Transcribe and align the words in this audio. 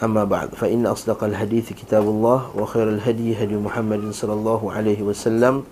أما 0.00 0.24
بعد 0.28 0.52
فإن 0.60 0.86
أصدق 0.86 1.24
الحديث 1.24 1.72
كتاب 1.72 2.04
الله 2.04 2.52
وخير 2.52 2.88
الهدي 3.00 3.32
هدي 3.40 3.56
محمد 3.56 4.12
صلى 4.12 4.32
الله 4.32 4.60
عليه 4.72 5.00
وسلم 5.02 5.64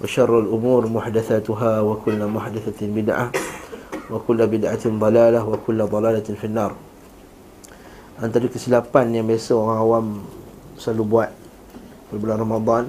وشر 0.00 0.32
الأمور 0.40 0.88
محدثاتها 0.88 1.80
وكل 1.80 2.20
محدثة 2.26 2.80
بدعة 2.80 3.26
وكل 4.10 4.40
بدعة 4.46 4.84
ضلالة 4.88 5.40
وكل 5.48 5.78
ضلالة 5.84 6.28
في 6.32 6.46
النار 6.48 6.72
Antara 8.22 8.46
kesilapan 8.46 9.10
yang 9.10 9.26
biasa 9.26 9.50
orang 9.50 9.78
awam 9.82 10.06
selalu 10.78 11.02
buat 11.10 11.30
pada 12.06 12.18
bulan 12.22 12.38
Ramadan 12.38 12.84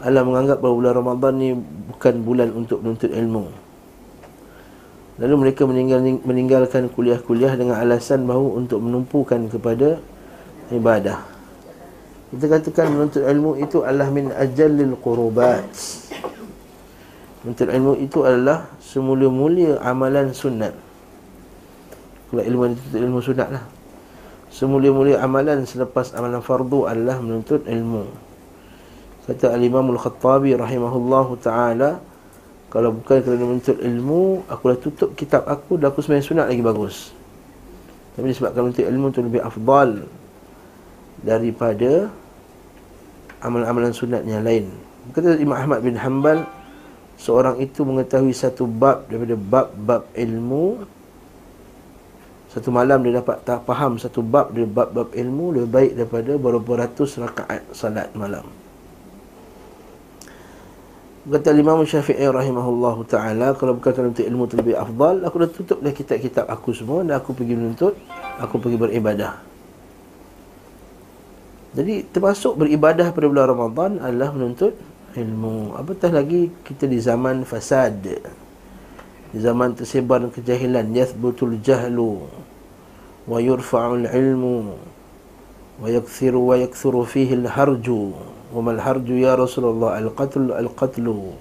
Allah 0.00 0.22
menganggap 0.22 0.62
bahawa 0.62 0.74
bulan 0.76 0.94
Ramadan 0.96 1.32
ni 1.34 1.48
bukan 1.90 2.14
bulan 2.22 2.48
untuk 2.54 2.78
menuntut 2.78 3.10
ilmu 3.10 3.50
Lalu 5.15 5.47
mereka 5.47 5.63
meninggal, 5.63 6.03
meninggalkan 6.27 6.91
kuliah-kuliah 6.91 7.55
dengan 7.55 7.79
alasan 7.79 8.27
bahawa 8.27 8.59
untuk 8.59 8.83
menumpukan 8.83 9.47
kepada 9.47 9.95
ibadah. 10.75 11.23
Kita 12.35 12.51
katakan 12.51 12.91
menuntut 12.91 13.23
ilmu 13.23 13.55
itu 13.63 13.87
adalah 13.87 14.11
min 14.11 14.27
ajallil 14.35 14.99
qurubat. 14.99 15.71
Menuntut 17.47 17.67
ilmu 17.71 17.93
itu 17.95 18.27
adalah 18.27 18.67
semula-mulia 18.83 19.79
amalan 19.79 20.35
sunat. 20.35 20.75
Kalau 22.27 22.43
ilmu 22.43 22.75
itu 22.75 22.97
ilmu 22.99 23.19
sunat 23.23 23.49
lah. 23.55 23.63
Semula-mulia 24.51 25.23
amalan 25.23 25.63
selepas 25.63 26.11
amalan 26.11 26.43
fardu 26.43 26.91
adalah 26.91 27.23
menuntut 27.23 27.63
ilmu. 27.63 28.07
Kata 29.31 29.55
Al-Imam 29.55 29.95
Al-Khattabi 29.95 30.59
rahimahullahu 30.59 31.39
ta'ala, 31.39 32.03
kalau 32.75 32.91
bukan 32.91 33.23
kerana 33.23 33.39
menuntut 33.47 33.79
ilmu 33.79 34.43
Aku 34.51 34.63
dah 34.67 34.75
tutup 34.75 35.09
kitab 35.15 35.47
aku 35.47 35.79
Dan 35.79 35.95
aku 35.95 36.03
sebenarnya 36.03 36.27
sunat 36.27 36.45
lagi 36.51 36.59
bagus. 36.59 37.15
Tapi 38.19 38.35
disebabkan 38.35 38.67
menuntut 38.67 38.83
ilmu 38.83 39.05
itu 39.15 39.21
lebih 39.23 39.41
afdal 39.47 40.03
Daripada 41.23 42.11
Amalan-amalan 43.39 43.95
sunat 43.95 44.27
yang 44.27 44.43
lain. 44.43 44.67
Kata 45.15 45.39
Imam 45.39 45.55
Ahmad 45.55 45.87
bin 45.87 45.95
Hanbal 45.95 46.43
Seorang 47.15 47.63
itu 47.63 47.87
mengetahui 47.87 48.35
satu 48.35 48.67
bab 48.67 49.07
Daripada 49.07 49.39
bab-bab 49.39 50.11
ilmu. 50.11 50.83
Satu 52.51 52.75
malam 52.75 52.99
dia 53.07 53.23
dapat 53.23 53.39
tak 53.47 53.63
faham 53.63 53.95
Satu 53.95 54.19
bab 54.19 54.51
dari 54.51 54.67
bab-bab 54.67 55.15
ilmu 55.15 55.55
Lebih 55.55 55.71
baik 55.71 55.91
daripada 55.95 56.31
beberapa 56.35 56.83
ratus 56.83 57.23
rakaat 57.23 57.71
salat 57.71 58.11
malam 58.19 58.64
Kata 61.25 61.57
Imam 61.57 61.81
Syafi'i 61.81 62.21
rahimahullahu 62.21 63.01
taala 63.09 63.57
kalau 63.57 63.81
kerana 63.81 64.13
untuk 64.13 64.29
ilmu 64.29 64.45
terlebih 64.45 64.77
afdal 64.77 65.25
aku 65.25 65.41
dah 65.41 65.49
tutup 65.49 65.79
dah 65.81 65.89
kitab-kitab 65.89 66.45
aku 66.45 66.69
semua 66.69 67.01
dan 67.01 67.17
aku 67.17 67.33
pergi 67.33 67.57
menuntut 67.57 67.97
aku 68.37 68.61
pergi 68.61 68.77
beribadah. 68.77 69.41
Jadi 71.73 72.05
termasuk 72.13 72.61
beribadah 72.61 73.09
pada 73.09 73.25
bulan 73.25 73.47
Ramadan 73.57 73.91
adalah 74.05 74.37
menuntut 74.37 74.77
ilmu. 75.17 75.73
Apatah 75.73 76.13
lagi 76.13 76.53
kita 76.61 76.85
di 76.85 77.01
zaman 77.01 77.41
fasad. 77.41 78.05
Di 79.33 79.39
zaman 79.41 79.73
tersebar 79.73 80.21
kejahilan 80.29 80.93
yathbutul 80.93 81.57
jahlu 81.57 82.21
wa 83.25 83.37
yurfa'ul 83.41 84.05
ilmu 84.05 84.77
wa 85.81 85.87
yakthiru 85.89 86.53
wa 86.53 86.55
yakthuru 86.55 87.01
fihi 87.01 87.33
al-harju 87.33 88.34
wa 88.55 88.71
mal 88.71 88.79
harju 88.79 89.19
ya 89.19 89.35
Rasulullah 89.35 89.99
al-qatl 89.99 90.55
al-qatlu. 90.55 91.35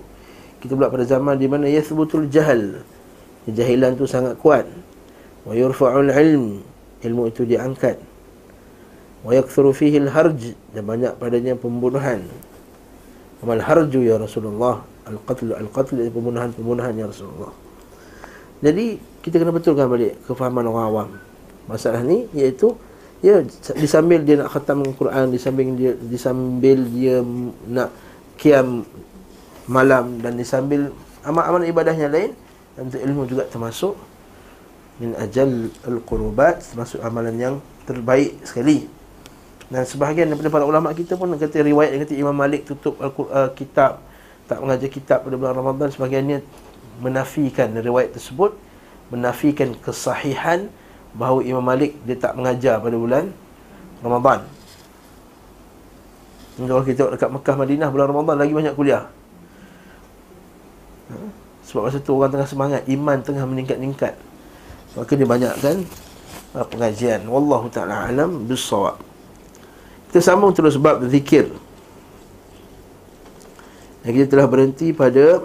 Kita 0.59 0.75
pula 0.75 0.91
pada 0.91 1.07
zaman 1.07 1.39
di 1.39 1.47
mana 1.47 1.71
yathbutul 1.71 2.27
jahal 2.27 2.83
kejahilan 3.47 3.95
tu 3.95 4.11
sangat 4.11 4.35
kuat. 4.43 4.67
Wa 5.47 5.55
yurfa'ul 5.55 6.11
ilm 6.11 6.67
ilmu 7.07 7.23
itu 7.31 7.47
diangkat. 7.47 8.03
Wa 9.23 9.31
yakthuru 9.31 9.71
fihi 9.71 10.03
al-harj 10.03 10.59
dan 10.75 10.83
banyak 10.83 11.15
padanya 11.23 11.55
pembunuhan. 11.55 12.27
Wa 13.39 13.55
mal 13.55 13.63
harju 13.63 14.03
ya 14.03 14.19
Rasulullah 14.19 14.83
al-qatl 15.07 15.55
al-qatl 15.55 16.11
pembunuhan-pembunuhan 16.11 16.99
ya 16.99 17.07
Rasulullah. 17.07 17.55
Jadi 18.59 18.99
kita 19.23 19.39
kena 19.39 19.53
betulkan 19.55 19.87
balik 19.87 20.19
kefahaman 20.27 20.67
orang 20.67 20.87
awam. 20.89 21.09
Masalah 21.71 22.03
ni 22.03 22.27
iaitu 22.35 22.75
Ya, 23.23 23.41
di 23.77 23.89
sambil 23.89 24.21
dia 24.27 24.37
nak 24.37 24.53
khatam 24.53 24.85
Al-Quran, 24.85 25.33
di 25.33 25.39
sambil 25.41 25.73
dia 25.79 25.93
di 25.97 26.19
sambil 26.21 26.79
dia 26.93 27.23
nak 27.71 27.91
kiam 28.37 28.85
malam 29.65 30.21
dan 30.21 30.37
di 30.37 30.45
sambil 30.45 30.93
amal-amal 31.25 31.65
ibadah 31.65 31.97
yang 31.97 32.13
lain 32.13 32.31
dan 32.77 32.91
ilmu 32.91 33.25
juga 33.25 33.49
termasuk 33.49 33.97
min 35.01 35.17
ajal 35.17 35.73
al-qurubat 35.89 36.63
termasuk 36.63 37.01
amalan 37.01 37.35
yang 37.39 37.55
terbaik 37.89 38.39
sekali. 38.45 38.87
Dan 39.73 39.89
sebahagian 39.89 40.29
daripada 40.29 40.53
para 40.53 40.65
ulama 40.69 40.93
kita 40.93 41.17
pun 41.17 41.33
kata 41.35 41.65
riwayat 41.65 41.97
yang 41.97 42.03
kata 42.05 42.15
Imam 42.15 42.37
Malik 42.37 42.69
tutup 42.69 43.01
uh, 43.01 43.49
kitab 43.57 44.05
tak 44.45 44.61
mengajar 44.61 44.89
kitab 44.93 45.25
pada 45.25 45.35
bulan 45.41 45.57
Ramadan 45.57 45.89
sebahagiannya 45.89 46.45
menafikan 47.01 47.73
riwayat 47.73 48.13
tersebut 48.13 48.53
menafikan 49.09 49.73
kesahihan 49.81 50.69
bahawa 51.15 51.41
Imam 51.47 51.63
Malik 51.63 51.95
dia 52.03 52.19
tak 52.19 52.35
mengajar 52.35 52.83
pada 52.83 52.97
bulan 52.99 53.31
Ramadan. 54.03 54.43
Kalau 56.55 56.87
kita 56.87 57.11
dekat 57.11 57.31
Mekah 57.35 57.57
Madinah 57.59 57.89
bulan 57.91 58.07
Ramadan 58.11 58.37
lagi 58.39 58.53
banyak 58.55 58.75
kuliah. 58.79 59.11
Ha? 61.11 61.17
Sebab 61.67 61.91
masa 61.91 61.99
tu 61.99 62.15
orang 62.15 62.31
tengah 62.31 62.47
semangat, 62.47 62.83
iman 62.87 63.19
tengah 63.25 63.43
meningkat-ningkat. 63.49 64.15
Maka 64.95 65.13
dia 65.19 65.27
banyakkan 65.27 65.83
uh, 66.55 66.67
pengajian. 66.71 67.27
Wallahu 67.27 67.67
taala 67.73 68.07
alam 68.07 68.47
bisawab. 68.47 69.01
Kita 70.11 70.23
sambung 70.23 70.55
terus 70.55 70.79
bab 70.79 71.03
zikir. 71.11 71.51
Dan 74.07 74.11
kita 74.15 74.37
telah 74.37 74.47
berhenti 74.47 74.95
pada 74.95 75.43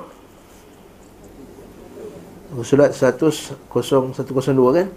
Surat 2.59 2.91
10102 2.91 3.69
kan? 4.75 4.88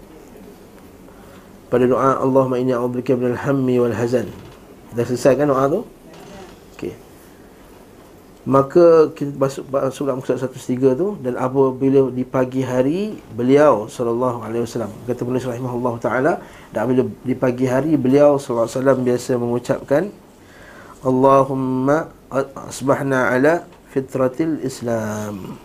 Pada 1.73 1.89
doa 1.89 2.21
Allahumma 2.21 2.61
inni 2.61 2.69
a'udzubika 2.69 3.17
minal 3.17 3.33
hammi 3.33 3.81
wal 3.81 3.97
hazan. 3.97 4.29
Dah 4.93 5.01
selesai 5.09 5.41
kan 5.41 5.49
doa 5.49 5.65
tu? 5.65 5.81
Okey. 6.77 6.93
Maka 8.45 9.09
kita 9.17 9.33
masuk 9.41 9.65
surah 9.89 10.13
muka 10.13 10.37
103 10.37 10.93
tu 10.93 11.17
dan 11.17 11.33
apabila 11.33 12.13
di 12.13 12.21
pagi 12.21 12.61
hari 12.61 13.17
beliau 13.33 13.89
sallallahu 13.89 14.45
alaihi 14.45 14.69
wasallam 14.69 14.93
kata 15.09 15.25
penulis 15.25 15.49
rahimahullah 15.49 15.93
taala 15.97 16.33
dan 16.69 16.85
apabila 16.85 17.09
di 17.25 17.33
pagi 17.33 17.65
hari 17.65 17.97
beliau 17.97 18.37
sallallahu 18.37 18.69
alaihi 18.69 18.77
wasallam 18.77 18.99
biasa 19.01 19.31
mengucapkan 19.41 20.03
Allahumma 21.01 22.13
asbahna 22.69 23.33
ala 23.33 23.65
fitratil 23.89 24.61
Islam 24.61 25.57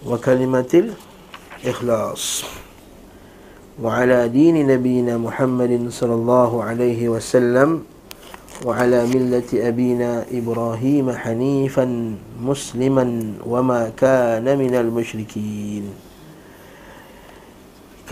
wa 0.00 0.16
kalimatil 0.16 0.96
ikhlas. 1.60 2.61
وعلى 3.80 4.28
دين 4.28 4.68
نبينا 4.68 5.16
محمد 5.16 5.88
صلى 5.88 6.14
الله 6.14 6.50
عليه 6.64 7.00
وسلم 7.08 7.70
وعلى 8.68 8.98
ملة 9.08 9.48
أبينا 9.52 10.28
إبراهيم 10.28 11.06
حنيفا 11.12 11.86
مسلما 12.42 13.06
وما 13.46 13.82
كان 13.96 14.44
من 14.44 14.72
المشركين 14.76 16.12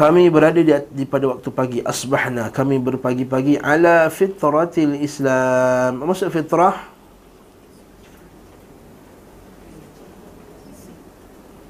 kami 0.00 0.32
berada 0.32 0.56
di, 0.64 0.72
di 0.96 1.04
pada 1.04 1.28
waktu 1.28 1.48
pagi 1.52 1.78
asbahna 1.84 2.48
kami 2.48 2.80
berpagi-pagi 2.80 3.60
ala 3.60 4.08
fitratil 4.08 4.96
Islam 4.96 6.00
maksud 6.00 6.32
fitrah 6.32 6.88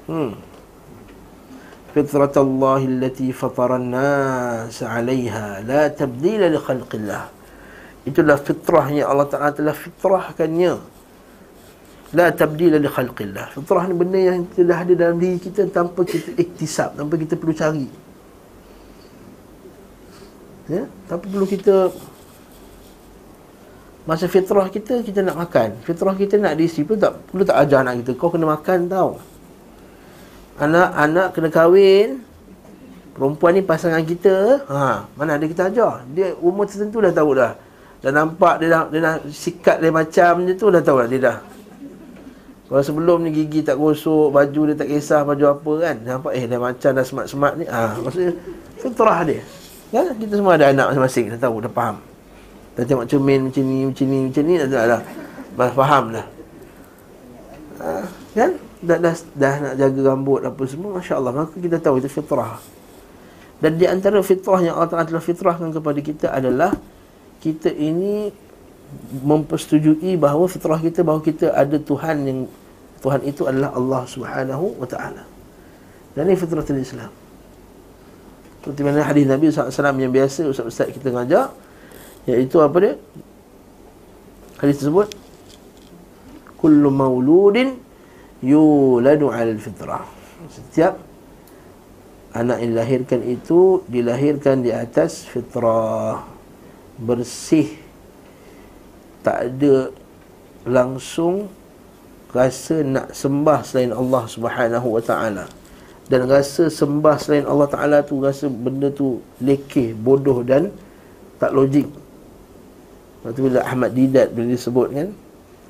hmm 0.07 0.50
فطرة 1.91 2.35
الله 2.37 2.81
التي 2.85 3.35
فطر 3.35 3.75
الناس 3.75 4.83
عليها 4.83 5.61
لا 5.67 5.87
تبديل 5.91 6.41
لخلق 6.55 6.91
الله 6.95 7.23
itulah 8.05 8.37
fitrahnya 8.41 9.05
Allah 9.05 9.27
Ta'ala 9.29 9.51
telah 9.53 9.75
fitrahkannya. 9.77 10.73
La 12.11 12.27
tabdila 12.27 12.75
li 12.75 12.89
khalqillah. 12.91 13.55
Fitrah 13.55 13.87
ni 13.87 13.95
benda 13.95 14.19
yang 14.19 14.43
telah 14.51 14.83
ada 14.83 14.93
dalam 14.99 15.15
diri 15.15 15.39
kita 15.39 15.63
tanpa 15.71 16.03
kita 16.03 16.35
iktisab 16.35 16.99
tanpa 16.99 17.15
kita 17.15 17.39
perlu 17.39 17.55
cari. 17.55 17.87
Ya? 20.67 20.91
Tanpa 21.07 21.23
perlu 21.23 21.47
kita 21.47 21.87
masa 24.03 24.27
fitrah 24.27 24.67
kita 24.67 25.07
kita 25.07 25.23
nak 25.23 25.39
makan. 25.39 25.79
Fitrah 25.87 26.11
kita 26.11 26.35
nak 26.35 26.59
diisi 26.59 26.83
pun 26.83 26.99
tak 26.99 27.15
perlu 27.31 27.47
tak 27.47 27.63
ajar 27.63 27.79
anak 27.79 28.03
kita 28.03 28.11
kau 28.19 28.27
kena 28.27 28.59
makan 28.59 28.91
tau. 28.91 29.15
Anak-anak 30.61 31.33
kena 31.33 31.49
kahwin. 31.49 32.21
Perempuan 33.17 33.57
ni 33.57 33.61
pasangan 33.65 34.05
kita. 34.05 34.61
Ha, 34.69 35.09
mana 35.17 35.35
ada 35.35 35.45
kita 35.49 35.67
ajar. 35.67 36.05
Dia 36.13 36.37
umur 36.37 36.69
tertentu 36.69 37.01
dah 37.01 37.11
tahu 37.11 37.33
dah. 37.33 37.57
Dah 38.01 38.11
nampak 38.13 38.61
dia 38.61 38.69
dah, 38.69 38.83
dia 38.89 39.01
dah 39.01 39.15
sikat 39.29 39.77
dia 39.81 39.93
macam 39.93 40.45
je 40.45 40.53
tu 40.57 40.69
dah 40.69 40.81
tahu 40.81 41.05
dah 41.05 41.09
dia 41.09 41.21
dah. 41.21 41.37
Kalau 42.71 42.81
sebelum 42.87 43.27
ni 43.27 43.35
gigi 43.35 43.67
tak 43.67 43.75
gosok, 43.75 44.31
baju 44.31 44.61
dia 44.71 44.75
tak 44.79 44.87
kisah 44.87 45.27
baju 45.27 45.43
apa 45.59 45.71
kan. 45.83 45.95
Nampak 46.07 46.31
eh 46.39 46.47
dah 46.47 46.55
macam 46.55 46.89
dah 46.95 47.05
semat-semat 47.05 47.53
ni. 47.59 47.65
Ha, 47.67 47.99
maksudnya 47.99 48.31
fitrah 48.79 49.19
dia. 49.27 49.43
Kan? 49.91 50.15
Kita 50.15 50.33
semua 50.39 50.55
ada 50.55 50.71
anak 50.71 50.95
masing-masing 50.95 51.25
dah 51.35 51.39
tahu, 51.41 51.59
dah 51.59 51.71
faham. 51.75 51.99
Dah 52.79 52.83
tengok 52.87 53.05
cermin 53.11 53.51
macam 53.51 53.63
ni, 53.67 53.77
macam 53.91 54.05
ni, 54.07 54.17
macam 54.31 54.43
ni, 54.47 54.53
dah, 54.55 54.67
dah, 54.71 54.83
dah, 54.87 55.01
dah 55.59 55.71
faham 55.75 56.03
dah. 56.15 56.25
Ha, 57.83 57.87
kan? 58.39 58.51
Dah, 58.81 58.97
dah, 58.97 59.13
dah, 59.37 59.53
nak 59.61 59.73
jaga 59.77 59.99
rambut 60.09 60.41
apa 60.41 60.61
semua, 60.65 60.97
Masya 60.97 61.21
Allah. 61.21 61.33
Maka 61.33 61.53
kita 61.57 61.77
tahu 61.77 62.01
itu 62.01 62.09
fitrah. 62.09 62.57
Dan 63.61 63.77
di 63.77 63.85
antara 63.85 64.17
fitrah 64.25 64.57
yang 64.57 64.73
Allah 64.73 64.89
Ta'ala 64.89 65.05
telah 65.05 65.21
fitrahkan 65.21 65.69
kepada 65.69 65.99
kita 66.01 66.33
adalah 66.33 66.73
kita 67.45 67.69
ini 67.69 68.33
mempersetujui 69.21 70.17
bahawa 70.17 70.49
fitrah 70.49 70.81
kita 70.81 71.05
bahawa 71.05 71.21
kita 71.21 71.53
ada 71.53 71.77
Tuhan 71.77 72.17
yang 72.25 72.39
Tuhan 73.01 73.21
itu 73.25 73.45
adalah 73.49 73.73
Allah 73.73 74.01
Subhanahu 74.05 74.77
wa 74.77 74.87
taala. 74.89 75.25
Dan 76.13 76.27
ini 76.29 76.37
fitratul 76.37 76.81
Islam. 76.81 77.09
Seperti 78.61 78.81
mana 78.85 79.01
hadis 79.01 79.25
Nabi 79.25 79.49
SAW 79.49 79.73
yang 79.97 80.13
biasa 80.13 80.45
Ustaz-Ustaz 80.45 80.93
kita 80.93 81.09
ngajar 81.09 81.49
Iaitu 82.29 82.61
apa 82.61 82.77
dia? 82.77 82.93
Hadis 84.61 84.85
tersebut 84.85 85.09
Kullu 86.61 86.93
mauludin 86.93 87.81
Yuladu 88.41 89.29
al 89.29 89.57
fitrah. 89.61 90.05
Setiap 90.49 90.97
Anak 92.31 92.63
yang 92.63 92.73
dilahirkan 92.73 93.21
itu 93.27 93.85
Dilahirkan 93.85 94.65
di 94.65 94.73
atas 94.73 95.29
fitrah. 95.29 96.25
Bersih. 96.97 97.77
Tak 99.21 99.37
ada 99.49 99.93
Langsung 100.65 101.49
Rasa 102.33 102.81
nak 102.81 103.13
sembah 103.13 103.59
Selain 103.61 103.91
Allah 103.93 104.23
subhanahu 104.25 104.87
wa 104.97 105.03
ta'ala. 105.03 105.45
Dan 106.11 106.27
rasa 106.27 106.67
sembah 106.67 107.15
selain 107.15 107.47
Allah 107.47 107.71
Ta'ala 107.71 107.97
tu 108.03 108.19
rasa 108.19 108.51
benda 108.51 108.91
tu 108.91 109.23
lekeh, 109.39 109.95
bodoh 109.95 110.43
dan 110.43 110.67
tak 111.39 111.55
logik. 111.55 111.87
Lepas 111.87 113.31
tu 113.31 113.47
bila 113.47 113.63
Ahmad 113.63 113.95
Didat 113.95 114.33
bila 114.33 114.49
disebut 114.49 114.87
kan 114.91 115.07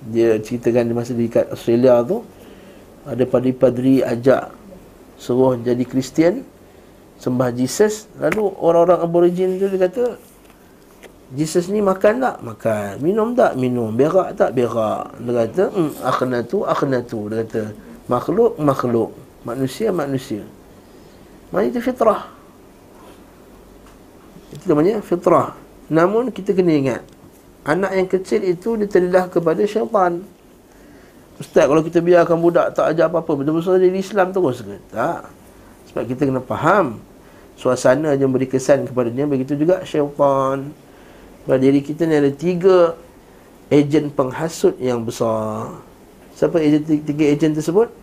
Dia 0.07 0.39
ceritakan 0.39 0.87
di 0.87 0.93
masa 0.95 1.11
dekat 1.11 1.51
Australia 1.51 1.99
tu 2.07 2.23
Ada 3.05 3.23
padri-padri 3.25 4.05
ajak 4.05 4.53
Suruh 5.17 5.57
jadi 5.57 5.85
Kristian 5.85 6.45
Sembah 7.21 7.53
Jesus. 7.53 8.09
Lalu 8.17 8.49
orang-orang 8.57 8.99
aborigin 9.05 9.61
tu 9.61 9.69
dia 9.69 9.77
kata 9.85 10.17
Jesus 11.37 11.69
ni 11.69 11.77
makan 11.77 12.17
tak? 12.17 12.35
Makan. 12.41 12.91
Minum 12.99 13.37
tak? 13.37 13.53
Minum. 13.55 13.93
Berak 13.93 14.33
tak? 14.35 14.57
Berak. 14.57 15.13
Dia 15.21 15.31
kata 15.45 15.63
hmm, 15.69 15.91
Akhnatu 16.01 16.57
Akhnatu 16.65 17.19
Dia 17.29 17.45
kata 17.45 17.63
Makhluk 18.09 18.57
Makhluk. 18.57 19.13
Manusia 19.45 19.93
Manusia. 19.93 20.41
Maksudnya 21.53 21.71
itu 21.77 21.79
fitrah. 21.85 22.21
Itu 24.51 24.65
namanya 24.65 24.99
fitrah. 25.05 25.53
Namun 25.93 26.33
kita 26.33 26.57
kena 26.57 26.73
ingat 26.73 27.01
Anak 27.61 27.93
yang 27.93 28.09
kecil 28.09 28.41
itu 28.41 28.73
dia 28.73 28.89
terlidah 28.89 29.29
kepada 29.29 29.61
syaitan 29.69 30.25
Ustaz 31.41 31.65
kalau 31.65 31.81
kita 31.81 32.05
biarkan 32.05 32.37
budak 32.37 32.77
tak 32.77 32.93
ajar 32.93 33.09
apa-apa 33.09 33.33
Betul-betul 33.33 33.81
jadi 33.81 33.97
Islam 33.97 34.29
terus 34.29 34.61
ke? 34.61 34.77
Tak. 34.93 35.25
Sebab 35.89 36.03
kita 36.05 36.29
kena 36.29 36.41
faham 36.45 37.01
Suasana 37.57 38.13
yang 38.17 38.29
beri 38.33 38.49
kesan 38.49 38.89
kepada 38.89 39.13
dia. 39.13 39.29
Begitu 39.29 39.53
juga 39.53 39.85
syaitan. 39.85 40.73
Pada 41.45 41.57
diri 41.61 41.81
kita 41.85 42.09
ni 42.09 42.17
ada 42.17 42.33
tiga 42.33 42.97
Ejen 43.69 44.09
penghasut 44.09 44.75
yang 44.81 45.05
besar. 45.05 45.77
Siapa 46.33 46.57
ejen, 46.57 46.81
tiga 47.05 47.23
ejen 47.23 47.53
tersebut? 47.53 47.93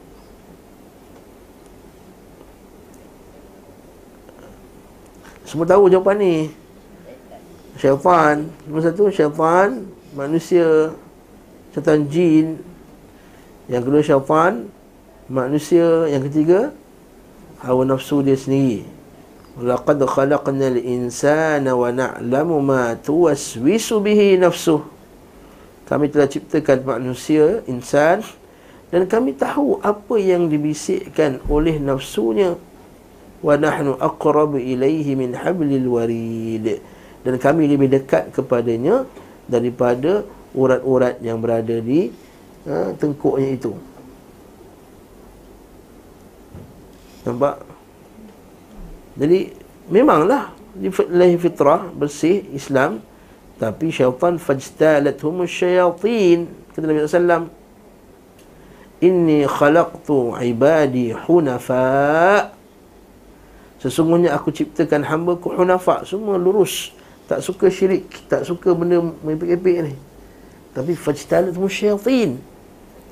Semua 5.43 5.67
tahu 5.67 5.91
jawapan 5.91 6.17
ni. 6.23 6.37
Syaitan. 7.82 8.46
Nombor 8.62 8.82
satu 8.87 9.11
syaitan 9.11 9.91
Manusia. 10.14 10.94
Syaitan 11.75 12.06
jin 12.06 12.68
Yang 13.69 13.82
kedua 13.85 14.03
syaitan 14.03 14.55
Manusia. 15.29 16.09
Yang 16.09 16.32
ketiga 16.32 16.61
Hawa 17.61 17.85
nafsu 17.85 18.25
dia 18.25 18.38
sendiri. 18.38 18.87
Laqad 19.59 19.99
khalaqna 19.99 20.70
al-insana 20.70 21.75
wa 21.75 21.91
na'lamu 21.91 22.62
ma 22.62 22.94
tuwaswisu 22.94 23.99
bihi 23.99 24.38
nafsuh 24.38 24.79
Kami 25.91 26.06
telah 26.06 26.31
ciptakan 26.31 26.87
manusia, 26.87 27.67
insan 27.67 28.23
Dan 28.88 29.11
kami 29.11 29.35
tahu 29.35 29.82
apa 29.82 30.17
yang 30.17 30.47
dibisikkan 30.47 31.43
oleh 31.50 31.76
nafsunya. 31.76 32.55
Wa 33.43 33.59
nahnu 33.59 33.99
aqrabu 34.00 34.56
ilaihi 34.56 35.12
min 35.19 35.35
hablil 35.35 35.99
warid. 35.99 36.81
Dan 37.26 37.35
kami 37.37 37.69
lebih 37.69 37.91
dekat 37.91 38.32
kepadanya 38.32 39.05
daripada 39.50 40.23
urat-urat 40.55 41.20
yang 41.20 41.43
berada 41.43 41.82
di 41.82 42.09
ha, 42.69 42.93
tengkuknya 42.94 43.56
itu. 43.56 43.73
Nampak? 47.25 47.65
Jadi 49.19 49.50
memanglah 49.91 50.55
lahir 51.11 51.41
fitrah 51.41 51.91
bersih 51.91 52.47
Islam 52.55 53.03
tapi 53.59 53.91
syaitan 53.91 54.38
fajtalathum 54.38 55.43
syayatin 55.43 56.47
kata 56.70 56.85
Nabi 56.87 57.03
sallallahu 57.03 57.50
Inni 58.99 59.47
khalaqtu 59.47 60.35
ibadi 60.43 61.15
hunafa. 61.15 62.50
Sesungguhnya 63.79 64.35
aku 64.35 64.50
ciptakan 64.50 65.06
hamba 65.06 65.38
ku 65.38 65.55
hunafa. 65.55 66.03
Semua 66.03 66.35
lurus. 66.35 66.91
Tak 67.31 67.38
suka 67.38 67.70
syirik 67.70 68.11
tak 68.26 68.43
suka 68.43 68.75
benda 68.75 68.99
mepek-mepek 68.99 69.87
ni. 69.87 69.94
Tapi 70.75 70.98
fajtalat 70.98 71.55
musyaitin 71.55 72.43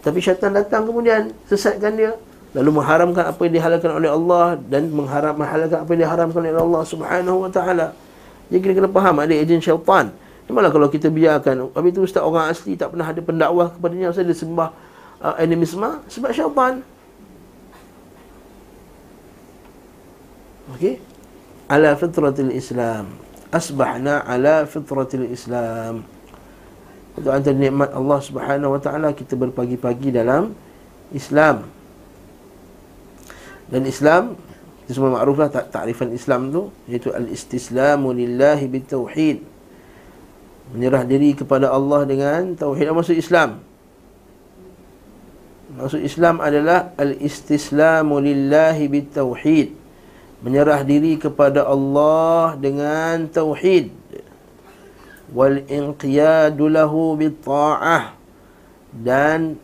tapi 0.06 0.22
syaitan 0.22 0.54
datang 0.54 0.86
kemudian 0.86 1.34
sesatkan 1.50 1.98
dia. 1.98 2.14
Lalu 2.54 2.78
mengharamkan 2.78 3.26
apa 3.26 3.40
yang 3.42 3.58
dihalalkan 3.58 3.90
oleh 3.90 4.06
Allah 4.06 4.54
dan 4.70 4.86
mengharam 4.94 5.34
menghalalkan 5.34 5.82
apa 5.82 5.90
yang 5.90 6.02
diharamkan 6.06 6.40
oleh 6.46 6.62
Allah 6.62 6.82
Subhanahu 6.86 7.36
wa 7.42 7.50
taala. 7.50 7.90
Jadi 8.46 8.60
kita 8.62 8.72
kena 8.78 8.88
faham 8.94 9.18
ada 9.18 9.34
ejen 9.34 9.58
syaitan. 9.58 10.14
Malah 10.46 10.70
kalau 10.70 10.86
kita 10.86 11.10
biarkan 11.10 11.74
Habis 11.74 11.90
itu 11.90 12.00
ustaz 12.06 12.22
orang 12.22 12.46
asli 12.46 12.78
tak 12.78 12.94
pernah 12.94 13.10
ada 13.10 13.18
pendakwah 13.18 13.74
kepadanya 13.74 14.14
Ustaz 14.14 14.30
dia 14.30 14.38
sembah 14.38 14.70
uh, 15.18 15.34
animisme 15.42 15.90
Sebab 16.06 16.30
syaitan. 16.30 16.86
Okey. 20.78 21.02
Ala 21.66 21.98
fitratil 21.98 22.54
Islam. 22.54 23.10
Asbahna 23.50 24.22
ala 24.22 24.70
fitratil 24.70 25.26
Islam. 25.34 26.06
Itu 27.16 27.28
antara 27.32 27.56
nikmat 27.56 27.90
Allah 27.96 28.20
Subhanahu 28.20 28.76
wa 28.76 28.80
taala 28.80 29.16
kita 29.16 29.34
berpagi-pagi 29.34 30.12
dalam 30.12 30.52
Islam. 31.16 31.64
Dan 33.72 33.82
Islam 33.88 34.36
itu 34.86 34.94
semua 34.94 35.18
makruflah 35.18 35.50
tak 35.50 35.74
takrifan 35.74 36.14
Islam 36.14 36.54
tu 36.54 36.62
iaitu 36.86 37.10
al-istislamu 37.10 38.12
lillahi 38.14 38.68
bitauhid. 38.70 39.42
Menyerah 40.76 41.02
diri 41.06 41.32
kepada 41.34 41.72
Allah 41.72 42.04
dengan 42.04 42.54
tauhid 42.54 42.90
maksud 42.92 43.16
Islam. 43.16 43.64
Maksud 45.76 45.98
Islam 46.04 46.38
adalah 46.38 46.94
al-istislamu 46.94 48.22
lillahi 48.22 48.86
bitauhid 48.86 49.86
menyerah 50.44 50.84
diri 50.84 51.16
kepada 51.16 51.64
Allah 51.64 52.54
dengan 52.60 53.24
tauhid 53.26 53.88
wal 55.32 55.62
inqiyadu 55.66 56.70
lahu 56.70 57.14
bitta'ah. 57.18 58.14
Dan 58.96 59.60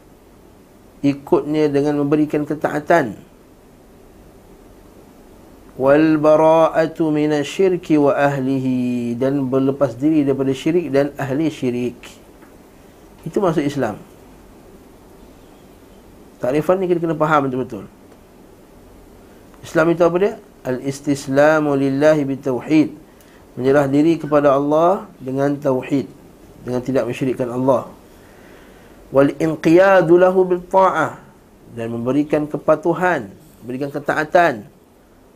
ikutnya 1.02 1.70
dengan 1.70 2.02
memberikan 2.02 2.46
ketaatan. 2.46 3.18
Wal 5.78 6.20
bara'atu 6.20 7.10
minasyirki 7.10 7.98
wa 7.98 8.14
ahlihi. 8.14 9.14
Dan 9.18 9.50
berlepas 9.50 9.98
diri 9.98 10.22
daripada 10.22 10.54
syirik 10.54 10.92
dan 10.92 11.10
ahli 11.18 11.48
syirik. 11.48 11.98
Itu 13.22 13.38
maksud 13.38 13.62
Islam. 13.62 13.98
Takrifan 16.42 16.82
ni 16.82 16.90
kita 16.90 16.98
kena 16.98 17.14
faham 17.14 17.46
betul-betul. 17.46 17.86
Islam 19.62 19.94
itu 19.94 20.02
apa 20.02 20.16
dia? 20.18 20.32
Al-istislamu 20.66 21.74
lillahi 21.78 22.22
bitauhid 22.26 23.01
Menyerah 23.58 23.84
diri 23.84 24.16
kepada 24.16 24.56
Allah 24.56 25.06
dengan 25.20 25.52
tauhid 25.56 26.08
dengan 26.64 26.80
tidak 26.80 27.04
mensyirikkan 27.04 27.52
Allah. 27.52 27.90
Wal 29.12 29.36
inqiyadu 29.36 30.16
lahu 30.16 30.48
bil 30.48 30.64
ta'ah 30.64 31.20
dan 31.76 31.92
memberikan 31.92 32.48
kepatuhan 32.48 33.28
memberikan 33.62 33.94
ketaatan. 33.94 34.66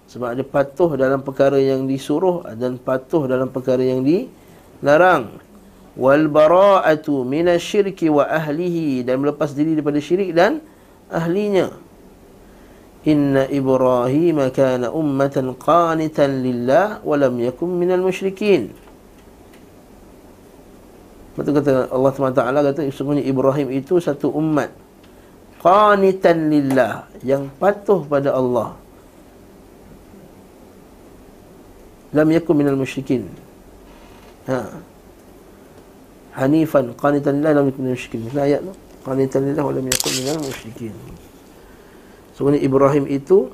Sebab 0.07 0.39
ada 0.39 0.45
patuh 0.47 0.95
dalam 0.95 1.23
perkara 1.23 1.59
yang 1.59 1.87
disuruh 1.87 2.47
dan 2.55 2.79
patuh 2.79 3.27
dalam 3.27 3.51
perkara 3.51 3.83
yang 3.83 4.07
dilarang. 4.07 5.31
Wal 5.97 6.29
bara'atu 6.29 7.25
minasyirki 7.25 8.13
wa 8.13 8.29
ahlihi 8.29 9.03
dan 9.03 9.25
melepas 9.25 9.51
diri 9.57 9.73
daripada 9.73 9.99
syirik 9.99 10.37
dan 10.37 10.61
ahlinya 11.09 11.73
Ibrahim 13.07 14.51
kana 14.51 14.91
ummatan 14.91 15.55
qanitan 15.55 16.43
lillah 16.43 16.99
wa 17.07 17.15
lam 17.15 17.39
yakun 17.39 17.79
minal 17.79 18.03
musyrikin. 18.03 18.75
Betul 21.39 21.55
kata 21.55 21.93
Allah 21.95 22.11
SWT 22.11 22.41
kata 22.43 22.81
sesungguhnya 22.91 23.23
Ibrahim 23.23 23.71
itu 23.71 24.03
satu 24.03 24.35
umat 24.35 24.75
qanitan 25.63 26.51
lillah 26.51 27.07
yang 27.23 27.47
patuh 27.63 28.03
pada 28.11 28.35
Allah. 28.35 28.75
Lam 32.11 32.29
yakun 32.35 32.55
minal 32.59 32.75
musyrikin. 32.75 33.31
Ha. 34.51 34.83
Hanifan 36.43 36.91
qanitan 36.99 37.39
lillah 37.39 37.63
lam 37.63 37.71
yakun 37.71 37.87
minal 37.87 37.95
musyrikin. 37.95 38.21
Ini 38.27 38.41
ayat 38.41 38.61
tu. 38.67 38.75
Qanitan 39.07 39.47
lillah 39.47 39.63
lam 39.63 39.87
yakun 39.87 40.13
minal 40.19 40.43
musyrikin. 40.43 40.97
Sebenarnya 42.37 42.63
Ibrahim 42.69 43.05
itu 43.09 43.49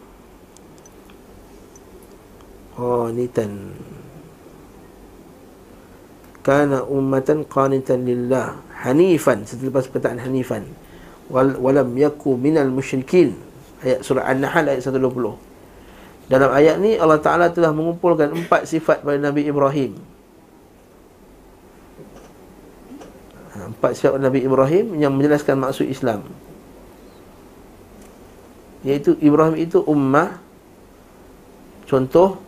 qanitan. 2.74 3.78
Kana 6.42 6.82
ummatan 6.82 7.46
qanitan 7.46 8.02
lillah 8.02 8.58
hanifan 8.82 9.46
setelah 9.46 9.78
perkataan 9.86 10.18
hanifan. 10.18 10.66
Wal 11.30 11.54
walam 11.62 11.94
yaku 11.94 12.34
minal 12.34 12.66
musyrikin. 12.74 13.38
Ayat 13.86 14.02
surah 14.02 14.26
an-nahl 14.26 14.66
ayat 14.66 14.82
120 14.82 15.52
dalam 16.30 16.48
ayat 16.54 16.78
ni 16.78 16.96
Allah 16.96 17.18
Taala 17.18 17.50
telah 17.50 17.74
mengumpulkan 17.74 18.30
empat 18.30 18.64
sifat 18.64 19.02
pada 19.02 19.18
Nabi 19.18 19.44
Ibrahim. 19.44 19.98
Ha, 23.52 23.68
empat 23.68 24.00
sifat 24.00 24.16
Nabi 24.16 24.40
Ibrahim 24.40 24.96
yang 24.96 25.12
menjelaskan 25.12 25.60
maksud 25.60 25.84
Islam 25.90 26.24
Iaitu 28.82 29.14
Ibrahim 29.22 29.56
itu 29.58 29.78
ummah 29.86 30.42
Contoh 31.86 32.42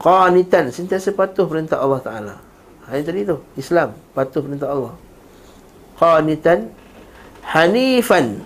Qanitan 0.00 0.72
Sentiasa 0.72 1.12
patuh 1.12 1.48
perintah 1.48 1.80
Allah 1.80 2.00
Ta'ala. 2.00 2.34
Hari 2.88 3.04
tadi 3.04 3.24
tu 3.24 3.40
Islam 3.56 3.96
Patuh 4.12 4.44
perintah 4.44 4.68
Allah. 4.72 4.94
Qanitan 5.96 6.72
Hanifan. 7.40 8.44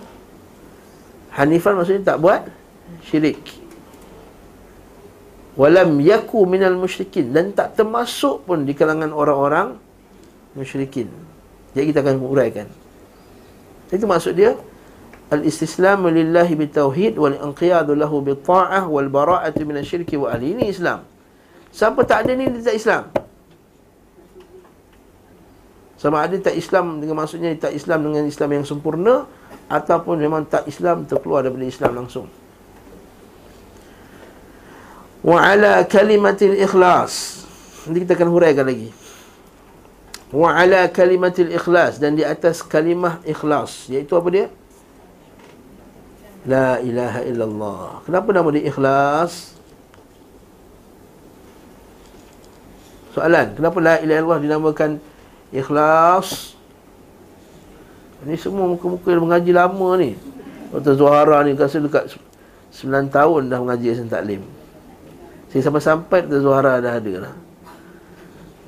Hanifan 1.35 1.73
maksudnya 1.75 2.15
tak 2.15 2.19
buat 2.23 2.47
Syirik. 3.05 3.43
Walam 5.55 5.99
yaku 6.03 6.43
minal 6.47 6.75
musyrikin. 6.75 7.31
Dan 7.31 7.51
tak 7.51 7.75
termasuk 7.79 8.47
pun 8.47 8.63
di 8.63 8.75
kalangan 8.75 9.11
orang-orang 9.11 9.79
Musyrikin. 10.55 11.11
Jadi 11.75 11.91
kita 11.91 11.99
akan 11.99 12.23
uraikan 12.23 12.67
itu 13.93 14.05
maksud 14.09 14.33
dia 14.33 14.57
al-istislamu 15.29 16.09
lillahi 16.09 16.53
bitauhid 16.57 17.17
wal 17.17 17.33
inqiyadu 17.33 17.93
lahu 17.93 18.21
bitta'ah 18.25 18.85
wal 18.89 19.09
bara'atu 19.09 19.61
minasyirki 19.65 20.17
wa 20.17 20.33
ahli. 20.33 20.57
Ini 20.57 20.73
Islam. 20.73 21.05
Siapa 21.69 22.01
tak 22.05 22.25
ada 22.25 22.31
ni 22.33 22.49
dia 22.49 22.61
tak 22.71 22.77
Islam. 22.77 23.03
Sama 25.95 26.21
ada 26.21 26.35
tak 26.37 26.53
Islam 26.53 27.01
dengan 27.01 27.15
maksudnya 27.21 27.49
tak 27.57 27.73
Islam 27.73 28.05
dengan 28.05 28.23
Islam 28.25 28.49
yang 28.53 28.65
sempurna 28.65 29.25
ataupun 29.69 30.21
memang 30.21 30.45
tak 30.45 30.69
Islam 30.69 31.05
terkeluar 31.09 31.45
daripada 31.45 31.65
Islam 31.65 31.91
langsung. 32.05 32.27
Wa 35.25 35.41
ala 35.41 35.81
kalimatil 35.89 36.57
ikhlas. 36.61 37.45
Nanti 37.85 38.05
kita 38.05 38.17
akan 38.17 38.29
huraikan 38.29 38.65
lagi 38.65 39.04
wa 40.33 40.49
ala 40.57 40.89
kalimatil 40.89 41.53
ikhlas 41.53 42.01
dan 42.01 42.17
di 42.17 42.25
atas 42.25 42.65
kalimah 42.65 43.21
ikhlas. 43.27 43.85
Iaitu 43.91 44.17
apa 44.17 44.27
dia? 44.33 44.47
La 46.45 46.81
ilaha 46.81 47.21
illallah. 47.25 47.85
Kenapa 48.05 48.29
nama 48.33 48.47
dia 48.53 48.65
ikhlas? 48.65 49.53
Soalan 53.13 53.53
kenapa 53.53 53.77
la 53.81 53.95
ilaha 54.01 54.17
illallah 54.21 54.41
dinamakan 54.41 54.91
ikhlas? 55.53 56.57
Ini 58.25 58.35
semua 58.41 58.65
muka-muka 58.65 59.13
yang 59.13 59.21
mengaji 59.21 59.51
lama 59.53 59.89
ni. 60.01 60.17
Dr. 60.73 60.97
Zuhara 60.97 61.45
ni 61.45 61.53
rasa 61.53 61.77
dekat 61.77 62.17
9 62.73 63.13
tahun 63.13 63.47
dah 63.47 63.61
mengaji 63.61 63.93
Yasin 63.93 64.09
Taklim. 64.09 64.41
Saya 65.53 65.61
sampai-sampai 65.69 66.25
Dr. 66.25 66.41
Zuhara 66.41 66.81
dah 66.81 66.97
ada 66.97 67.13
lah 67.21 67.44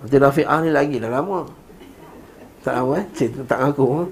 Nanti 0.04 0.16
Rafi'ah 0.18 0.60
ni 0.62 0.70
lagi 0.70 1.02
dah 1.02 1.10
lama. 1.10 1.50
Tak 2.62 2.74
lama 2.84 3.00
eh? 3.00 3.06
Cik 3.16 3.48
tak 3.48 3.64
aku 3.64 4.12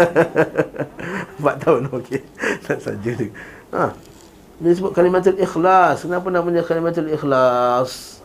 Empat 1.40 1.56
tahun 1.64 1.88
okey. 1.88 2.20
Tak 2.62 2.78
saja 2.78 3.10
tu 3.16 3.26
ha. 3.72 3.96
Dia 4.62 4.72
sebut 4.76 4.92
kalimatul 4.94 5.40
ikhlas. 5.40 6.06
Kenapa 6.06 6.28
namanya 6.30 6.62
kalimatul 6.62 7.10
ikhlas? 7.10 8.22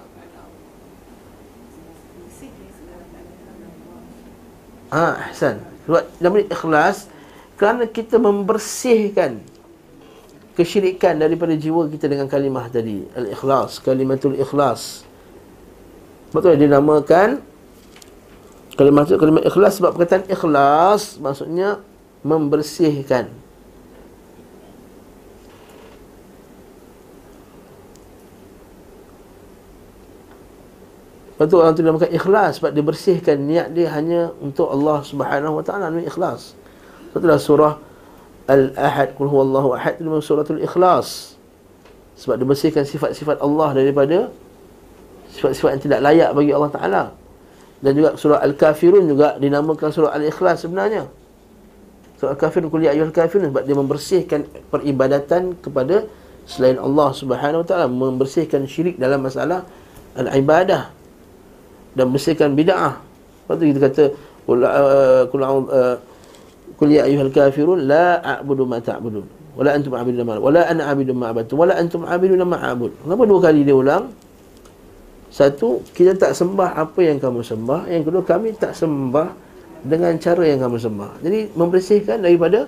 Ha, 4.91 5.31
Hasan. 5.31 5.60
Sebab 5.88 6.03
nama 6.19 6.38
ikhlas 6.43 7.07
kerana 7.57 7.89
kita 7.89 8.22
membersihkan 8.22 9.41
kesyirikan 10.53 11.17
daripada 11.17 11.57
jiwa 11.57 11.89
kita 11.89 12.05
dengan 12.05 12.29
kalimah 12.29 12.69
tadi, 12.69 13.05
al-ikhlas, 13.17 13.81
kalimatul 13.81 14.38
ikhlas. 14.38 15.07
Betul 16.31 16.60
dia 16.60 16.67
namakan 16.67 17.39
kalau 18.77 18.93
maksud 18.93 19.17
kalimat 19.17 19.41
ikhlas 19.41 19.81
sebab 19.81 19.98
perkataan 19.98 20.29
ikhlas 20.29 21.17
maksudnya 21.17 21.81
membersihkan. 22.22 23.34
Betul 31.38 31.62
orang 31.62 31.74
tu 31.74 31.81
namakan 31.81 32.10
ikhlas 32.13 32.62
sebab 32.62 32.74
dia 32.74 32.86
bersihkan 32.86 33.38
niat 33.41 33.74
dia 33.74 33.93
hanya 33.93 34.34
untuk 34.41 34.69
Allah 34.69 35.01
Subhanahu 35.01 35.57
wa 35.57 35.63
taala 35.65 35.89
ni 35.89 36.05
ikhlas. 36.05 36.53
Betul 37.13 37.34
surah 37.41 37.81
Al-Ahad 38.48 39.12
qul 39.19 39.27
huwallahu 39.27 39.75
ahad 39.75 40.00
itu 40.00 40.07
suratul 40.24 40.63
ikhlas. 40.63 41.36
Sebab 42.17 42.39
dia 42.39 42.48
bersihkan 42.48 42.88
sifat-sifat 42.88 43.43
Allah 43.43 43.75
daripada 43.75 44.34
sifat-sifat 45.38 45.77
yang 45.77 45.84
tidak 45.86 46.00
layak 46.01 46.29
bagi 46.34 46.51
Allah 46.51 46.72
Ta'ala. 46.74 47.03
Dan 47.77 47.94
juga 47.94 48.17
surah 48.17 48.41
Al-Kafirun 48.41 49.06
juga 49.06 49.38
dinamakan 49.38 49.94
surah 49.94 50.17
Al-Ikhlas 50.17 50.65
sebenarnya. 50.65 51.06
Surah 52.17 52.34
Al-Kafirun 52.34 52.74
kuliah 52.74 52.98
ayuhal 52.98 53.13
kafirun 53.13 53.53
sebab 53.53 53.63
dia 53.70 53.77
membersihkan 53.77 54.50
peribadatan 54.74 55.53
kepada 55.62 56.10
selain 56.50 56.82
Allah 56.82 57.13
Subhanahu 57.13 57.62
Wa 57.62 57.67
Ta'ala 57.70 57.86
membersihkan 57.86 58.65
syirik 58.65 58.98
dalam 58.98 59.22
masalah 59.22 59.62
al-ibadah 60.17 60.89
dan 61.94 62.10
membersihkan 62.10 62.58
bid'ah. 62.58 62.98
Lepas 62.98 63.56
tu 63.62 63.63
kita 63.70 63.79
kata 63.86 64.03
kuliah 66.82 67.06
ayuhal 67.06 67.29
kafirun 67.29 67.86
la 67.86 68.17
a'budu 68.25 68.65
ma 68.65 68.82
ta'budun 68.82 69.25
wala 69.53 69.74
antum 69.77 69.94
a'budun 69.94 70.22
ma 70.25 70.41
wala 70.41 70.65
ana 70.65 70.94
a'budu 70.94 71.13
ma 71.13 71.29
a'budu 71.29 71.53
wala 71.53 71.74
antum 71.77 72.01
a'budun 72.06 72.41
ma 72.48 72.58
a'bud. 72.58 72.94
Kenapa 73.06 73.24
dua 73.29 73.39
kali 73.46 73.62
dia 73.62 73.77
ulang 73.77 74.10
satu, 75.38 75.86
kita 75.94 76.17
tak 76.17 76.34
sembah 76.34 76.74
apa 76.74 76.98
yang 77.06 77.22
kamu 77.22 77.46
sembah. 77.46 77.86
Yang 77.86 78.10
kedua, 78.10 78.24
kami 78.25 78.58
tak 78.58 78.74
sembah 78.74 79.38
dengan 79.86 80.17
cara 80.17 80.41
yang 80.50 80.65
kamu 80.65 80.82
sembah. 80.82 81.22
Jadi, 81.22 81.53
membersihkan 81.53 82.25
daripada 82.25 82.65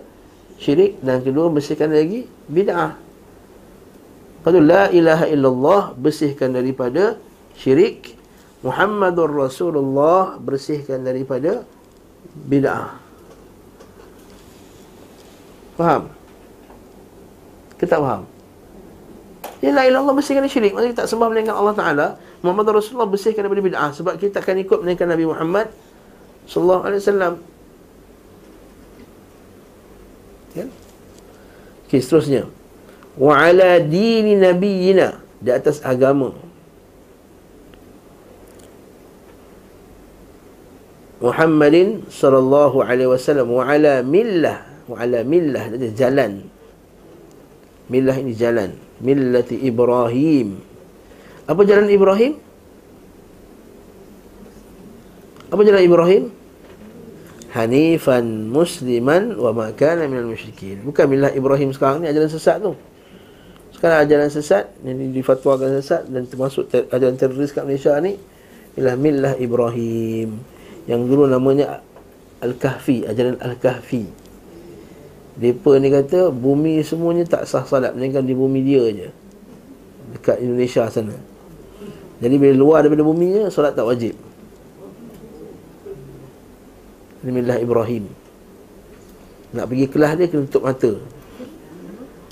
syirik. 0.62 1.02
Dan 1.02 1.26
kedua, 1.26 1.50
membersihkan 1.50 1.90
lagi 1.90 2.30
bid'ah. 2.46 2.94
Kalau 4.46 4.62
la 4.62 4.86
ilaha 4.94 5.26
illallah, 5.26 5.98
bersihkan 5.98 6.54
daripada 6.54 7.18
syirik. 7.58 8.14
Muhammadur 8.62 9.34
Rasulullah, 9.34 10.38
bersihkan 10.38 11.02
daripada 11.02 11.66
bid'ah. 12.46 13.02
Faham? 15.74 16.14
Kita 17.82 17.98
faham? 17.98 18.30
Ya 19.60 19.74
la 19.74 19.90
ilallah 19.90 20.14
bersihkan 20.14 20.46
syirik. 20.46 20.78
Maksudnya 20.78 21.02
tak 21.02 21.10
sembah 21.10 21.28
melainkan 21.34 21.58
Allah 21.58 21.74
Ta'ala. 21.74 22.08
Muhammad 22.40 22.72
Rasulullah 22.72 23.10
bersihkan 23.10 23.44
daripada 23.44 23.64
bid'ah 23.64 23.92
sebab 23.92 24.16
kita 24.16 24.40
akan 24.40 24.64
ikut 24.64 24.80
melainkan 24.80 25.12
Nabi 25.12 25.28
Muhammad 25.28 25.68
sallallahu 26.48 26.84
alaihi 26.88 27.02
wasallam. 27.04 27.34
Ya. 30.56 30.66
Okey, 31.86 32.00
seterusnya. 32.00 32.48
Wa 33.20 33.36
ala 33.52 33.84
dini 33.84 34.40
nabiyina 34.40 35.20
di 35.44 35.50
atas 35.52 35.84
agama 35.84 36.32
Muhammadin 41.20 42.08
sallallahu 42.08 42.80
alaihi 42.80 43.12
wasallam 43.12 43.52
wa 43.52 43.68
ala 43.68 44.00
millah 44.00 44.64
wa 44.88 44.96
ala 45.04 45.20
millah 45.28 45.68
jalan 45.92 46.48
millah 47.92 48.16
ini 48.16 48.32
jalan 48.32 48.72
millati 49.04 49.60
Ibrahim 49.60 50.64
apa 51.50 51.62
jalan 51.66 51.90
Ibrahim 51.90 52.38
apa 55.50 55.62
jalan 55.66 55.82
Ibrahim 55.82 56.24
hanifan 57.50 58.54
musliman 58.54 59.34
wa 59.34 59.50
ma 59.50 59.74
kana 59.74 60.06
minal 60.06 60.30
musyrikin 60.30 60.86
bukan 60.86 61.10
millah 61.10 61.34
Ibrahim 61.34 61.74
sekarang 61.74 62.06
ni 62.06 62.08
ajaran 62.14 62.30
sesat 62.30 62.62
tu 62.62 62.78
sekarang 63.74 64.06
ajaran 64.06 64.30
sesat 64.30 64.70
yang 64.86 65.10
difatwakan 65.10 65.82
sesat 65.82 66.06
dan 66.06 66.30
termasuk 66.30 66.70
ter, 66.70 66.86
ajaran 66.94 67.18
teroris 67.18 67.50
kat 67.50 67.66
Malaysia 67.66 67.98
ni 67.98 68.22
ialah 68.78 68.94
millah 68.94 69.34
Ibrahim 69.42 70.38
yang 70.86 71.06
dulu 71.10 71.26
namanya 71.26 71.82
Al-Kahfi, 72.40 73.04
ajaran 73.04 73.36
Al-Kahfi. 73.44 74.08
Depa 75.40 75.80
ni 75.80 75.88
kata 75.92 76.32
bumi 76.32 76.84
semuanya 76.84 77.24
tak 77.28 77.48
sah 77.48 77.64
salat 77.64 77.96
melainkan 77.96 78.24
di 78.24 78.36
bumi 78.36 78.60
dia 78.64 78.84
je. 78.92 79.10
Dekat 80.16 80.42
Indonesia 80.44 80.88
sana. 80.92 81.16
Jadi 82.20 82.36
bila 82.36 82.54
luar 82.56 82.80
daripada 82.84 83.04
buminya 83.04 83.48
solat 83.48 83.76
tak 83.76 83.88
wajib. 83.88 84.16
Bismillah 87.24 87.60
Ibrahim. 87.60 88.08
Nak 89.56 89.66
pergi 89.66 89.86
kelas 89.88 90.12
dia 90.20 90.28
kena 90.28 90.44
tutup 90.48 90.64
mata. 90.68 90.92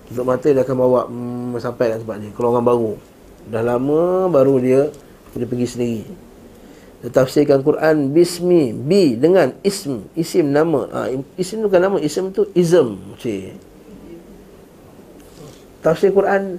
Tutup 0.08 0.26
mata 0.28 0.48
dia 0.48 0.62
akan 0.64 0.76
bawa 0.76 1.02
hmm, 1.08 1.60
sampai 1.60 1.96
kat 1.96 1.98
tempat 2.04 2.18
dia. 2.20 2.32
Kalau 2.36 2.52
orang 2.56 2.68
baru. 2.68 2.92
Dah 3.48 3.64
lama 3.64 4.28
baru 4.28 4.60
dia 4.60 4.82
dia 5.38 5.46
pergi 5.48 5.68
sendiri 5.70 6.04
tafsirkan 7.06 7.62
Quran 7.62 8.10
bismi 8.10 8.74
bi 8.74 9.14
dengan 9.14 9.54
ism 9.62 10.10
isim 10.18 10.50
nama 10.50 10.90
ha, 10.90 11.00
isim 11.38 11.62
bukan 11.62 11.78
nama 11.78 11.98
isim 12.02 12.34
tu 12.34 12.50
ism 12.58 12.98
cik. 13.22 13.54
tafsir 15.86 16.10
Quran 16.10 16.58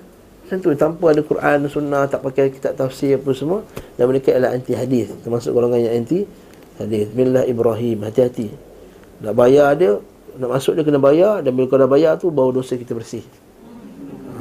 tentu 0.49 0.73
tanpa 0.75 1.13
ada 1.13 1.21
Quran 1.21 1.69
sunnah 1.69 2.09
tak 2.09 2.25
pakai 2.25 2.49
kitab 2.49 2.75
tafsir 2.75 3.21
apa 3.21 3.31
semua 3.37 3.61
dan 4.01 4.09
mereka 4.09 4.33
adalah 4.33 4.57
anti 4.57 4.73
hadis 4.73 5.13
termasuk 5.21 5.53
golongan 5.53 5.85
yang 5.85 5.95
anti 6.01 6.25
hadis 6.81 7.07
billah 7.13 7.45
Ibrahim 7.45 8.03
hati-hati. 8.09 8.49
Nak 9.21 9.35
bayar 9.37 9.77
dia 9.77 10.01
nak 10.39 10.51
masuk 10.55 10.79
dia 10.79 10.87
kena 10.87 11.03
bayar 11.03 11.43
dan 11.43 11.53
bila 11.53 11.67
kau 11.67 11.77
dah 11.77 11.91
bayar 11.91 12.17
tu 12.17 12.31
baru 12.33 12.63
dosa 12.63 12.79
kita 12.79 12.95
bersih. 12.95 13.27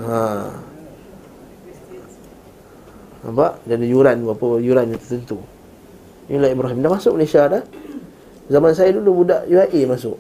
Ha. 0.05 0.53
Nampak? 3.25 3.65
Dan 3.65 3.81
yuran 3.83 4.23
berapa 4.23 4.61
yuran 4.61 4.93
yang 4.93 5.01
tertentu. 5.01 5.41
Inilah 6.29 6.53
Ibrahim. 6.53 6.85
Dah 6.85 6.91
masuk 6.93 7.17
Malaysia 7.17 7.49
dah. 7.49 7.63
Zaman 8.47 8.71
saya 8.77 8.93
dulu 8.93 9.25
budak 9.25 9.49
UAE 9.49 9.89
masuk. 9.89 10.15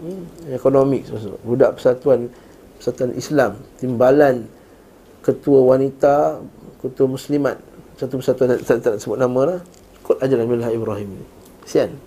Hmm. 0.00 0.22
Masuk. 0.46 1.36
Budak 1.42 1.76
persatuan 1.76 2.30
Persatuan 2.76 3.16
Islam 3.16 3.56
Timbalan 3.80 4.44
Ketua 5.26 5.74
wanita 5.74 6.38
Ketua 6.78 7.10
muslimat. 7.10 7.58
Satu 7.98 8.22
persatuan 8.22 8.54
Tak, 8.54 8.62
tak, 8.62 8.76
tak 8.78 8.94
sebut 9.02 9.18
nama 9.18 9.40
lah 9.42 9.58
Kod 10.06 10.22
ajaran 10.22 10.46
Milah 10.46 10.70
Ibrahim 10.70 11.18
Sian. 11.66 11.98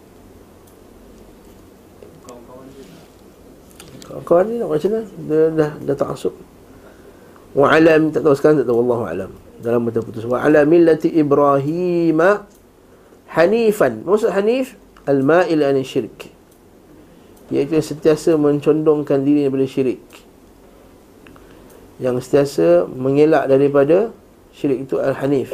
Kawan-kawan 4.07 4.43
ni 4.47 4.55
nak 4.57 4.71
macam 4.71 4.89
mana? 4.89 5.03
Dia 5.27 5.41
dah, 5.51 5.71
dah 5.83 5.95
tak 5.99 6.07
masuk. 6.15 6.33
Wa'alam 7.53 8.01
Tak 8.09 8.21
tahu 8.23 8.35
sekarang 8.39 8.63
tak 8.63 8.67
tahu. 8.71 8.79
Wallahu'alam 8.81 9.31
Dalam 9.59 9.83
betul 9.83 10.07
putus. 10.07 10.23
Wa'alam 10.23 10.65
millati 10.65 11.11
Ibrahimah 11.11 12.47
Hanifan. 13.35 14.07
Maksud 14.07 14.31
Hanif? 14.31 14.79
Al-ma'il 15.05 15.61
an 15.61 15.75
syirik 15.83 16.31
Iaitu 17.51 17.81
sentiasa 17.81 18.37
mencondongkan 18.39 19.25
diri 19.25 19.45
daripada 19.45 19.65
syirik 19.65 20.01
Yang 21.99 22.27
sentiasa 22.27 22.87
mengelak 22.87 23.51
daripada 23.51 24.15
syirik 24.55 24.87
itu 24.87 24.95
Al-Hanif. 24.97 25.51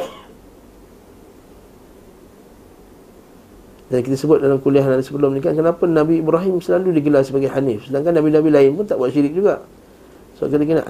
Dan 3.86 4.02
kita 4.02 4.18
sebut 4.18 4.42
dalam 4.42 4.58
kuliah 4.58 4.82
yang 4.82 4.98
sebelum 4.98 5.30
ni 5.30 5.38
kan 5.38 5.54
Kenapa 5.54 5.86
Nabi 5.86 6.18
Ibrahim 6.18 6.58
selalu 6.58 6.98
digelar 6.98 7.22
sebagai 7.22 7.54
Hanif? 7.54 7.86
Sedangkan 7.86 8.18
Nabi-Nabi 8.18 8.50
lain 8.50 8.70
pun 8.74 8.82
tak 8.82 8.98
buat 8.98 9.14
syirik 9.14 9.30
juga. 9.30 9.62
So 10.36 10.50
kita 10.50 10.66
kena 10.66 10.82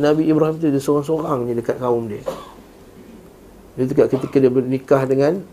Nabi 0.00 0.26
Ibrahim 0.26 0.56
tu 0.56 0.72
dia 0.72 0.80
seorang-seorang 0.80 1.44
je 1.44 1.52
dekat 1.60 1.76
kaum 1.76 2.08
dia. 2.08 2.24
Itu 3.78 3.94
ketika 3.94 4.36
dia 4.42 4.50
bernikah 4.50 5.06
dengan 5.06 5.44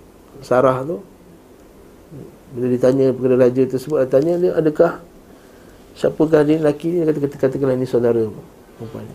Sarah 0.42 0.82
tu 0.88 1.04
bila 2.56 2.72
ditanya 2.72 3.12
kepada 3.12 3.36
raja 3.36 3.64
tersebut 3.68 3.98
dia 4.02 4.08
tanya 4.08 4.34
dia 4.40 4.52
adakah 4.56 5.04
siapakah 6.00 6.48
dia 6.48 6.58
lelaki 6.64 6.88
ni? 6.90 6.98
Dia 7.04 7.12
kata 7.12 7.20
kata 7.28 7.36
katakanlah 7.38 7.76
ini 7.76 7.86
saudara 7.86 8.24
perempuan 8.80 9.06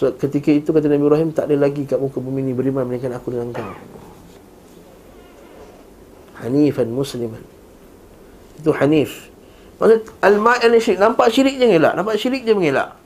so, 0.00 0.08
ketika 0.16 0.48
itu 0.48 0.72
kata 0.72 0.88
Nabi 0.88 1.04
Ibrahim 1.04 1.28
tak 1.36 1.52
ada 1.52 1.60
lagi 1.60 1.84
kat 1.84 2.00
muka 2.00 2.16
bumi 2.24 2.40
ni 2.40 2.56
beriman 2.56 2.88
melainkan 2.88 3.12
aku 3.12 3.36
dengan 3.36 3.52
kau. 3.52 3.68
Hanifan 6.40 6.88
Musliman. 6.88 7.44
Itu 8.56 8.72
Hanif. 8.72 9.28
Maksud 9.76 10.00
al-ma'an 10.24 10.72
syirik 10.80 11.00
nampak 11.00 11.28
syirik 11.28 11.60
je 11.60 11.64
mengelak. 11.68 11.92
Nampak 11.96 12.16
syirik 12.16 12.48
je 12.48 12.52
mengelak. 12.56 12.96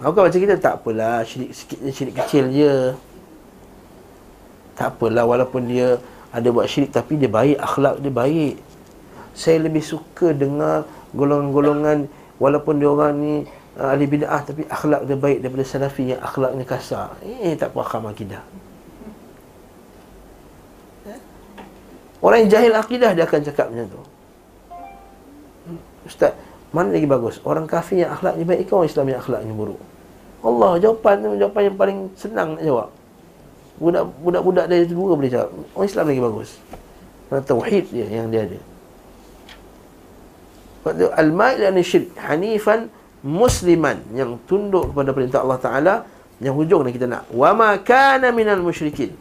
Bukan 0.00 0.22
macam 0.30 0.40
kita 0.40 0.56
tak 0.56 0.82
apalah 0.82 1.26
syirik 1.26 1.50
sikit 1.54 1.78
syirik 1.90 2.14
kecil 2.22 2.50
je. 2.54 2.74
Tak 4.78 4.94
apalah 4.94 5.26
walaupun 5.26 5.66
dia 5.66 5.98
ada 6.30 6.48
buat 6.54 6.70
syirik 6.70 6.94
tapi 6.94 7.18
dia 7.18 7.26
baik, 7.30 7.58
akhlak 7.58 7.98
dia 7.98 8.14
baik. 8.14 8.54
Saya 9.34 9.62
lebih 9.62 9.82
suka 9.82 10.30
dengar 10.34 10.86
golongan-golongan 11.14 12.06
walaupun 12.42 12.78
dia 12.78 12.88
orang 12.90 13.12
ni 13.18 13.34
ahli 13.78 14.04
bid'ah 14.10 14.42
tapi 14.42 14.66
akhlak 14.66 15.06
dia 15.06 15.14
baik 15.14 15.38
daripada 15.44 15.64
salafi 15.66 16.14
yang 16.16 16.20
akhlaknya 16.22 16.64
kasar. 16.66 17.14
Eh 17.22 17.54
tak 17.54 17.70
faham 17.70 18.10
akidah. 18.10 18.42
Orang 22.20 22.44
yang 22.44 22.50
jahil 22.52 22.72
akidah 22.76 23.16
dia 23.16 23.24
akan 23.24 23.40
cakap 23.46 23.66
macam 23.72 23.86
tu. 23.88 24.02
Ustaz, 26.04 26.36
mana 26.74 26.92
lagi 26.92 27.08
bagus? 27.08 27.40
Orang 27.46 27.64
kafir 27.64 28.04
yang 28.04 28.12
akhlaknya 28.12 28.44
baik 28.44 28.68
ke 28.68 28.72
orang 28.76 28.88
Islam 28.88 29.06
yang 29.08 29.20
akhlaknya 29.24 29.54
buruk? 29.56 29.80
Allah 30.40 30.80
jawapan 30.80 31.14
tu 31.20 31.28
jawapan 31.36 31.62
yang 31.68 31.76
paling 31.76 31.98
senang 32.16 32.56
nak 32.56 32.64
jawab. 32.64 32.88
Budak, 33.80 34.04
budak-budak 34.20 34.66
dari 34.68 34.84
dua 34.84 35.16
boleh 35.16 35.32
jawab 35.32 35.56
Orang 35.72 35.88
Islam 35.88 36.04
lagi 36.12 36.20
bagus 36.20 36.50
Kerana 37.32 37.42
tauhid 37.48 37.84
dia 37.88 38.06
yang 38.12 38.28
dia 38.28 38.44
ada 38.44 38.60
Al-Ma'il 41.16 41.64
dan 41.64 41.80
Syirik 41.80 42.12
Hanifan 42.20 42.92
Musliman 43.20 44.00
Yang 44.16 44.40
tunduk 44.48 44.92
kepada 44.92 45.10
perintah 45.12 45.40
Allah 45.44 45.60
Ta'ala 45.60 45.94
Yang 46.40 46.54
hujung 46.64 46.82
yang 46.88 46.94
kita 46.94 47.06
nak 47.08 47.28
Wa 47.32 47.52
ma 47.52 47.76
kana 47.80 48.32
minal 48.32 48.60
musyrikin 48.64 49.12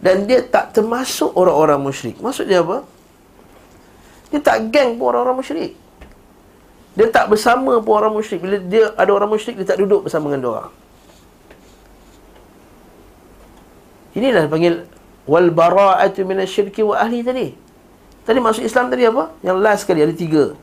Dan 0.00 0.28
dia 0.28 0.44
tak 0.44 0.76
termasuk 0.76 1.32
orang-orang 1.34 1.80
musyrik 1.80 2.20
Maksud 2.20 2.46
dia 2.48 2.60
apa? 2.60 2.84
Dia 4.30 4.40
tak 4.44 4.70
geng 4.70 5.00
pun 5.00 5.10
orang-orang 5.10 5.40
musyrik 5.40 5.72
Dia 6.94 7.06
tak 7.08 7.32
bersama 7.32 7.80
pun 7.80 7.92
orang 7.96 8.12
musyrik 8.12 8.44
Bila 8.44 8.56
dia 8.60 8.92
ada 8.94 9.10
orang 9.10 9.32
musyrik 9.32 9.56
Dia 9.56 9.74
tak 9.74 9.80
duduk 9.80 10.06
bersama 10.06 10.28
dengan 10.28 10.52
orang 10.52 10.72
Inilah 14.10 14.50
panggil 14.50 14.90
wal 15.30 15.54
bara'atu 15.54 16.26
minasyirki 16.26 16.82
wa 16.82 16.98
ahli 16.98 17.22
tadi. 17.22 17.54
Tadi 18.26 18.38
maksud 18.42 18.66
Islam 18.66 18.90
tadi 18.90 19.06
apa? 19.06 19.30
Yang 19.46 19.56
last 19.62 19.80
sekali 19.86 20.02
ada 20.02 20.14
tiga. 20.14 20.58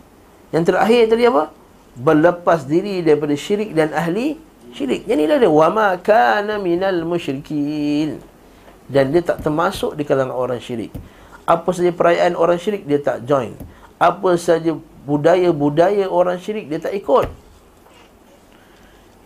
Yang 0.55 0.63
terakhir 0.73 1.01
tadi 1.11 1.23
apa? 1.27 1.51
Berlepas 1.97 2.63
diri 2.63 3.01
daripada 3.03 3.33
syirik 3.33 3.73
dan 3.75 3.91
ahli 3.91 4.37
syirik. 4.71 5.03
Yang 5.09 5.17
inilah 5.25 5.37
dia 5.41 5.49
ma 5.51 5.87
kana 5.99 6.55
minal 6.61 7.03
musyrikin. 7.03 8.21
Dan 8.87 9.11
dia 9.11 9.19
tak 9.19 9.43
termasuk 9.43 9.99
di 9.99 10.07
kalangan 10.07 10.31
orang 10.31 10.63
syirik. 10.63 10.95
Apa 11.43 11.75
saja 11.75 11.91
perayaan 11.91 12.39
orang 12.39 12.59
syirik 12.59 12.87
dia 12.87 12.99
tak 13.03 13.27
join. 13.27 13.51
Apa 13.99 14.39
saja 14.39 14.75
budaya-budaya 15.03 16.07
orang 16.07 16.39
syirik 16.39 16.71
dia 16.71 16.79
tak 16.79 16.95
ikut. 16.95 17.27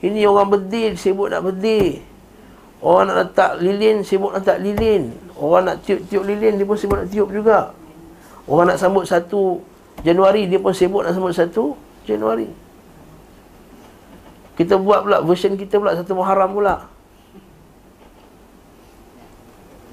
Ini 0.01 0.25
orang 0.25 0.49
berdil, 0.49 0.97
sibuk 0.97 1.29
nak 1.29 1.45
berdil. 1.45 2.01
Orang 2.81 3.13
nak 3.13 3.17
letak 3.29 3.61
lilin, 3.61 4.01
sibuk 4.01 4.33
nak 4.33 4.41
letak 4.41 4.57
lilin. 4.57 5.13
Orang 5.37 5.69
nak 5.69 5.85
tiup-tiup 5.85 6.25
lilin, 6.25 6.57
dia 6.57 6.65
pun 6.65 6.73
sibuk 6.73 6.97
nak 6.97 7.09
tiup 7.13 7.29
juga. 7.29 7.77
Orang 8.49 8.73
nak 8.73 8.81
sambut 8.81 9.05
satu 9.05 9.61
Januari, 10.01 10.49
dia 10.49 10.57
pun 10.57 10.73
sibuk 10.73 11.05
nak 11.05 11.13
sambut 11.13 11.33
satu 11.33 11.77
Januari. 12.09 12.49
Kita 14.57 14.77
buat 14.77 15.05
pula, 15.05 15.17
version 15.21 15.53
kita 15.53 15.77
pula, 15.77 15.93
satu 15.93 16.17
Muharram 16.17 16.53
pula. 16.53 16.89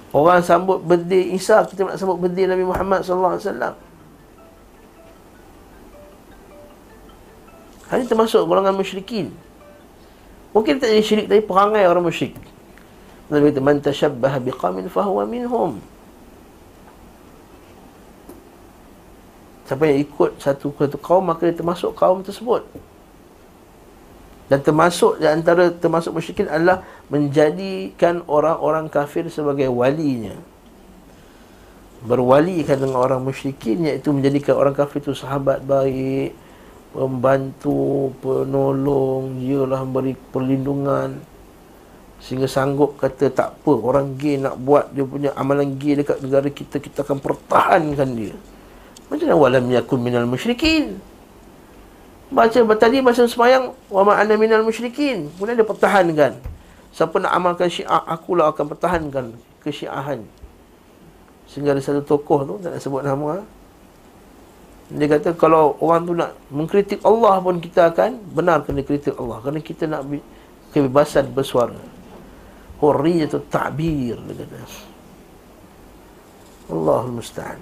Orang 0.09 0.41
sambut 0.41 0.81
birthday 0.81 1.37
Isa, 1.37 1.61
kita 1.69 1.85
nak 1.85 2.01
sambut 2.01 2.17
birthday 2.17 2.49
Nabi 2.49 2.65
Muhammad 2.65 3.05
SAW. 3.05 3.37
Ini 7.89 8.05
termasuk 8.05 8.45
golongan 8.45 8.77
musyrikin. 8.77 9.33
Mungkin 10.53 10.81
tak 10.81 10.93
jadi 10.93 11.05
syirik, 11.05 11.27
tapi 11.29 11.45
perangai 11.45 11.85
orang 11.85 12.05
musyrik. 12.05 12.37
Nabi 13.29 13.53
kata 13.53 13.61
man 13.61 13.77
tashabbaha 13.85 14.41
biqamin 14.41 14.89
fahuwa 14.89 15.29
minhum. 15.29 15.77
Siapa 19.69 19.85
yang 19.85 20.01
ikut 20.01 20.41
satu 20.41 20.73
satu 20.73 20.97
kaum 20.97 21.29
maka 21.29 21.45
dia 21.45 21.53
termasuk 21.53 21.93
kaum 21.93 22.25
tersebut. 22.25 22.65
Dan 24.49 24.65
termasuk 24.65 25.21
di 25.21 25.29
antara 25.29 25.69
termasuk 25.69 26.17
musyrikin 26.17 26.49
adalah 26.49 26.81
menjadikan 27.13 28.25
orang-orang 28.25 28.89
kafir 28.89 29.29
sebagai 29.29 29.69
walinya. 29.69 30.33
Berwalikan 32.01 32.81
dengan 32.81 32.97
orang 32.97 33.21
musyrikin 33.21 33.85
iaitu 33.85 34.09
menjadikan 34.09 34.57
orang 34.57 34.73
kafir 34.73 35.05
itu 35.05 35.13
sahabat 35.13 35.61
baik, 35.61 36.33
pembantu, 36.97 38.17
penolong, 38.25 39.37
dialah 39.37 39.85
beri 39.85 40.17
perlindungan 40.33 41.21
sehingga 42.19 42.51
sanggup 42.51 42.99
kata 42.99 43.31
tak 43.31 43.63
apa 43.63 43.73
orang 43.79 44.19
gay 44.19 44.43
nak 44.43 44.59
buat 44.59 44.91
dia 44.91 45.07
punya 45.07 45.31
amalan 45.39 45.79
gay 45.79 45.95
dekat 46.03 46.19
negara 46.19 46.51
kita 46.51 46.83
kita 46.83 47.05
akan 47.05 47.21
pertahankan 47.21 48.11
dia. 48.17 48.35
Macam 49.09 49.25
mana 49.25 49.37
walam 49.41 49.65
yakun 49.73 50.01
minal 50.05 50.29
musyrikin? 50.29 51.01
Baca 52.29 52.61
tadi 52.77 53.01
masa 53.01 53.25
semayang 53.25 53.73
wa 53.89 54.05
ma 54.05 54.21
ana 54.21 54.37
minal 54.37 54.61
musyrikin. 54.61 55.33
Kemudian 55.37 55.57
dia 55.57 55.65
pertahankan. 55.65 56.37
Siapa 56.93 57.17
nak 57.17 57.33
amalkan 57.33 57.73
syiah 57.73 58.05
akulah 58.05 58.53
akan 58.53 58.69
pertahankan 58.69 59.25
kesyiahan. 59.65 60.25
Sehingga 61.49 61.73
ada 61.73 61.81
satu 61.81 62.05
tokoh 62.05 62.45
tu 62.45 62.55
tak 62.61 62.77
nak 62.77 62.81
sebut 62.85 63.01
nama. 63.01 63.41
Dia 64.89 65.05
kata 65.05 65.37
kalau 65.37 65.77
orang 65.85 66.03
tu 66.05 66.13
nak 66.17 66.33
mengkritik 66.49 67.05
Allah 67.05 67.41
pun 67.45 67.61
kita 67.61 67.93
akan 67.93 68.25
benarkan 68.33 68.73
dia 68.77 68.85
kritik 68.89 69.17
Allah 69.21 69.37
kerana 69.45 69.61
kita 69.61 69.85
nak 69.85 70.05
kebebasan 70.73 71.29
bersuara. 71.33 71.77
Hurriyatul 72.81 73.45
ta'bir 73.53 74.17
dia 74.17 74.35
kata. 74.45 74.61
Allahul 76.73 77.21
musta'an. 77.21 77.61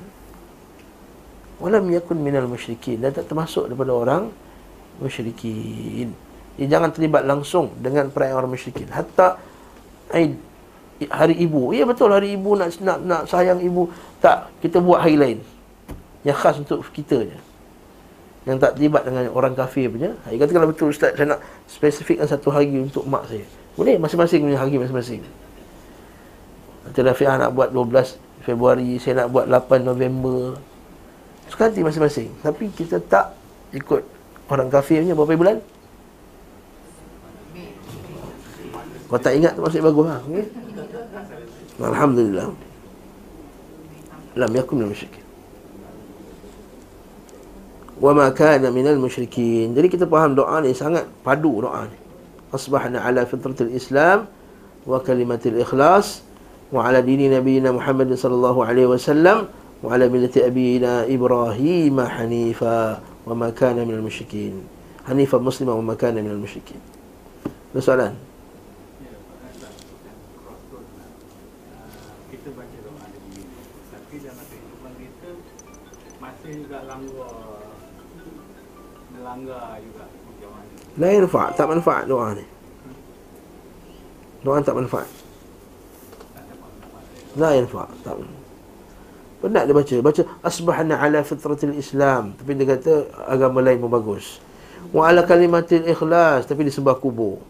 Walam 1.57 1.89
yakun 1.89 2.21
minal 2.21 2.45
musyrikin 2.45 3.01
dan 3.01 3.17
tak 3.17 3.33
termasuk 3.33 3.73
daripada 3.73 3.93
orang 3.97 4.29
musyrikin. 5.01 6.13
Dia 6.57 6.67
jangan 6.69 6.93
terlibat 6.93 7.25
langsung 7.25 7.73
dengan 7.81 8.09
perayaan 8.13 8.45
orang 8.45 8.53
musyrikin. 8.57 8.89
Hatta 8.93 9.41
Aid 10.13 10.37
hari 11.13 11.37
ibu. 11.37 11.77
Ya 11.77 11.85
betul 11.85 12.13
hari 12.13 12.37
ibu 12.37 12.57
nak 12.57 12.73
nak 12.81 12.99
nak 13.05 13.23
sayang 13.29 13.61
ibu. 13.61 13.89
Tak, 14.21 14.53
kita 14.65 14.81
buat 14.81 15.05
hari 15.05 15.17
lain. 15.21 15.39
Yang 16.25 16.37
khas 16.41 16.57
untuk 16.61 16.81
kita 16.93 17.25
je. 17.25 17.39
Yang 18.49 18.57
tak 18.63 18.71
terlibat 18.79 19.03
dengan 19.05 19.29
orang 19.35 19.53
kafir 19.53 19.93
punya. 19.93 20.17
Dia 20.29 20.39
kata 20.41 20.53
kalau 20.55 20.69
betul 20.71 20.93
ustaz 20.93 21.13
saya 21.19 21.37
nak 21.37 21.41
spesifikkan 21.69 22.25
satu 22.25 22.49
hari 22.49 22.73
untuk 22.79 23.05
mak 23.05 23.29
saya. 23.29 23.45
Boleh 23.77 24.01
masing-masing 24.01 24.49
punya 24.49 24.57
hari 24.57 24.81
masing-masing. 24.81 25.21
Nanti 26.87 27.01
Rafiah 27.03 27.37
nak 27.37 27.51
buat 27.53 27.75
12 27.75 28.17
Februari, 28.47 28.97
saya 29.03 29.27
nak 29.27 29.35
buat 29.35 29.51
8 29.51 29.83
November. 29.83 30.55
Suka 31.51 31.71
hati 31.71 31.83
masing-masing. 31.83 32.31
Tapi 32.43 32.71
kita 32.75 32.99
tak 33.03 33.37
ikut 33.75 34.03
Orang 34.47 34.71
kafirnya 34.71 35.15
berapa 35.19 35.35
bulan? 35.35 35.59
Kau 39.07 39.19
tak 39.19 39.39
ingat 39.39 39.55
tu 39.55 39.63
masih 39.63 39.83
bagus 39.83 40.07
lah 40.07 40.19
okay? 40.27 40.47
Alhamdulillah 41.79 42.47
Lam 44.35 44.51
yakun 44.51 44.83
minal 44.83 44.91
musyrikin 44.91 45.25
Wa 48.03 48.11
ma 48.11 48.27
kana 48.35 48.75
minal 48.75 48.99
musyrikin 48.99 49.79
Jadi 49.79 49.87
kita 49.95 50.05
faham 50.11 50.35
doa 50.35 50.59
ni 50.59 50.75
sangat 50.75 51.07
padu 51.23 51.63
doa 51.63 51.87
ni 51.87 51.99
Asbahna 52.51 53.03
ala 53.07 53.23
fitratil 53.23 53.71
Islam 53.75 54.27
Wa 54.83 54.99
kalimatil 54.99 55.63
ikhlas 55.63 56.27
Wa 56.75 56.91
ala 56.91 56.99
dini 56.99 57.31
Nabi 57.31 57.63
Muhammad 57.63 58.11
sallallahu 58.11 58.59
alaihi 58.67 58.91
wasallam 58.91 59.47
وعلى 59.85 60.09
ملة 60.09 60.35
أبينا 60.37 61.07
إبراهيم 61.15 61.97
حنيفا 62.01 63.01
وما 63.27 63.51
كان 63.51 63.77
من 63.89 63.95
المشركين. 63.95 64.55
حنيفا 65.09 65.39
مسلما 65.39 65.73
وما 65.73 65.95
كان 65.95 66.15
من 66.15 66.31
المشركين. 66.31 66.81
مسألة 67.75 68.15
لا 80.97 81.13
ينفع 81.13 81.53
تak 81.53 81.69
manfaat 81.69 82.09
doa 82.09 82.33
ni 82.33 82.45
doa 84.41 84.65
tak 84.65 84.75
لا 87.37 87.51
ينفع 87.53 87.85
تak 88.01 88.17
manfaat 88.17 88.46
Penat 89.37 89.69
dia 89.69 89.77
baca. 89.77 89.97
Baca 90.01 90.23
Asbahna 90.41 90.97
ala 90.97 91.21
fitratil 91.21 91.77
Islam. 91.77 92.33
Tapi 92.41 92.57
dia 92.57 92.67
kata 92.77 92.93
Agama 93.29 93.61
lain 93.61 93.77
pun 93.77 93.93
bagus. 93.93 94.41
Wa 94.97 95.13
ala 95.13 95.29
kalimatil 95.29 95.85
ikhlas. 95.85 96.49
Tapi 96.49 96.65
dia 96.65 96.73
sebab 96.73 96.97
kubur. 97.05 97.41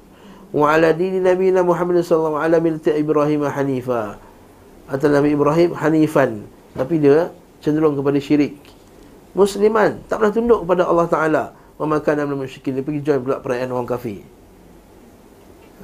Wa 0.51 0.75
ala 0.75 0.91
dini 0.91 1.23
Nabi 1.23 1.55
Muhammad 1.55 2.03
SAW 2.03 2.39
Ala 2.39 2.59
milti 2.59 2.91
Ibrahim 2.91 3.47
Hanifa. 3.47 4.19
Atau 4.91 5.11
Nabi 5.11 5.35
Ibrahim 5.39 5.75
Hanifan. 5.79 6.47
Tapi 6.75 6.99
dia 6.99 7.31
cenderung 7.63 7.95
kepada 7.95 8.19
syirik. 8.19 8.59
Musliman 9.37 10.01
Tak 10.11 10.23
pernah 10.23 10.33
tunduk 10.35 10.61
kepada 10.67 10.91
Allah 10.91 11.07
Ta'ala. 11.07 11.45
Wa 11.79 11.87
makan 11.87 12.15
amla 12.19 12.35
musyrikin. 12.47 12.75
Dia 12.75 12.83
pergi 12.83 13.01
join 13.07 13.23
pula 13.23 13.39
perayaan 13.39 13.71
orang 13.71 13.87
kafir. 13.87 14.27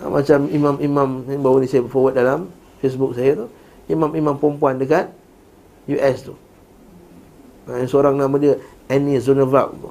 Ha, 0.02 0.08
Macam 0.08 0.50
imam-imam 0.50 1.08
Baru 1.38 1.62
ni 1.62 1.68
saya 1.70 1.84
forward 1.86 2.16
dalam 2.16 2.48
Facebook 2.80 3.14
saya 3.14 3.44
tu 3.44 3.46
Imam-imam 3.92 4.34
perempuan 4.40 4.80
dekat 4.80 5.12
US 5.90 6.16
tu. 6.26 6.34
Yang 7.66 7.90
seorang 7.94 8.18
nama 8.18 8.34
dia 8.38 8.58
Annie 8.90 9.22
Zonevak 9.22 9.74
tu. 9.78 9.90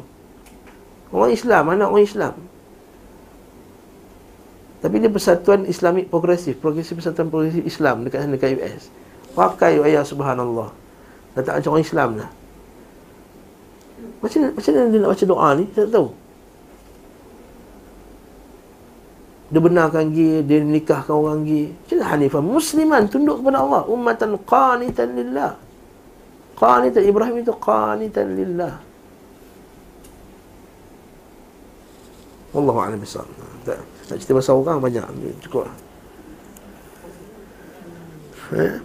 Orang 1.12 1.32
Islam, 1.32 1.64
anak 1.72 1.92
orang 1.92 2.08
Islam. 2.08 2.34
Tapi 4.82 4.96
dia 4.98 5.14
persatuan 5.14 5.70
Islamik 5.70 6.10
progresif 6.10 6.58
Progresif 6.58 6.98
persatuan 6.98 7.30
progresif 7.30 7.62
Islam 7.62 8.02
Dekat 8.02 8.26
sana, 8.26 8.34
dekat 8.34 8.58
US 8.58 8.90
Pakai 9.38 9.78
ayat 9.78 10.10
subhanallah. 10.10 10.74
Dan 11.38 11.42
tak 11.46 11.62
macam 11.62 11.78
orang 11.78 11.86
Islam 11.86 12.10
lah 12.18 12.30
macam, 14.22 14.54
macam 14.54 14.72
mana 14.78 14.90
dia 14.94 15.00
nak 15.02 15.12
baca 15.18 15.26
doa 15.26 15.48
ni? 15.58 15.66
Saya 15.74 15.86
tak 15.90 15.94
tahu. 15.98 16.08
Dia 19.52 19.60
benarkan 19.60 20.06
gay 20.16 20.40
Dia 20.48 20.64
nikahkan 20.64 21.12
orang 21.12 21.44
gay 21.44 21.76
Macam 21.76 21.98
Hanifah? 22.08 22.40
Musliman 22.40 23.04
tunduk 23.10 23.42
kepada 23.44 23.66
Allah. 23.66 23.82
Ummatan 23.90 24.38
qanitan 24.48 25.18
lillah 25.18 25.58
Qanitan 26.62 27.02
Ibrahim 27.02 27.42
itu 27.42 27.54
qanitan 27.58 28.38
lillah. 28.38 28.78
Wallahu 32.54 32.80
a'lam 32.86 33.02
bishawab. 33.02 33.34
Tak 33.66 33.82
nak 33.82 34.18
cerita 34.22 34.38
pasal 34.38 34.62
orang 34.62 34.78
banyak 34.78 35.02
cukup. 35.42 35.66
Eh? 38.54 38.78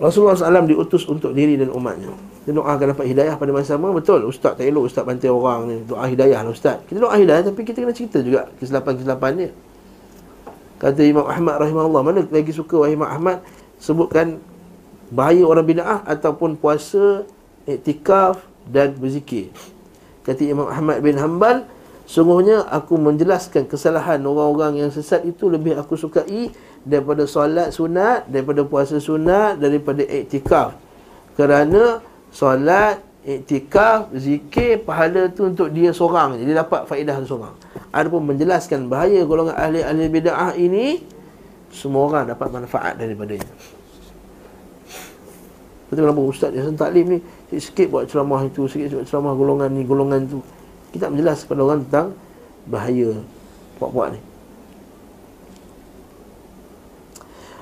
Rasulullah 0.00 0.34
SAW 0.34 0.66
diutus 0.66 1.04
untuk 1.06 1.36
diri 1.36 1.60
dan 1.60 1.68
umatnya 1.70 2.10
doa 2.50 2.74
akan 2.74 2.86
dapat 2.96 3.06
hidayah 3.06 3.34
pada 3.38 3.50
masa 3.54 3.76
sama 3.78 3.94
Betul, 3.94 4.26
Ustaz 4.26 4.58
tak 4.58 4.66
elok 4.66 4.90
Ustaz 4.90 5.06
bantai 5.06 5.30
orang 5.30 5.70
ni 5.70 5.76
Doa 5.86 6.04
hidayah 6.08 6.42
lah 6.42 6.52
Ustaz 6.52 6.82
Kita 6.88 6.98
doa 6.98 7.14
hidayah 7.14 7.46
tapi 7.46 7.62
kita 7.62 7.82
kena 7.82 7.94
cerita 7.94 8.18
juga 8.20 8.50
Kesilapan-kesilapan 8.58 9.30
dia 9.38 9.50
Kata 10.80 11.00
Imam 11.04 11.26
Ahmad 11.28 11.60
rahimahullah 11.60 12.02
Mana 12.02 12.20
lagi 12.26 12.52
suka 12.52 12.88
Imam 12.90 13.06
Ahmad 13.06 13.44
Sebutkan 13.78 14.40
bahaya 15.10 15.42
orang 15.42 15.66
bid'ah 15.66 16.06
ataupun 16.06 16.54
puasa, 16.54 17.26
iktikaf 17.66 18.40
dan 18.70 18.94
berzikir. 18.94 19.50
Kata 20.22 20.42
Imam 20.46 20.70
Ahmad 20.70 21.02
bin 21.02 21.18
Hanbal, 21.18 21.66
sungguhnya 22.06 22.62
aku 22.70 22.94
menjelaskan 22.94 23.66
kesalahan 23.66 24.22
orang-orang 24.22 24.86
yang 24.86 24.90
sesat 24.94 25.26
itu 25.26 25.50
lebih 25.50 25.74
aku 25.74 25.98
sukai 25.98 26.54
daripada 26.86 27.26
solat 27.26 27.74
sunat, 27.74 28.30
daripada 28.30 28.62
puasa 28.62 28.96
sunat, 29.02 29.58
daripada 29.58 30.06
iktikaf. 30.06 30.78
Kerana 31.34 31.98
solat, 32.30 33.02
iktikaf, 33.26 34.14
zikir, 34.14 34.80
pahala 34.86 35.28
tu 35.32 35.50
untuk 35.50 35.68
dia 35.74 35.90
seorang. 35.90 36.38
Jadi 36.38 36.52
dapat 36.54 36.86
faedah 36.86 37.16
seorang. 37.26 37.54
Adapun 37.90 38.22
menjelaskan 38.30 38.86
bahaya 38.86 39.26
golongan 39.26 39.58
ahli-ahli 39.58 40.06
bid'ah 40.06 40.54
ini, 40.54 41.02
semua 41.74 42.06
orang 42.06 42.24
dapat 42.30 42.48
manfaat 42.54 42.94
daripadanya. 42.94 43.79
Betul 45.90 46.06
kenapa 46.06 46.22
ustaz 46.22 46.54
yang 46.54 46.78
taklim 46.78 47.18
ni 47.18 47.18
sikit 47.58 47.90
buat 47.90 48.06
ceramah 48.06 48.46
itu, 48.46 48.70
sikit 48.70 48.94
buat 48.94 49.06
ceramah 49.10 49.34
golongan 49.34 49.74
ni, 49.74 49.82
golongan 49.82 50.22
tu. 50.30 50.38
Kita 50.94 51.10
menjelas 51.10 51.42
kepada 51.42 51.60
orang 51.66 51.82
tentang 51.86 52.14
bahaya 52.70 53.10
puak-puak 53.82 54.14
ni. 54.14 54.20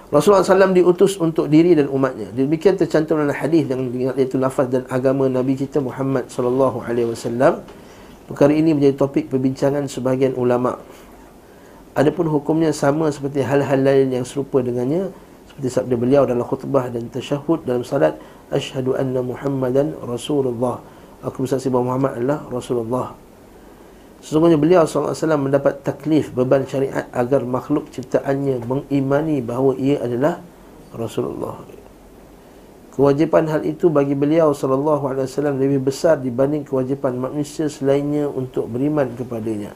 Rasulullah 0.08 0.40
SAW 0.40 0.72
diutus 0.72 1.20
untuk 1.20 1.52
diri 1.52 1.76
dan 1.76 1.88
umatnya. 1.92 2.32
Demikian 2.32 2.80
tercantum 2.80 3.20
dalam 3.20 3.32
hadis 3.32 3.68
yang 3.68 3.92
iaitu 3.92 4.40
lafaz 4.40 4.68
dan 4.72 4.88
agama 4.88 5.28
Nabi 5.28 5.52
kita 5.52 5.84
Muhammad 5.84 6.32
sallallahu 6.32 6.80
alaihi 6.80 7.12
wasallam. 7.12 7.60
Perkara 8.24 8.52
ini 8.52 8.72
menjadi 8.76 8.96
topik 8.96 9.28
perbincangan 9.28 9.84
sebahagian 9.88 10.36
ulama. 10.36 10.80
Adapun 11.92 12.28
hukumnya 12.28 12.72
sama 12.72 13.12
seperti 13.12 13.44
hal-hal 13.44 13.80
lain 13.80 14.20
yang 14.20 14.24
serupa 14.24 14.64
dengannya 14.64 15.12
seperti 15.58 15.74
sabda 15.74 15.98
beliau 15.98 16.22
dalam 16.22 16.46
khutbah 16.46 16.86
dan 16.86 17.10
tasyahud 17.10 17.66
dalam 17.66 17.82
salat 17.82 18.14
Ashhadu 18.46 18.94
anna 18.94 19.26
Muhammadan 19.26 19.90
Rasulullah 20.06 20.78
Aku 21.26 21.42
bersaksi 21.42 21.66
bahawa 21.66 21.98
Muhammad 21.98 22.22
adalah 22.22 22.46
Rasulullah 22.46 23.18
Sesungguhnya 24.22 24.54
beliau 24.54 24.86
SAW 24.86 25.18
mendapat 25.34 25.82
taklif 25.82 26.30
beban 26.30 26.62
syariat 26.62 27.10
agar 27.10 27.42
makhluk 27.42 27.90
ciptaannya 27.90 28.62
mengimani 28.70 29.42
bahawa 29.42 29.74
ia 29.78 29.98
adalah 29.98 30.38
Rasulullah. 30.94 31.58
Kewajipan 32.94 33.46
hal 33.46 33.62
itu 33.62 33.90
bagi 33.90 34.18
beliau 34.18 34.54
SAW 34.54 35.58
lebih 35.58 35.82
besar 35.82 36.18
dibanding 36.18 36.66
kewajipan 36.66 37.14
manusia 37.18 37.70
selainnya 37.70 38.26
untuk 38.26 38.66
beriman 38.70 39.10
kepadanya. 39.14 39.74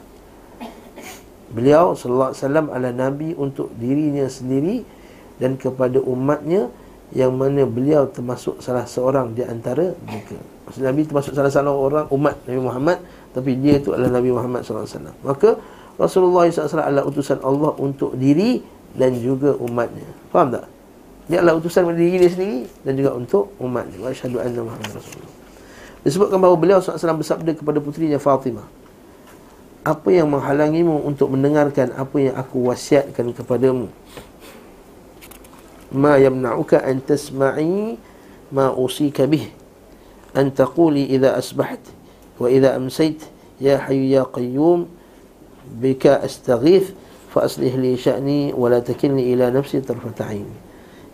Beliau 1.51 1.95
SAW 1.95 2.35
adalah 2.71 2.91
Nabi 2.91 3.35
untuk 3.35 3.71
dirinya 3.79 4.27
sendiri 4.27 5.02
dan 5.43 5.59
kepada 5.59 5.99
umatnya 5.99 6.71
yang 7.11 7.35
mana 7.35 7.67
beliau 7.67 8.07
termasuk 8.07 8.63
salah 8.63 8.87
seorang 8.87 9.35
di 9.35 9.43
antara 9.43 9.91
mereka. 10.07 10.39
Maksud 10.63 10.81
Nabi 10.87 11.03
termasuk 11.03 11.35
salah 11.35 11.51
seorang 11.51 12.07
umat 12.15 12.39
Nabi 12.47 12.59
Muhammad 12.63 12.97
tapi 13.35 13.59
dia 13.59 13.83
itu 13.83 13.91
adalah 13.91 14.23
Nabi 14.23 14.31
Muhammad 14.31 14.63
SAW 14.63 14.87
Maka 15.19 15.59
Rasulullah 15.99 16.47
SAW 16.47 16.79
adalah 16.79 17.03
utusan 17.03 17.43
Allah 17.43 17.75
untuk 17.75 18.15
diri 18.15 18.63
dan 18.95 19.19
juga 19.19 19.51
umatnya. 19.59 20.07
Faham 20.31 20.55
tak? 20.55 20.65
Dia 21.27 21.43
adalah 21.43 21.59
utusan 21.59 21.91
untuk 21.91 21.99
diri 21.99 22.23
dia 22.23 22.31
sendiri 22.31 22.59
dan 22.81 22.93
juga 22.95 23.11
untuk 23.13 23.51
umatnya. 23.59 23.99
Wa 23.99 24.15
syahadu 24.15 24.39
anna 24.39 24.61
Muhammad 24.63 24.89
Rasulullah. 24.95 25.33
Disebutkan 26.07 26.37
bahawa 26.39 26.55
beliau 26.55 26.77
SAW 26.79 27.19
bersabda 27.19 27.51
kepada 27.55 27.79
putrinya 27.79 28.19
Fatimah 28.19 28.67
Apa 29.87 30.11
yang 30.11 30.27
menghalangimu 30.35 31.07
untuk 31.07 31.31
mendengarkan 31.31 31.95
apa 31.95 32.15
yang 32.19 32.35
aku 32.35 32.67
wasiatkan 32.67 33.31
kepadamu 33.31 33.87
ma 35.93 36.17
yamna'uka 36.17 36.81
an 36.81 36.99
tasma'i 37.05 37.95
ma 38.49 38.73
usika 38.73 39.29
bih 39.29 39.49
an 40.33 40.49
taquli 40.49 41.05
idha 41.13 41.37
asbahat 41.37 41.81
wa 42.41 42.49
idha 42.49 42.73
amsayt 42.73 43.21
ya 43.61 43.77
hayyu 43.77 44.09
ya 44.09 44.25
qayyum 44.25 44.89
bika 45.77 46.19
astaghith 46.19 46.97
fa 47.29 47.45
aslih 47.45 47.73
li 47.77 47.93
sya'ni 47.93 48.51
wa 48.57 48.67
la 48.73 48.81
takilni 48.81 49.29
ila 49.33 49.53
nafsi 49.53 49.79
tarfat 49.79 50.21
ain 50.25 50.49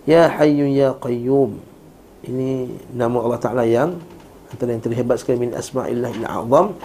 ya 0.08 0.32
hayyu 0.32 0.66
ya 0.72 0.96
qayyum. 0.96 1.60
Ini 2.20 2.68
nama 2.92 3.24
Allah 3.24 3.40
Taala 3.40 3.64
yang 3.64 3.96
antara 4.52 4.76
yang 4.76 4.84
terhebat 4.84 5.24
sekali 5.24 5.48
min 5.48 5.52
asma'illah 5.56 6.12
al-azam 6.20 6.76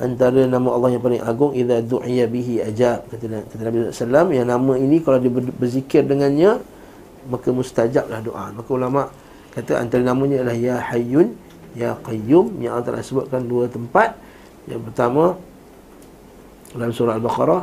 antara 0.00 0.48
nama 0.48 0.72
Allah 0.72 0.96
yang 0.96 1.04
paling 1.04 1.20
agung 1.20 1.52
idza 1.52 1.84
du'iya 1.84 2.24
bihi 2.24 2.64
ajab. 2.64 3.04
Kata, 3.12 3.44
kata 3.44 3.62
Nabi 3.68 3.76
sallallahu 3.76 3.92
alaihi 3.92 4.00
wasallam 4.00 4.26
yang 4.32 4.46
nama 4.48 4.72
ini 4.80 4.96
kalau 5.04 5.18
dia 5.20 5.32
berzikir 5.32 6.00
dengannya 6.08 6.64
maka 7.28 7.48
mustajablah 7.52 8.20
doa. 8.24 8.50
Maka 8.56 8.70
ulama 8.72 9.12
kata 9.52 9.78
antara 9.78 10.02
namanya 10.02 10.42
adalah 10.42 10.58
ya 10.58 10.76
hayyun 10.80 11.36
Ya 11.76 11.94
Qayyum 12.00 12.58
yang 12.64 12.80
Allah 12.80 12.96
telah 12.96 13.04
sebutkan 13.04 13.44
dua 13.44 13.68
tempat. 13.68 14.16
Yang 14.64 14.88
pertama 14.88 15.36
Dalam 16.72 16.92
surah 16.92 17.20
Al-Baqarah 17.20 17.62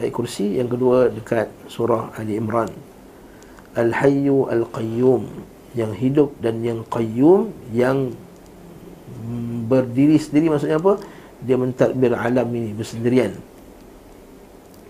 Ayat 0.00 0.12
kursi 0.12 0.60
Yang 0.60 0.76
kedua 0.76 1.08
dekat 1.08 1.48
surah 1.66 2.12
Ali 2.14 2.36
Imran. 2.36 2.68
Al-Hayyu 3.72 4.52
Al-Qayyum 4.52 5.22
Yang 5.72 5.92
hidup 5.96 6.28
dan 6.44 6.60
yang 6.60 6.84
Qayyum 6.92 7.52
Yang 7.72 8.14
berdiri 9.68 10.16
sendiri 10.16 10.48
maksudnya 10.52 10.80
apa? 10.80 11.00
Dia 11.44 11.54
mentadbir 11.54 12.12
alam 12.16 12.48
ini 12.50 12.74
bersendirian. 12.74 13.32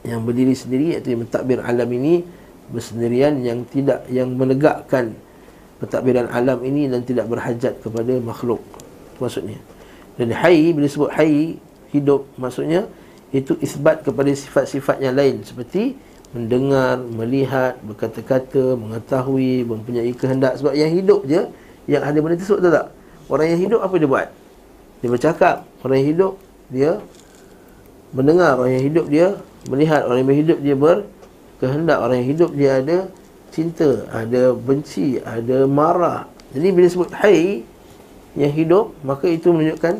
Yang 0.06 0.20
berdiri 0.24 0.54
sendiri 0.54 0.84
iaitu 0.96 1.12
yang 1.12 1.26
mentadbir 1.26 1.60
alam 1.60 1.88
ini 1.92 2.24
bersendirian 2.68 3.40
yang 3.42 3.64
tidak 3.68 4.04
yang 4.12 4.32
menegakkan 4.34 5.16
pentadbiran 5.78 6.28
alam 6.28 6.58
ini 6.66 6.90
dan 6.90 7.04
tidak 7.06 7.26
berhajat 7.30 7.80
kepada 7.80 8.18
makhluk 8.20 8.60
maksudnya 9.22 9.56
dan 10.18 10.34
hayy 10.34 10.74
bila 10.74 10.86
sebut 10.90 11.10
hayy 11.14 11.56
hidup 11.94 12.28
maksudnya 12.36 12.84
itu 13.32 13.56
isbat 13.60 14.04
kepada 14.04 14.32
sifat-sifat 14.32 15.04
yang 15.04 15.14
lain 15.16 15.44
seperti 15.44 15.96
mendengar, 16.32 17.00
melihat, 17.00 17.80
berkata-kata, 17.80 18.76
mengetahui, 18.76 19.64
mempunyai 19.64 20.12
kehendak 20.12 20.60
sebab 20.60 20.76
yang 20.76 20.92
hidup 20.92 21.24
je 21.24 21.48
yang 21.88 22.04
ada 22.04 22.18
benda 22.20 22.36
tersebut 22.36 22.60
tak? 22.68 22.86
Orang 23.28 23.48
yang 23.48 23.60
hidup 23.60 23.80
apa 23.80 23.94
dia 23.96 24.08
buat? 24.08 24.28
Dia 25.00 25.08
bercakap. 25.08 25.56
Orang 25.80 25.96
yang 26.04 26.08
hidup 26.12 26.32
dia 26.68 26.90
mendengar, 28.12 28.60
orang 28.60 28.76
yang 28.76 28.84
hidup 28.84 29.06
dia 29.08 29.26
melihat, 29.68 30.04
orang 30.04 30.24
yang 30.24 30.40
hidup 30.44 30.58
dia 30.60 30.76
berkehendak, 31.58 31.98
orang 31.98 32.22
yang 32.22 32.30
hidup 32.38 32.50
dia 32.54 32.78
ada 32.78 32.98
cinta, 33.50 34.06
ada 34.14 34.54
benci, 34.54 35.18
ada 35.18 35.66
marah. 35.66 36.30
Jadi 36.54 36.68
bila 36.70 36.86
sebut 36.86 37.10
hai 37.18 37.66
yang 38.38 38.52
hidup, 38.54 38.94
maka 39.02 39.26
itu 39.26 39.50
menunjukkan 39.50 39.98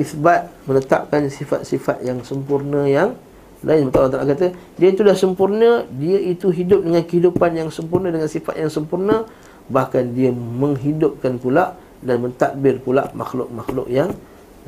isbat 0.00 0.50
menetapkan 0.66 1.28
sifat-sifat 1.30 2.02
yang 2.02 2.24
sempurna 2.24 2.88
yang 2.88 3.14
lain. 3.62 3.88
Betul 3.88 4.08
Allah 4.08 4.12
Ta'ala 4.18 4.32
kata, 4.32 4.46
dia 4.80 4.88
itu 4.90 5.00
dah 5.04 5.16
sempurna, 5.16 5.84
dia 5.92 6.18
itu 6.18 6.50
hidup 6.50 6.82
dengan 6.82 7.04
kehidupan 7.04 7.50
yang 7.54 7.68
sempurna, 7.70 8.08
dengan 8.10 8.26
sifat 8.26 8.58
yang 8.58 8.72
sempurna, 8.72 9.28
bahkan 9.70 10.04
dia 10.12 10.32
menghidupkan 10.34 11.38
pula 11.38 11.78
dan 12.04 12.20
mentadbir 12.20 12.80
pula 12.82 13.08
makhluk-makhluk 13.16 13.88
yang 13.88 14.12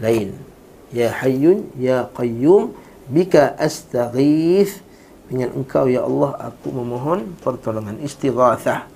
lain. 0.01 0.33
Ya 0.95 1.11
Hayyun, 1.13 1.69
Ya 1.77 2.07
Qayyum, 2.15 2.73
bika 3.11 3.59
astaghith, 3.59 4.81
dengan 5.27 5.51
engkau 5.59 5.91
ya 5.91 6.07
Allah 6.07 6.39
aku 6.39 6.71
memohon 6.71 7.35
pertolongan 7.43 7.99
istighathah 7.99 8.87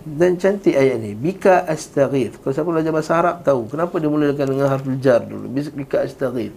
dan 0.00 0.40
cantik 0.40 0.72
ayat 0.72 0.96
ni 0.96 1.12
bika 1.12 1.68
astaghith. 1.68 2.40
Kalau 2.40 2.52
siapa 2.56 2.68
belajar 2.72 2.92
bahasa 2.92 3.12
Arab 3.20 3.36
tahu 3.44 3.68
kenapa 3.68 4.00
dia 4.00 4.08
mulakan 4.08 4.46
dengan 4.48 4.68
harful 4.72 4.96
jar 4.96 5.20
dulu? 5.20 5.44
Bika 5.52 6.04
astaghith. 6.04 6.56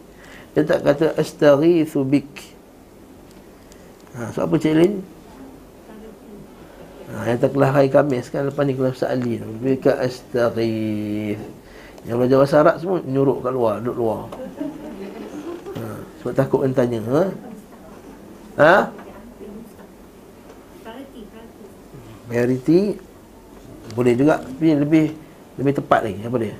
Dia 0.55 0.63
tak 0.63 0.79
kata 0.83 1.15
astaghithu 1.19 2.07
bik. 2.07 2.31
Ha 4.15 4.31
so 4.31 4.47
apa 4.47 4.55
cik 4.55 4.73
Lin? 4.79 4.93
Ha 7.11 7.35
yang 7.35 7.39
tak 7.39 7.51
kelahai 7.51 7.87
Khamis 7.91 8.31
kan 8.31 8.47
lepas 8.47 8.63
ni 8.63 8.73
kelas 8.79 9.03
Sa'ali 9.03 9.43
bika 9.59 9.99
astaghith. 9.99 11.43
Yang 12.07 12.15
belajar 12.15 12.37
bahasa 12.39 12.55
Arab 12.63 12.75
semua 12.79 12.99
nyuruh 13.03 13.43
kat 13.43 13.51
luar 13.51 13.75
duduk 13.83 13.97
luar 13.99 14.27
sebab 16.23 16.33
takut 16.39 16.63
orang 16.63 16.71
tanya 16.71 17.03
ha? 17.11 17.23
Ha? 18.55 18.77
Priority 22.31 22.95
Boleh 23.91 24.15
juga 24.15 24.39
Tapi 24.39 24.71
lebih 24.71 25.05
Lebih 25.59 25.73
tepat 25.83 25.99
lagi 26.07 26.23
Apa 26.23 26.37
dia? 26.39 26.55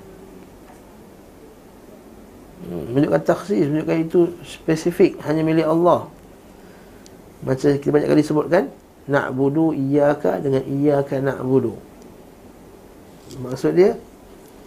Hmm, 2.68 2.92
Menunjukkan 2.92 3.24
taksis 3.24 3.72
Menunjukkan 3.72 3.98
itu 4.04 4.20
Spesifik 4.44 5.16
Hanya 5.24 5.42
milik 5.48 5.64
Allah. 5.64 6.12
Macam 7.48 7.72
kita 7.80 7.90
banyak 7.90 8.10
kali 8.12 8.22
sebutkan 8.22 8.68
Na'budu 9.08 9.72
iyaka 9.72 10.44
Dengan 10.44 10.68
iyaka 10.68 11.24
na'budu. 11.24 11.80
Maksud 13.40 13.74
dia 13.80 13.96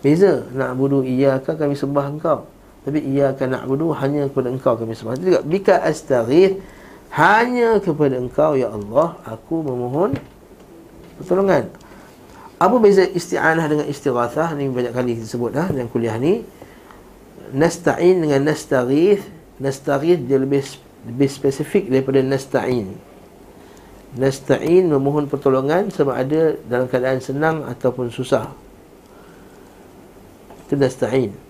Beza. 0.00 0.48
Na'budu 0.56 1.04
iyaka 1.04 1.52
Kami 1.52 1.76
sembah 1.76 2.06
engkau 2.08 2.55
tapi 2.86 3.02
ia 3.02 3.34
akan 3.34 3.46
nak 3.50 3.62
na'budu 3.66 3.90
hanya 3.98 4.30
kepada 4.30 4.46
engkau 4.46 4.78
kami 4.78 4.94
semua. 4.94 5.18
Itu 5.18 5.34
juga 5.34 5.42
bika 5.42 5.82
astaghith 5.82 6.62
hanya 7.18 7.82
kepada 7.82 8.14
engkau 8.14 8.54
ya 8.54 8.70
Allah 8.70 9.18
aku 9.26 9.66
memohon 9.66 10.14
pertolongan. 11.18 11.66
Apa 12.62 12.78
beza 12.78 13.02
isti'anah 13.02 13.66
dengan 13.66 13.90
istighathah? 13.90 14.54
Ini 14.54 14.70
banyak 14.70 14.94
kali 14.94 15.18
disebut 15.18 15.50
dah 15.50 15.66
dalam 15.66 15.90
kuliah 15.90 16.14
ni. 16.14 16.46
Nasta'in 17.50 18.22
dengan 18.22 18.54
nastaghith. 18.54 19.26
Nastaghith 19.58 20.22
dia 20.22 20.38
lebih 20.38 20.62
lebih 21.10 21.26
spesifik 21.26 21.90
daripada 21.90 22.22
nasta'in. 22.22 22.94
Nasta'in 24.14 24.86
memohon 24.86 25.26
pertolongan 25.26 25.90
sama 25.90 26.22
ada 26.22 26.54
dalam 26.70 26.86
keadaan 26.86 27.18
senang 27.18 27.66
ataupun 27.66 28.14
susah. 28.14 28.46
Itu 30.70 30.78
nasta'in. 30.78 31.45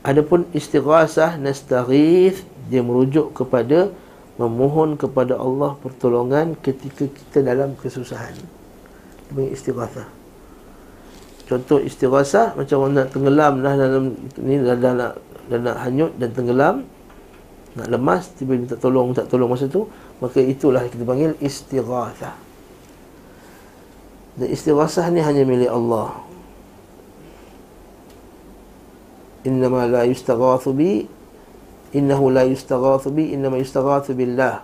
Adapun 0.00 0.48
istighasah 0.56 1.36
nastaghith 1.36 2.40
dia 2.72 2.80
merujuk 2.80 3.36
kepada 3.36 3.92
memohon 4.40 4.96
kepada 4.96 5.36
Allah 5.36 5.76
pertolongan 5.76 6.56
ketika 6.64 7.04
kita 7.04 7.44
dalam 7.44 7.76
kesusahan. 7.76 8.32
Itu 9.28 9.44
istighasah. 9.44 10.08
Contoh 11.44 11.84
istighasah 11.84 12.56
macam 12.56 12.76
orang 12.80 12.94
nak 12.96 13.08
tenggelam 13.12 13.54
lah 13.60 13.74
dalam 13.76 14.04
ni 14.40 14.56
dah, 14.56 14.76
dah, 14.78 14.92
nak 14.96 15.12
dah 15.50 15.58
nak 15.60 15.76
hanyut 15.84 16.12
dan 16.16 16.30
tenggelam 16.32 16.74
nak 17.74 17.86
lemas 17.90 18.32
tiba 18.38 18.56
minta 18.56 18.78
tolong 18.80 19.12
tak 19.12 19.28
tolong 19.28 19.50
masa 19.52 19.68
tu 19.68 19.84
maka 20.22 20.40
itulah 20.40 20.88
kita 20.88 21.04
panggil 21.04 21.36
istighasah. 21.44 22.32
Dan 24.40 24.48
istighasah 24.48 25.12
ni 25.12 25.20
hanya 25.20 25.44
milik 25.44 25.68
Allah 25.68 26.29
innama 29.46 29.88
la 29.88 30.02
yustaghathu 30.04 30.76
bi 30.76 31.04
innahu 31.96 32.30
la 32.30 32.44
yustaghathu 32.46 33.12
bi 33.14 33.34
innama 33.34 33.56
yustaghathu 33.60 34.14
billah 34.14 34.62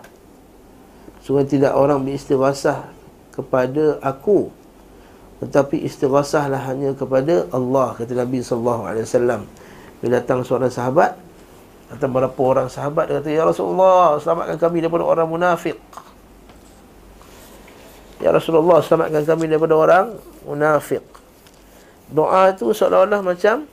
sungguh 1.26 1.42
tidak 1.46 1.74
orang 1.74 2.06
beristighasah 2.06 2.86
kepada 3.36 4.00
aku. 4.00 4.48
Tetapi 5.36 5.84
istighasahlah 5.84 6.64
hanya 6.64 6.96
kepada 6.96 7.44
Allah 7.52 7.92
kata 7.92 8.16
Nabi 8.16 8.40
sallallahu 8.40 8.82
alaihi 8.88 9.04
wasallam. 9.04 9.44
Bila 10.00 10.24
datang 10.24 10.40
seorang 10.40 10.72
sahabat 10.72 11.12
atau 11.92 12.06
beberapa 12.08 12.40
orang 12.40 12.68
sahabat 12.72 13.10
dia 13.10 13.20
kata 13.20 13.30
ya 13.30 13.42
Rasulullah 13.46 14.18
selamatkan 14.18 14.58
kami 14.58 14.82
daripada 14.82 15.06
orang 15.06 15.28
munafik 15.30 15.78
Ya 18.18 18.34
Rasulullah 18.34 18.82
selamatkan 18.82 19.22
kami 19.22 19.46
daripada 19.46 19.78
orang 19.78 20.06
munafik 20.42 20.98
doa 22.10 22.50
itu 22.50 22.74
seolah-olah 22.74 23.22
macam 23.22 23.70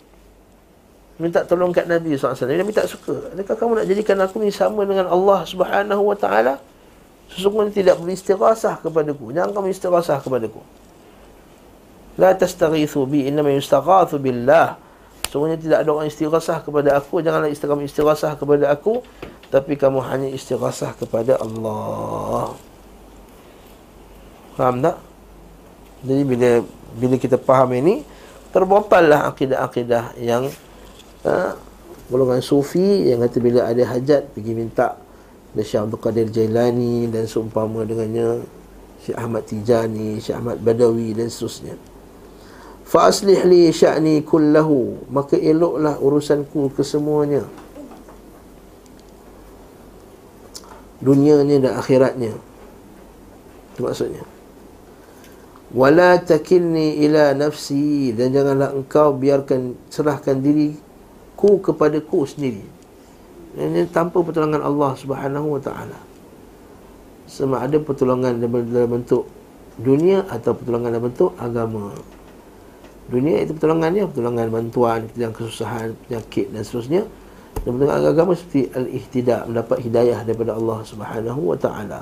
minta 1.21 1.45
tolong 1.45 1.69
kat 1.69 1.86
Nabi 1.86 2.17
SAW 2.17 2.34
Nabi 2.49 2.73
tak 2.73 2.89
suka. 2.89 3.34
Adakah 3.38 3.56
kamu 3.58 3.71
nak 3.82 3.86
jadikan 3.86 4.17
aku 4.21 4.41
ni 4.41 4.49
sama 4.49 4.82
dengan 4.88 5.10
Allah 5.10 5.45
Subhanahu 5.45 6.04
Wa 6.13 6.17
Taala? 6.17 6.54
Sesungguhnya 7.34 7.73
tidak 7.73 7.95
beristighasah 8.02 8.82
kepadaku. 8.82 9.34
Jangan 9.34 9.52
kamu 9.54 9.67
istighasah 9.73 10.21
kepadaku. 10.21 10.62
La 12.17 12.38
tastaghithu 12.38 13.10
bi 13.10 13.26
inna 13.26 13.41
yustaghathu 13.41 14.21
billah. 14.21 14.78
Sesungguhnya 15.26 15.58
tidak 15.58 15.78
ada 15.82 15.89
orang 15.89 16.10
istighasah 16.10 16.62
kepada 16.62 16.93
aku. 16.93 17.26
Janganlah 17.26 17.49
kamu 17.49 17.89
istighasah 17.89 18.38
kepada 18.38 18.69
aku 18.69 19.02
tapi 19.54 19.78
kamu 19.78 20.02
hanya 20.10 20.30
istighasah 20.34 20.97
kepada 20.97 21.38
Allah. 21.38 22.58
Faham 24.58 24.82
tak? 24.82 24.97
Jadi 26.06 26.21
bila 26.26 26.49
bila 26.97 27.15
kita 27.21 27.38
faham 27.38 27.69
ini 27.78 28.02
terbotallah 28.54 29.30
akidah-akidah 29.30 30.17
yang 30.21 30.49
ha, 31.28 31.56
golongan 32.08 32.44
sufi 32.44 33.10
yang 33.10 33.24
kata 33.24 33.38
bila 33.40 33.68
ada 33.68 33.84
hajat 33.88 34.32
pergi 34.36 34.54
minta 34.56 35.00
dari 35.54 35.66
Syekh 35.66 35.82
Abdul 35.86 36.02
Qadir 36.02 36.28
Jailani 36.30 37.08
dan 37.10 37.26
seumpama 37.30 37.86
dengannya 37.88 38.44
Syekh 39.04 39.18
Ahmad 39.20 39.44
Tijani, 39.46 40.20
Syekh 40.20 40.38
Ahmad 40.40 40.58
Badawi 40.64 41.12
dan 41.16 41.28
seterusnya. 41.28 41.76
Fa 42.84 43.10
aslih 43.10 43.42
li 43.50 43.74
sya'ni 43.74 44.22
kullahu, 44.22 45.10
maka 45.10 45.34
eloklah 45.40 45.98
urusanku 45.98 46.70
kesemuanya. 46.78 47.42
Dunianya 51.02 51.58
dan 51.60 51.74
akhiratnya. 51.80 52.34
Itu 53.74 53.82
maksudnya 53.82 54.24
wala 55.74 56.22
takilni 56.22 57.02
ila 57.02 57.34
nafsi 57.34 58.14
dan 58.14 58.30
janganlah 58.30 58.78
engkau 58.78 59.18
biarkan 59.18 59.74
serahkan 59.90 60.38
diriku 61.43 61.60
kepada 61.60 61.99
ku 61.99 62.23
sendiri. 62.23 62.63
Ini 63.53 63.91
tanpa 63.91 64.23
pertolongan 64.23 64.63
Allah 64.63 64.95
Subhanahu 64.95 65.60
wa 65.60 65.62
taala. 65.62 65.99
Sama 67.27 67.60
ada 67.62 67.77
pertolongan 67.77 68.39
dalam 68.39 68.89
bentuk 68.89 69.27
dunia 69.77 70.25
atau 70.32 70.56
pertolongan 70.56 70.95
dalam 70.95 71.06
bentuk 71.12 71.32
agama. 71.38 71.91
Dunia 73.12 73.43
itu 73.43 73.51
pertolongannya 73.53 74.08
pertolongan 74.08 74.47
bantuan 74.47 75.12
yang 75.19 75.36
kesusahan 75.36 75.93
penyakit 76.08 76.49
dan 76.56 76.63
seterusnya. 76.63 77.03
Dan 77.62 77.77
pertolongan 77.77 78.10
agama 78.10 78.32
seperti 78.34 78.73
al-ihtida 78.73 79.45
mendapat 79.45 79.77
hidayah 79.84 80.19
daripada 80.25 80.58
Allah 80.58 80.79
Subhanahu 80.88 81.41
wa 81.53 81.58
taala. 81.60 82.01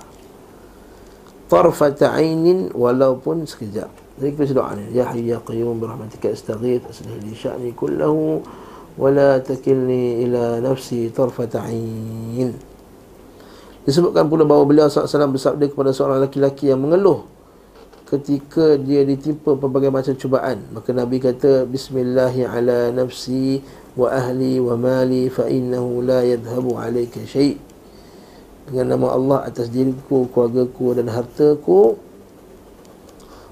Tarfata 1.51 2.15
ainin 2.15 2.71
walaupun 2.71 3.43
sekejap. 3.43 3.91
Jadi 4.21 4.29
kita 4.39 4.55
doa 4.55 4.71
ni. 4.79 4.95
Ya 4.95 5.11
hayya 5.11 5.43
qayyum 5.43 5.83
birahmatika 5.83 6.31
astaghith 6.31 6.87
aslih 6.87 7.19
li 7.19 7.35
sya'ni 7.35 7.75
kullahu 7.75 8.39
la 8.97 9.39
takilni 9.39 10.25
ila 10.27 10.59
nafsi 10.59 11.07
tarfata 11.13 11.63
ain. 11.67 12.51
Disebutkan 13.87 14.29
pula 14.29 14.45
bahawa 14.45 14.67
beliau 14.67 14.87
SAW 14.91 15.31
bersabda 15.33 15.71
kepada 15.71 15.89
seorang 15.95 16.21
lelaki-lelaki 16.21 16.69
yang 16.69 16.81
mengeluh 16.85 17.25
ketika 18.11 18.75
dia 18.75 19.07
ditimpa 19.07 19.55
pelbagai 19.55 19.89
macam 19.89 20.13
cubaan. 20.19 20.61
Maka 20.75 20.91
Nabi 20.91 21.17
kata, 21.23 21.63
Bismillahi 21.65 22.43
ala 22.43 22.91
nafsi 22.91 23.63
wa 23.95 24.11
ahli 24.11 24.59
wa 24.59 24.75
mali 24.75 25.31
fa 25.31 25.47
innahu 25.47 26.03
la 26.03 26.21
yadhabu 26.27 26.75
alaika 26.77 27.23
syait 27.23 27.71
dengan 28.71 28.95
nama 28.95 29.11
Allah 29.11 29.39
atas 29.51 29.67
diriku, 29.67 30.31
keluargaku 30.31 30.95
dan 30.95 31.11
hartaku 31.11 31.99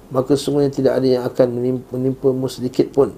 maka 0.10 0.34
semuanya 0.39 0.71
tidak 0.73 0.93
ada 0.97 1.08
yang 1.08 1.23
akan 1.28 1.47
menimpa, 1.91 2.32
mu 2.32 2.47
sedikit 2.49 2.89
pun 2.89 3.13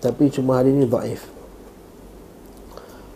tapi 0.00 0.28
cuma 0.28 0.60
hari 0.60 0.72
ini 0.72 0.84
daif. 0.88 1.28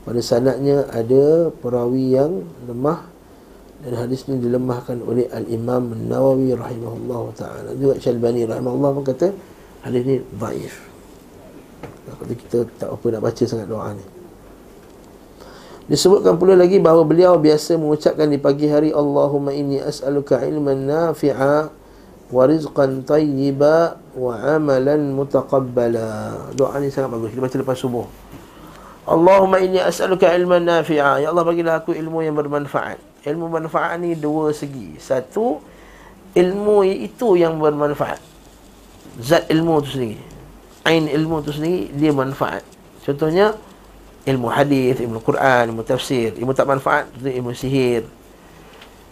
Pada 0.01 0.21
sanatnya 0.25 0.89
ada 0.91 1.53
perawi 1.53 2.17
yang 2.17 2.43
lemah 2.65 3.05
dan 3.81 3.93
hadis 3.97 4.29
ini 4.29 4.41
dilemahkan 4.41 5.01
oleh 5.05 5.29
Al-Imam 5.33 5.93
Nawawi 6.09 6.53
rahimahullah 6.57 7.23
ta'ala. 7.37 7.71
Juga 7.77 7.97
Syalbani 8.01 8.45
rahimahullah 8.45 8.91
pun 8.97 9.05
kata 9.05 9.29
hadis 9.87 10.01
ini 10.05 10.17
daif. 10.37 10.75
Kita 12.21 12.67
tak 12.77 12.91
apa 12.91 13.07
nak 13.13 13.23
baca 13.23 13.43
sangat 13.45 13.69
doa 13.71 13.93
ni. 13.95 14.05
Disebutkan 15.91 16.39
pula 16.39 16.55
lagi 16.55 16.79
bahawa 16.79 17.03
beliau 17.03 17.35
biasa 17.35 17.75
mengucapkan 17.75 18.31
di 18.31 18.39
pagi 18.39 18.71
hari 18.71 18.95
Allahumma 18.95 19.51
inni 19.51 19.83
as'aluka 19.83 20.39
ilman 20.39 20.87
nafi'a 20.87 21.80
wa 22.31 22.47
rizqan 22.47 23.03
tayyiba 23.03 23.99
wa 24.15 24.35
amalan 24.39 25.15
mutaqabbala. 25.15 26.51
Doa 26.55 26.79
ni 26.79 26.89
sangat 26.89 27.11
bagus. 27.11 27.35
Kita 27.35 27.43
baca 27.43 27.57
lepas 27.59 27.79
subuh. 27.79 28.07
Allahumma 29.11 29.59
inni 29.59 29.83
as'aluka 29.83 30.31
ilman 30.31 30.63
nafi'a. 30.63 31.19
Ya 31.19 31.35
Allah 31.35 31.43
bagilah 31.43 31.83
aku 31.83 31.91
ilmu 31.91 32.23
yang 32.23 32.39
bermanfaat. 32.39 33.27
Ilmu 33.27 33.51
manfaat 33.51 33.99
ni 33.99 34.15
dua 34.15 34.55
segi. 34.55 34.95
Satu, 35.03 35.59
ilmu 36.39 36.87
itu 36.87 37.35
yang 37.35 37.59
bermanfaat. 37.59 38.23
Zat 39.19 39.51
ilmu 39.51 39.83
tu 39.83 39.99
sendiri. 39.99 40.23
Ain 40.87 41.11
ilmu 41.11 41.43
tu 41.43 41.51
sendiri 41.51 41.91
dia 41.91 42.15
manfaat. 42.15 42.63
Contohnya 43.03 43.59
ilmu 44.23 44.47
hadis, 44.47 45.03
ilmu 45.03 45.19
Quran, 45.21 45.75
ilmu 45.75 45.83
tafsir, 45.83 46.37
ilmu 46.39 46.55
tak 46.55 46.71
manfaat 46.71 47.11
ilmu 47.19 47.51
sihir. 47.51 48.07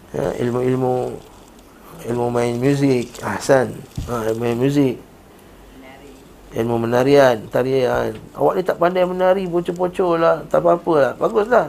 Ha, 0.09 0.33
ilmu-ilmu 0.41 1.21
ilmu 2.07 2.31
main 2.31 2.55
muzik, 2.55 3.11
ahsan. 3.19 3.75
Ha, 4.07 4.31
main 4.39 4.55
muzik. 4.55 5.01
Ilmu 6.55 6.81
menarian, 6.81 7.45
tarian. 7.51 8.15
Awak 8.33 8.53
ni 8.57 8.61
tak 8.65 8.77
pandai 8.81 9.05
menari, 9.05 9.45
bocor-bocor 9.45 10.17
lah, 10.17 10.37
tak 10.47 10.65
apa-apa 10.65 10.93
lah. 10.97 11.13
Baguslah. 11.19 11.67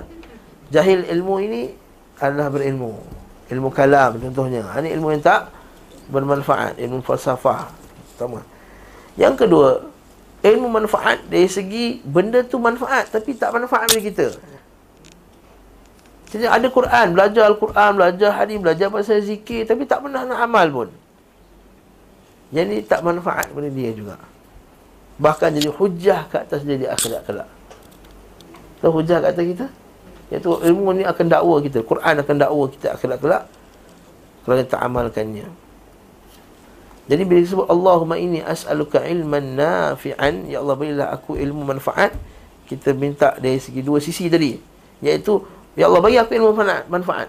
Jahil 0.71 1.05
ilmu 1.11 1.35
ini 1.43 1.63
adalah 2.23 2.49
berilmu. 2.49 2.95
Ilmu 3.51 3.69
kalam 3.75 4.17
contohnya. 4.23 4.63
Ha, 4.71 4.79
ini 4.81 4.95
ilmu 4.95 5.11
yang 5.13 5.25
tak 5.25 5.51
bermanfaat, 6.09 6.79
ilmu 6.79 7.03
falsafah. 7.03 7.69
Pertama. 8.15 8.41
Yang 9.19 9.35
kedua, 9.47 9.69
ilmu 10.41 10.69
manfaat 10.73 11.21
dari 11.29 11.49
segi 11.51 12.01
benda 12.01 12.41
tu 12.41 12.57
manfaat 12.57 13.13
tapi 13.13 13.37
tak 13.37 13.53
manfaat 13.53 13.93
bagi 13.93 14.09
kita. 14.09 14.33
Jadi 16.31 16.47
ada 16.47 16.67
Quran, 16.71 17.07
belajar 17.11 17.51
Al-Quran, 17.51 17.91
belajar 17.99 18.31
hadis, 18.39 18.59
belajar 18.63 18.87
pasal 18.87 19.19
zikir 19.19 19.67
tapi 19.67 19.83
tak 19.83 20.07
pernah 20.07 20.23
nak 20.23 20.47
amal 20.47 20.67
pun. 20.71 20.89
Jadi 22.55 22.87
tak 22.87 23.03
manfaat 23.03 23.51
pada 23.51 23.67
dia 23.67 23.91
juga. 23.91 24.15
Bahkan 25.19 25.59
jadi 25.59 25.71
hujah 25.75 26.31
ke 26.31 26.37
atas 26.39 26.63
dia 26.63 26.79
di 26.79 26.87
akhirat 26.87 27.23
kelak. 27.27 27.51
Tahu 28.79 29.03
hujah 29.03 29.19
kat 29.21 29.35
atas 29.35 29.45
kita? 29.45 29.67
Iaitu 30.31 30.51
ilmu 30.71 30.95
ni 30.95 31.03
akan 31.03 31.27
dakwa 31.27 31.57
kita. 31.59 31.83
Quran 31.83 32.15
akan 32.23 32.37
dakwa 32.39 32.65
kita 32.71 32.87
akhirat 32.95 33.19
kelak. 33.19 33.45
Kalau 34.47 34.57
kita 34.57 34.77
amalkannya. 34.81 35.47
Jadi 37.11 37.23
bila 37.27 37.39
disebut 37.43 37.67
Allahumma 37.67 38.15
inni 38.23 38.39
as'aluka 38.39 39.03
ilman 39.03 39.59
nafi'an, 39.59 40.47
ya 40.47 40.63
Allah 40.63 40.79
berilah 40.79 41.09
aku 41.11 41.35
ilmu 41.35 41.67
manfaat. 41.67 42.15
Kita 42.71 42.95
minta 42.95 43.35
dari 43.35 43.59
segi 43.59 43.83
dua 43.83 43.99
sisi 43.99 44.31
tadi, 44.31 44.55
iaitu 45.03 45.43
ya 45.75 45.87
Allah 45.87 46.01
bagi 46.03 46.19
aku 46.19 46.33
ilmu 46.35 46.53
manfaat. 46.91 47.29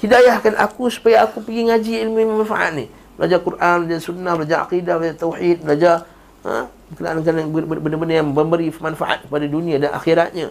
Hidayahkan 0.00 0.54
aku 0.56 0.88
supaya 0.88 1.26
aku 1.26 1.44
pergi 1.44 1.68
ngaji 1.68 1.92
ilmu 2.08 2.44
manfaat 2.44 2.72
ni. 2.76 2.86
Belajar 3.20 3.38
Quran, 3.44 3.76
belajar 3.84 4.00
sunnah, 4.00 4.32
belajar 4.38 4.58
akidah, 4.64 4.94
belajar 4.96 5.16
tauhid, 5.20 5.56
belajar 5.60 5.94
ha, 6.46 6.70
berkenaan 6.88 7.20
benda-benda 7.52 8.14
yang 8.24 8.28
memberi 8.32 8.72
manfaat 8.80 9.28
kepada 9.28 9.44
dunia 9.44 9.76
dan 9.76 9.92
akhiratnya. 9.92 10.48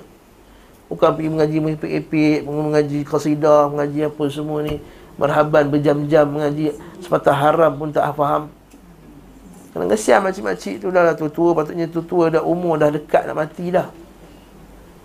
Bukan 0.89 1.09
pergi 1.17 1.29
mengaji 1.29 1.57
mengepek-epek, 1.61 2.45
mengaji 2.45 2.99
qasidah, 3.05 3.69
mengaji 3.69 4.09
apa 4.09 4.23
semua 4.29 4.65
ni 4.65 4.81
marhaban 5.19 5.67
berjam-jam 5.67 6.23
mengaji 6.23 6.71
sepatah 7.03 7.35
haram 7.35 7.75
pun 7.75 7.91
tak 7.91 8.07
faham 8.15 8.47
Kadang 9.69 9.91
kesian 9.91 10.23
makcik-makcik 10.23 10.81
tu 10.81 10.89
dah 10.89 11.05
lah 11.05 11.13
tua-tua 11.13 11.53
Patutnya 11.53 11.85
tua-tua 11.85 12.33
dah 12.33 12.41
umur 12.41 12.79
dah 12.79 12.89
dekat 12.89 13.27
nak 13.29 13.37
mati 13.37 13.69
dah 13.69 13.91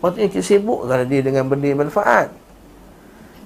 Patutnya 0.05 0.29
kita 0.29 0.45
sibuk 0.45 0.85
kalau 0.85 1.01
dia 1.09 1.25
dengan 1.25 1.49
benda 1.49 1.65
yang 1.65 1.81
manfaat 1.81 2.29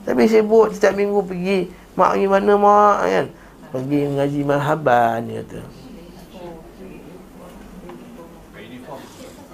Tapi 0.02 0.26
sibuk 0.26 0.74
setiap 0.74 0.98
minggu 0.98 1.22
pergi 1.22 1.70
Mak 1.94 2.18
pergi 2.18 2.26
mana 2.26 2.52
mak 2.58 2.98
kan 3.06 3.26
Pergi 3.70 4.00
mengaji 4.10 4.40
marhaban 4.42 5.30
dia 5.30 5.46
kata 5.46 5.62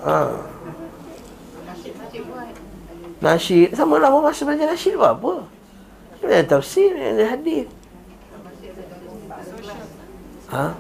Ha. 0.05 0.37
Nasyid 3.21 3.73
Sama 3.77 4.01
lah 4.01 4.09
masa 4.09 4.49
belajar 4.49 4.69
nasyid 4.73 4.97
buat 4.97 5.17
apa 5.17 5.49
Dia 6.25 6.41
tafsir, 6.45 6.93
dia 6.97 7.25
hadis. 7.29 7.69
Ha? 10.53 10.73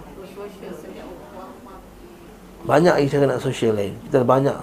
Banyak 2.65 2.95
lagi 2.97 3.13
cara 3.13 3.25
nak 3.29 3.45
sosial 3.45 3.77
lain. 3.77 3.93
Kita 4.09 4.25
banyak. 4.25 4.57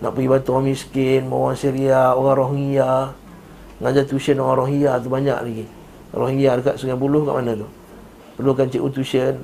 Nak 0.00 0.16
pergi 0.16 0.28
bantu 0.32 0.48
orang 0.56 0.66
miskin, 0.72 1.28
orang 1.28 1.56
Syria, 1.56 2.16
orang 2.16 2.36
Rohingya. 2.40 3.12
Ngajar 3.80 4.04
tuition 4.08 4.40
orang 4.40 4.64
Rohingya 4.64 4.96
tu 5.00 5.08
banyak 5.12 5.38
lagi. 5.44 5.64
Rohingya 6.16 6.56
dekat 6.60 6.80
Sungai 6.80 6.96
Buloh 6.96 7.22
kat 7.28 7.34
mana 7.36 7.52
tu? 7.56 7.68
Perlukan 8.40 8.66
cikgu 8.72 8.88
tuition. 8.96 9.34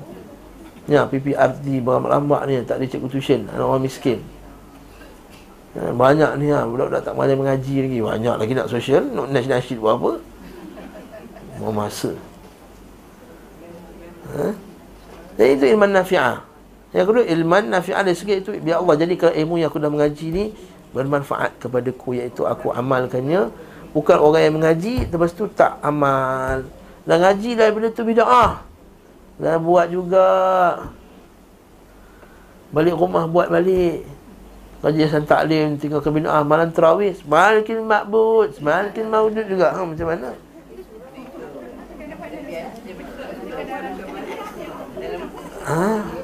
Ya, 0.87 1.05
PPRT 1.05 1.83
berambak-ambak 1.83 2.47
ni 2.47 2.63
tak 2.65 2.79
ada 2.81 2.85
cikgu 2.87 3.07
tuition, 3.11 3.41
anak 3.53 3.65
orang 3.67 3.83
miskin. 3.85 4.23
Ya, 5.75 5.93
banyak 5.93 6.31
ni 6.41 6.49
ha, 6.49 6.65
budak-budak 6.65 7.05
tak 7.05 7.13
pandai 7.13 7.37
mengaji 7.37 7.75
lagi. 7.85 7.99
Banyak 8.01 8.35
lagi 8.39 8.53
nak 8.57 8.71
sosial, 8.71 9.03
nak 9.13 9.29
nasyid-nasyid 9.29 9.77
buat 9.77 9.99
apa? 9.99 10.11
Mau 11.61 11.75
masa. 11.75 12.15
Ha? 14.33 14.55
Dan 15.37 15.45
itu 15.53 15.65
ilman 15.69 15.91
nafi'ah. 15.93 16.46
Yang 16.95 17.05
kedua, 17.11 17.23
ilman 17.27 17.63
nafi'ah 17.67 18.03
dari 18.05 18.15
segi 18.15 18.39
itu, 18.39 18.55
biar 18.63 18.79
Allah 18.79 18.95
jadikan 18.95 19.35
ilmu 19.35 19.59
yang 19.59 19.67
aku 19.67 19.79
dah 19.83 19.91
mengaji 19.91 20.27
ni 20.31 20.45
bermanfaat 20.95 21.59
kepada 21.59 21.91
ku, 21.91 22.15
iaitu 22.15 22.47
aku 22.47 22.71
amalkannya. 22.71 23.51
Bukan 23.91 24.17
orang 24.19 24.41
yang 24.47 24.55
mengaji, 24.55 25.09
lepas 25.09 25.35
tu 25.35 25.51
tak 25.51 25.79
amal. 25.83 26.63
Dan 27.03 27.23
ngaji 27.23 27.49
dah 27.59 27.67
bila 27.71 27.87
tu 27.91 28.03
bida'ah. 28.07 28.63
Dan 29.39 29.63
buat 29.63 29.87
juga. 29.91 30.27
Balik 32.71 32.95
rumah 32.95 33.27
buat 33.27 33.47
balik. 33.51 34.07
Kajian 34.77 35.25
taklim, 35.25 35.75
tinggal 35.81 35.99
ke 35.99 36.07
bida'ah. 36.07 36.45
Malam 36.47 36.71
terawih, 36.71 37.15
semakin 37.19 37.83
makbud, 37.83 38.55
semakin 38.55 39.05
maudud 39.11 39.45
juga. 39.49 39.75
Ha, 39.75 39.83
macam 39.83 40.07
mana? 40.07 40.29
Ha? 45.67 46.16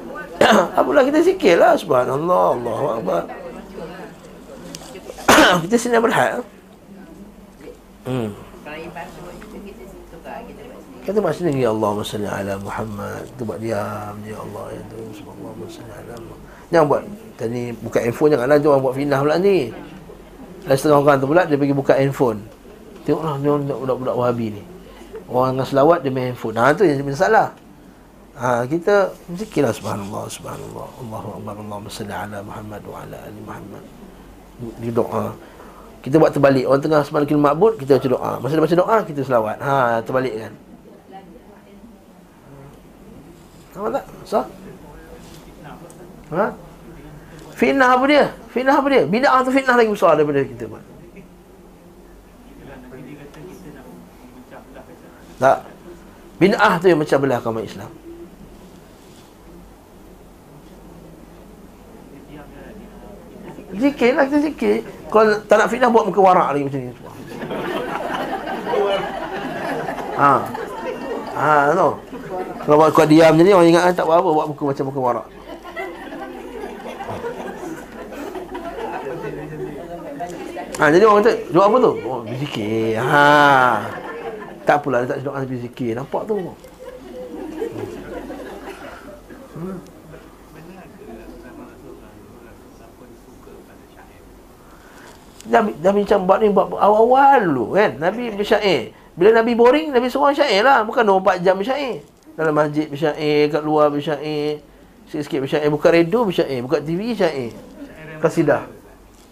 Apalah 0.78 1.02
kita 1.06 1.20
zikirlah 1.24 1.72
subhanallah 1.78 2.46
Allahu 2.58 2.84
akbar. 3.00 3.22
kita 5.64 5.76
sini 5.76 5.98
berhad. 6.00 6.44
Hmm. 8.04 8.30
Kata 11.04 11.20
mak 11.20 11.36
sini 11.36 11.60
ya 11.60 11.68
Allah 11.68 12.00
salli 12.00 12.24
ala 12.28 12.56
Muhammad. 12.60 13.28
Tu 13.36 13.44
buat 13.44 13.60
diam 13.60 14.16
ya 14.24 14.36
Allah 14.40 14.64
ya 14.72 14.82
tu 14.88 15.00
subhanallah 15.20 15.68
salli 15.68 15.92
ala 15.92 16.16
Jangan 16.72 16.86
buat 16.88 17.02
tadi 17.36 17.76
buka 17.76 17.98
handphone 18.00 18.30
janganlah 18.32 18.56
jangan 18.56 18.80
buat 18.80 18.94
finah 18.96 19.20
pula 19.20 19.36
ni. 19.36 19.58
Ada 20.64 20.76
setengah 20.80 20.98
orang 21.04 21.18
tu 21.20 21.26
pula 21.28 21.42
dia 21.44 21.56
pergi 21.60 21.74
buka 21.76 21.92
handphone. 21.96 22.40
Tengoklah 23.04 23.36
ni 23.36 23.48
budak-budak 23.68 24.16
Wahabi 24.16 24.46
ni. 24.56 24.62
Orang 25.28 25.56
dengan 25.56 25.68
selawat 25.68 25.98
dia 26.00 26.12
main 26.12 26.32
handphone. 26.32 26.56
Ha 26.56 26.72
tu 26.72 26.88
yang 26.88 27.04
masalah. 27.04 27.52
Ha, 28.34 28.66
kita 28.66 29.14
zikirlah 29.30 29.70
subhanallah 29.70 30.26
subhanallah 30.26 30.90
Allahu 31.06 31.28
akbar 31.38 31.54
Allahumma 31.54 31.86
salli 31.86 32.10
ala 32.10 32.42
Muhammad 32.42 32.82
wa 32.82 32.96
ala 33.06 33.18
ali 33.30 33.40
Muhammad. 33.46 33.84
Di 34.82 34.90
doa. 34.90 35.38
Kita 36.02 36.18
buat 36.18 36.34
terbalik. 36.34 36.66
Orang 36.66 36.82
tengah 36.82 37.06
semakin 37.06 37.38
makbud, 37.38 37.78
kita 37.78 37.96
baca 37.96 38.08
doa. 38.10 38.32
Masa 38.42 38.58
dia 38.58 38.64
baca 38.66 38.76
doa, 38.82 38.96
kita 39.06 39.20
selawat. 39.22 39.56
Ha, 39.62 40.02
terbalik 40.02 40.34
kan. 40.34 40.52
Apa 43.74 43.88
tak? 43.90 44.04
Sah? 44.26 44.46
Ha? 46.34 46.46
Fitnah 47.54 47.90
apa 47.94 48.04
dia? 48.10 48.24
Fitnah 48.50 48.74
apa 48.82 48.88
dia? 48.90 49.02
Bid'ah 49.06 49.40
tu 49.46 49.50
fitnah 49.54 49.78
lagi 49.78 49.90
besar 49.94 50.18
daripada 50.18 50.42
kita 50.42 50.64
buat. 50.66 50.84
Tak. 55.38 55.58
Bid'ah 56.42 56.72
tu 56.82 56.86
yang 56.90 56.98
macam 56.98 57.18
belah 57.22 57.38
agama 57.38 57.62
Islam. 57.62 57.90
Zikir 63.74 64.10
lah 64.14 64.24
kita 64.30 64.38
zikir 64.44 64.76
Kalau 65.10 65.34
tak 65.46 65.56
nak 65.58 65.68
fitnah 65.70 65.90
buat 65.90 66.06
muka 66.06 66.20
warak 66.22 66.48
lagi 66.54 66.64
macam 66.66 66.80
ni 66.80 66.92
Ha 70.14 70.32
Ha 71.34 71.54
tu 71.74 71.90
Kalau 72.64 72.76
buat 72.78 72.90
kuat 72.94 73.08
diam 73.10 73.34
macam 73.34 73.44
ni 73.44 73.52
orang 73.52 73.68
ingat 73.70 73.82
ah, 73.90 73.92
tak 73.94 74.06
buat 74.06 74.18
apa 74.22 74.30
Buat 74.30 74.46
muka 74.54 74.62
macam 74.70 74.84
muka 74.90 75.00
warak 75.02 75.26
Ha, 80.74 80.90
jadi 80.90 81.06
orang 81.06 81.22
kata, 81.22 81.54
doa 81.54 81.70
apa 81.70 81.76
tu? 81.78 81.92
Oh, 82.02 82.26
berzikir. 82.26 82.98
Ha. 82.98 83.78
Tak 84.66 84.82
pula 84.82 85.06
dia 85.06 85.14
tak 85.14 85.22
doa 85.22 85.38
tapi 85.38 85.62
zikir. 85.62 85.94
Nampak 85.94 86.26
tu? 86.26 86.50
Nabi, 95.44 95.76
Nabi 95.76 95.98
macam 96.08 96.20
buat 96.24 96.38
ni 96.40 96.48
buat 96.48 96.66
awal-awal 96.72 97.44
dulu 97.44 97.76
kan? 97.76 98.00
Nabi 98.00 98.32
bersyair. 98.32 98.96
Bila 99.14 99.30
Nabi 99.30 99.52
boring 99.54 99.92
Nabi 99.92 100.08
suruh 100.08 100.32
syair 100.32 100.64
lah. 100.64 100.82
Bukan 100.82 101.04
24 101.04 101.44
jam 101.44 101.54
bersyair. 101.60 102.00
Dalam 102.34 102.50
masjid 102.50 102.90
bersyair 102.90 103.46
Kat 103.46 103.62
luar 103.62 103.86
bersyair 103.94 104.58
Sikit-sikit 105.06 105.46
bersyair. 105.46 105.70
Buka 105.70 105.94
radio 105.94 106.26
bersyair 106.26 106.58
Buka 106.66 106.82
TV 106.82 107.14
syair 107.14 107.54
Kasidah 108.18 108.66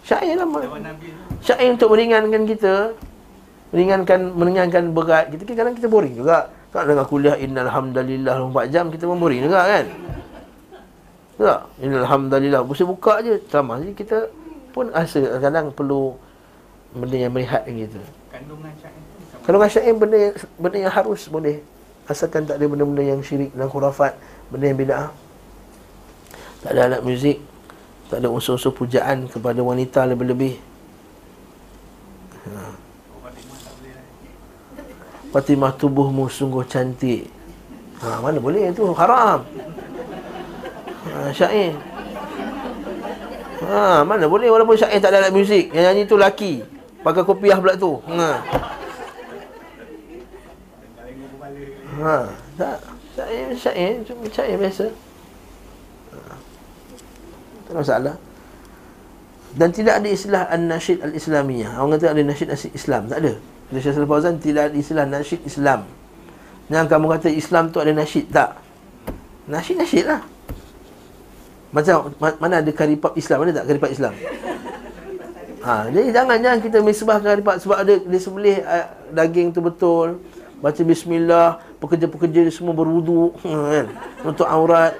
Syair 0.07 0.39
lah 0.39 0.47
Syair 1.43 1.67
untuk 1.75 1.91
meringankan 1.91 2.47
kita 2.47 2.95
Meringankan 3.75 4.19
Meringankan 4.39 4.83
berat 4.95 5.35
kita. 5.35 5.51
Kadang 5.51 5.75
kita 5.75 5.91
boring 5.91 6.15
juga. 6.15 6.47
Tak 6.71 6.87
dengar 6.87 7.05
kuliah 7.11 7.35
Innalhamdulillah 7.35 8.39
24 8.55 8.71
jam 8.71 8.87
Kita 8.87 9.03
pun 9.03 9.19
boring 9.19 9.51
juga 9.51 9.67
kan? 9.67 9.85
Tak? 11.43 11.59
Innalhamdulillah 11.83 12.63
Bisa 12.63 12.87
buka 12.87 13.19
je. 13.19 13.35
Selama 13.51 13.83
Jadi 13.83 13.93
kita 13.99 14.31
pun 14.73 14.89
rasa 14.89 15.21
kadang 15.37 15.69
perlu 15.69 16.17
benda 16.97 17.15
yang 17.15 17.31
melihat 17.31 17.61
gitu. 17.69 18.01
Kandungan 18.33 18.73
syair. 18.81 19.01
Kandungan 19.45 19.69
syair 19.69 19.93
benda 19.93 20.17
yang, 20.17 20.33
benda 20.57 20.77
yang 20.89 20.93
harus 20.93 21.21
boleh 21.29 21.61
asalkan 22.09 22.43
tak 22.43 22.59
ada 22.59 22.65
benda-benda 22.67 23.03
yang 23.05 23.21
syirik 23.23 23.53
dan 23.55 23.69
khurafat, 23.71 24.17
benda 24.51 24.65
yang 24.67 24.79
bid'ah. 24.79 25.09
Tak 26.63 26.71
ada 26.75 26.81
alat 26.89 27.01
muzik, 27.03 27.39
tak 28.11 28.23
ada 28.23 28.27
unsur-unsur 28.27 28.75
pujaan 28.75 29.27
kepada 29.31 29.59
wanita 29.63 30.03
lebih-lebih. 30.07 30.59
Ha. 32.43 32.71
Fatimah 35.31 35.73
tubuhmu 35.75 36.27
sungguh 36.27 36.63
cantik. 36.67 37.31
Ha, 38.03 38.19
mana 38.19 38.37
boleh 38.37 38.67
itu 38.67 38.83
haram. 38.95 39.47
Ha, 41.07 41.31
syair. 41.31 41.92
Ha, 43.63 44.03
mana 44.03 44.27
boleh 44.27 44.51
walaupun 44.51 44.75
syair 44.75 44.99
tak 44.99 45.15
ada 45.15 45.27
alat 45.27 45.33
muzik. 45.33 45.71
Yang 45.71 45.83
nyanyi 45.87 46.03
tu 46.03 46.15
laki. 46.19 46.53
Pakai 47.03 47.23
kopiah 47.23 47.59
pula 47.59 47.75
tu. 47.79 47.99
Ha. 48.11 48.29
Ha, 52.03 52.17
tak. 52.59 52.77
Syair, 53.13 53.47
syair, 53.53 53.91
cuma 54.03 54.25
syair 54.27 54.57
biasa. 54.57 54.85
Ha. 56.11 56.33
Tak 57.69 57.73
masalah. 57.77 58.15
Dan 59.53 59.69
tidak 59.69 60.01
ada 60.01 60.09
istilah 60.09 60.49
an-nasyid 60.49 61.05
al-islamiyah. 61.05 61.77
Orang 61.77 62.01
kata 62.01 62.09
ada 62.09 62.25
nasyid 62.25 62.49
Islam. 62.73 63.05
Tak 63.05 63.21
ada. 63.21 63.33
Kata 63.69 63.93
Salih 63.93 64.09
Fauzan, 64.09 64.41
tidak 64.41 64.73
ada 64.73 64.75
istilah 64.77 65.05
nasyid 65.05 65.45
Islam. 65.45 65.85
Yang 66.73 66.85
kamu 66.89 67.05
kata 67.13 67.29
Islam 67.29 67.63
tu 67.69 67.77
ada 67.77 67.93
nasyid. 67.93 68.33
Tak. 68.33 68.57
Nasyid-nasyid 69.45 70.09
lah. 70.09 70.32
Macam 71.73 72.13
mana 72.37 72.61
ada 72.61 72.69
karipap 72.69 73.17
Islam? 73.17 73.37
Mana 73.41 73.51
tak 73.57 73.65
karipap 73.65 73.89
Islam? 73.89 74.13
Ha, 75.65 75.89
Jadi 75.89 76.07
jangan 76.13 76.37
jangan 76.37 76.59
kita 76.61 76.77
misbah 76.85 77.17
karipap 77.17 77.55
Sebab 77.57 77.77
ada 77.81 77.93
dia 77.97 78.19
sembelih 78.21 78.61
uh, 78.61 78.87
daging 79.09 79.49
tu 79.49 79.59
betul. 79.65 80.21
Baca 80.61 80.81
bismillah 80.85 81.57
Pekerja-pekerja 81.81 82.45
semua 82.53 82.77
berwudu 82.77 83.33
ha, 83.49 83.81
kan? 83.81 83.87
Untuk 84.21 84.45
aurat. 84.45 84.93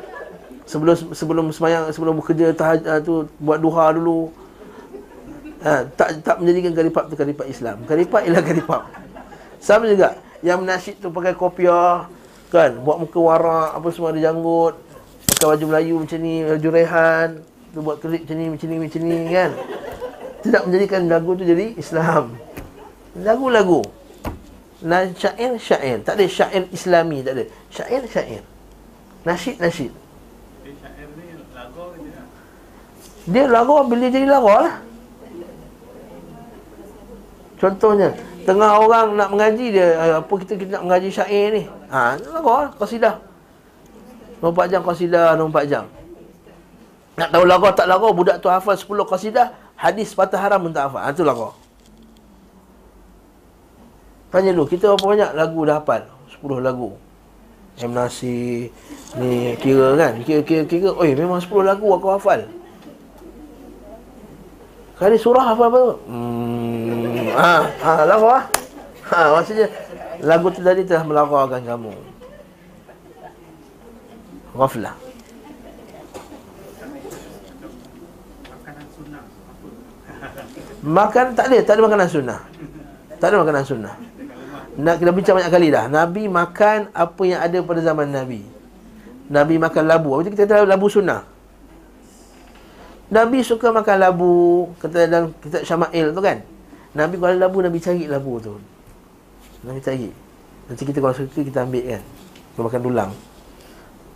Sebelum 0.66 1.14
sebelum 1.14 1.46
semayang 1.54 1.94
Sebelum 1.94 2.18
bekerja 2.18 2.50
tahaj, 2.58 2.82
uh, 2.90 3.00
tu 3.06 3.30
Buat 3.38 3.62
duha 3.62 3.94
dulu. 3.94 4.34
Ha, 5.62 5.86
tak, 5.94 6.26
tak 6.26 6.42
menjadikan 6.42 6.74
karipap 6.74 7.06
tu 7.06 7.16
karipap 7.16 7.46
Islam. 7.46 7.86
Karipap 7.86 8.26
ialah 8.26 8.42
karipap. 8.42 8.82
Sama 9.62 9.86
juga 9.86 10.18
Yang 10.42 10.60
nasyid 10.66 10.96
tu 10.98 11.14
pakai 11.14 11.38
kopiah 11.38 12.10
Kan? 12.50 12.82
Buat 12.82 12.98
muka 12.98 13.20
warak 13.22 13.70
Apa 13.78 13.88
semua 13.94 14.10
ada 14.10 14.18
janggut 14.18 14.93
pakai 15.44 15.60
baju 15.60 15.66
Melayu 15.76 15.96
macam 16.00 16.20
ni, 16.24 16.36
baju 16.48 16.70
Rehan, 16.72 17.30
tu 17.76 17.80
buat 17.84 17.98
klip 18.00 18.24
macam 18.24 18.38
ni, 18.40 18.46
macam 18.48 18.68
ni, 18.72 18.76
macam 18.80 19.02
ni 19.04 19.18
kan. 19.28 19.52
Tidak 20.40 20.62
menjadikan 20.64 21.02
lagu 21.12 21.32
tu 21.36 21.44
jadi 21.44 21.76
Islam. 21.76 22.24
Lagu-lagu. 23.20 23.84
Nah, 24.88 25.04
syair, 25.12 25.60
syair. 25.60 26.00
Tak 26.08 26.16
ada 26.16 26.26
syair 26.32 26.64
Islami, 26.72 27.20
tak 27.28 27.34
ada. 27.36 27.44
Syair, 27.68 28.02
syair. 28.08 28.44
Nasyid, 29.28 29.60
nasyid. 29.60 29.92
Dia 33.28 33.44
lagu 33.48 33.76
bila 33.88 34.08
jadi 34.08 34.28
lagu 34.28 34.48
lah. 34.48 34.80
Contohnya, 37.60 38.16
Tengah 38.44 38.76
orang 38.76 39.16
nak 39.16 39.32
mengaji 39.32 39.72
dia 39.72 40.20
Apa 40.20 40.36
kita, 40.36 40.60
kita 40.60 40.76
nak 40.76 40.84
mengaji 40.84 41.08
syair 41.08 41.48
ni 41.56 41.64
Ha, 41.88 42.20
lagu 42.20 42.52
lah, 42.52 42.76
qasidah 42.76 43.33
24 44.44 44.68
jam 44.76 44.82
qasidah, 44.84 45.40
24 45.40 45.72
jam. 45.72 45.88
Nak 47.16 47.32
tahu 47.32 47.48
lagu 47.48 47.64
tak 47.72 47.88
lagu 47.88 48.12
Budak 48.12 48.44
tu 48.44 48.52
hafal 48.52 48.76
10 48.76 49.08
qasidah 49.08 49.56
Hadis 49.80 50.12
patah 50.12 50.36
haram 50.36 50.68
pun 50.68 50.76
tak 50.76 50.92
hafal. 50.92 51.00
Ha, 51.00 51.16
tu 51.16 51.24
lagu. 51.24 51.56
Tanya 54.36 54.52
dulu, 54.52 54.68
kita 54.68 54.92
berapa 54.92 55.06
banyak 55.16 55.32
lagu 55.32 55.60
dah 55.64 55.80
hafal? 55.80 56.04
10 56.28 56.60
lagu. 56.60 56.92
M. 57.74 57.90
Nasir 57.96 58.70
Ni 59.18 59.58
kira 59.58 59.98
kan? 59.98 60.22
Kira-kira 60.22 60.92
Oi 60.94 61.16
memang 61.16 61.40
10 61.40 61.64
lagu 61.64 61.88
aku 61.96 62.08
hafal. 62.12 62.44
Kali 65.00 65.16
surah 65.16 65.56
hafal 65.56 65.72
apa 65.72 65.78
tu? 65.80 65.96
Hmm, 66.12 67.32
ha, 67.32 67.66
ha, 67.82 67.92
lagu 68.06 68.28
lah 68.30 68.44
ha, 69.10 69.40
Maksudnya 69.40 69.68
Lagu 70.22 70.48
tu 70.54 70.62
tadi 70.62 70.86
telah 70.86 71.02
melakarkan 71.02 71.66
kamu 71.66 72.13
Ghaflah 74.54 74.96
Makan 80.84 81.26
tak 81.32 81.48
ada, 81.48 81.58
tak 81.64 81.74
ada 81.80 81.82
makanan 81.88 82.08
sunnah 82.12 82.40
Tak 83.18 83.28
ada 83.32 83.38
makanan 83.40 83.64
sunnah 83.64 83.96
nak 84.74 84.98
kita 84.98 85.14
bincang 85.14 85.38
banyak 85.38 85.54
kali 85.54 85.68
dah. 85.70 85.86
Nabi 85.86 86.26
makan 86.26 86.90
apa 86.98 87.22
yang 87.22 87.40
ada 87.46 87.58
pada 87.62 87.80
zaman 87.86 88.10
Nabi. 88.10 88.42
Nabi 89.30 89.56
makan 89.62 89.84
labu. 89.86 90.18
Apa 90.18 90.34
kita 90.34 90.50
tahu 90.50 90.66
labu 90.66 90.90
sunnah? 90.90 91.22
Nabi 93.14 93.46
suka 93.46 93.70
makan 93.70 93.98
labu. 94.02 94.34
Kata 94.82 95.06
dalam 95.06 95.30
kitab 95.46 95.62
Syama'il 95.62 96.10
tu 96.10 96.22
kan. 96.26 96.42
Nabi 96.98 97.22
kalau 97.22 97.38
labu, 97.38 97.62
Nabi 97.62 97.78
cari 97.78 98.10
labu 98.10 98.42
tu. 98.42 98.58
Nabi 99.62 99.78
cari. 99.78 100.10
Nanti 100.66 100.84
kita 100.90 100.98
kalau 100.98 101.14
suka, 101.14 101.40
kita 101.46 101.70
ambil 101.70 101.84
kan. 101.94 102.02
Kita 102.54 102.60
makan 102.66 102.82
dulang. 102.82 103.12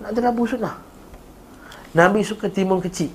Nak 0.04 0.14
labu 0.14 0.46
sunnah. 0.46 0.78
Nabi 1.94 2.22
suka 2.22 2.52
timun 2.52 2.84
kecil. 2.84 3.10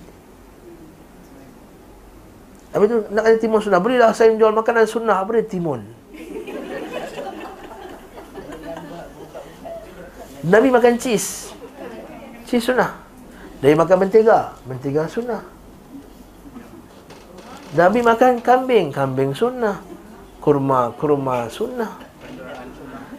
Habis 2.72 2.87
tu 2.89 2.99
nak 3.12 3.24
ada 3.28 3.37
timun 3.37 3.61
sunnah. 3.61 3.78
Berilah 3.78 4.11
saya 4.16 4.33
menjual 4.33 4.57
makanan 4.57 4.89
sunnah. 4.89 5.20
Apa 5.22 5.39
dia 5.39 5.47
timun? 5.47 6.03
Nabi 10.43 10.74
makan 10.74 10.99
cheese 10.99 11.55
Cheese 12.51 12.66
sunnah 12.66 12.99
Nabi 13.62 13.78
makan 13.78 13.97
mentega 14.03 14.59
Mentega 14.66 15.07
sunnah 15.07 15.43
Nabi 17.78 18.03
makan 18.03 18.43
kambing 18.43 18.91
Kambing 18.91 19.39
sunnah 19.39 19.78
Kurma 20.43 20.99
Kurma 20.99 21.47
sunnah 21.47 21.95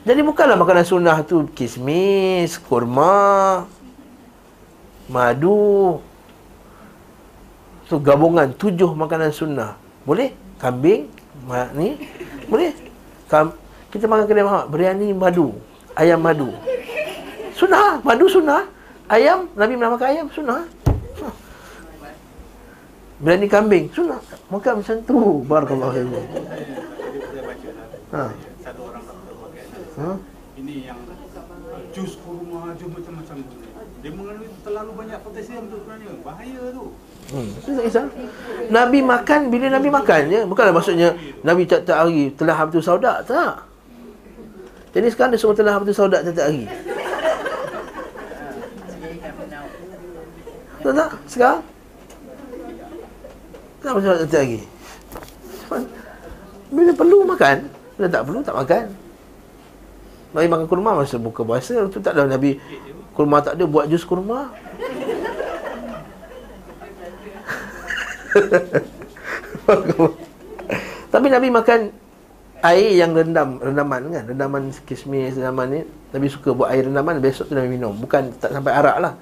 Jadi 0.03 0.21
bukanlah 0.23 0.59
makanan 0.59 0.83
sunnah 0.83 1.17
tu 1.23 1.47
Kismis 1.55 2.59
Kurma 2.59 3.63
Madu 5.07 5.99
Tu 7.87 7.95
gabungan 8.03 8.51
Tujuh 8.51 8.91
makanan 8.91 9.31
sunnah 9.31 9.79
Boleh? 10.03 10.35
Kambing 10.59 11.07
Ni 11.75 11.95
Boleh? 12.51 12.75
Kam, 13.31 13.55
kita 13.89 14.05
makan 14.11 14.27
kedai 14.27 14.43
Muhammad 14.43 14.67
Biryani 14.69 15.15
madu 15.15 15.55
Ayam 15.95 16.19
madu 16.19 16.51
Sunnah, 17.53 18.01
madu 18.01 18.25
sunnah. 18.25 18.65
Ayam, 19.05 19.45
Nabi 19.53 19.77
menamakan 19.77 20.07
ayam, 20.09 20.27
sunnah. 20.33 20.65
Berani 23.21 23.47
kambing, 23.47 23.87
sunnah. 23.93 24.19
Makan 24.49 24.81
macam 24.81 24.97
tu. 25.05 25.19
Barakallahu 25.47 25.91
fiikum. 25.95 26.25
Ha. 28.11 28.23
Ha? 29.93 30.09
Ini 30.53 30.75
yang 30.85 30.99
jus 31.93 32.17
kurma, 32.21 32.73
jus 32.77 32.89
macam-macam 32.89 33.37
tu. 33.41 33.57
Dia 34.05 34.11
mengandung 34.13 34.53
terlalu 34.61 34.91
banyak 34.93 35.19
potasium 35.25 35.65
tu 35.69 35.81
sebenarnya. 35.81 36.11
Bahaya 36.21 36.61
tu. 36.75 36.85
Hmm. 37.33 37.49
Nabi 38.69 38.99
makan 39.01 39.41
bila 39.49 39.65
Nabi 39.71 39.89
makan 39.89 40.21
ya. 40.29 40.41
Bukanlah 40.45 40.73
maksudnya 40.75 41.15
Nabi 41.41 41.63
tak-tak 41.65 41.97
hari 41.97 42.29
telah 42.35 42.55
habis 42.57 42.85
saudak. 42.85 43.25
Tak. 43.25 43.65
Jadi 44.93 45.07
sekarang 45.09 45.31
dia 45.33 45.41
suruh 45.41 45.57
telah 45.57 45.73
habis 45.73 45.97
saudak 45.97 46.21
tak-tak 46.21 46.45
hari. 46.53 46.65
Tak 50.83 50.93
tak? 50.93 51.09
Sekarang? 51.31 51.61
Kenapa 53.79 53.99
saya 54.03 54.27
tak 54.27 54.41
lagi? 54.43 54.61
Bila 56.73 56.91
perlu 56.95 57.17
makan 57.27 57.57
Bila 57.99 58.07
tak 58.07 58.23
perlu 58.23 58.39
tak 58.39 58.55
makan 58.55 58.85
Nabi 60.33 60.47
makan 60.49 60.67
kurma 60.67 60.97
masa 60.97 61.21
buka 61.21 61.45
puasa 61.45 61.85
Itu 61.87 62.01
tak 62.01 62.17
ada 62.17 62.25
Nabi 62.25 62.57
Kurma 63.13 63.45
tak 63.45 63.53
ada 63.55 63.65
buat 63.69 63.87
jus 63.87 64.03
kurma 64.03 64.49
Tapi 71.13 71.29
Nabi 71.29 71.53
makan 71.53 71.93
Air 72.65 72.97
yang 72.97 73.13
rendam 73.13 73.61
Rendaman 73.61 74.09
kan 74.09 74.25
Rendaman 74.25 74.73
kismis 74.89 75.37
Rendaman 75.37 75.69
ni 75.69 75.85
Nabi 76.09 76.33
suka 76.33 76.49
buat 76.57 76.73
air 76.73 76.89
rendaman 76.89 77.21
Besok 77.21 77.45
tu 77.47 77.53
Nabi 77.53 77.77
minum 77.77 77.93
Bukan 77.93 78.33
tak 78.41 78.49
sampai 78.51 78.73
arak 78.73 78.97
lah 78.97 79.13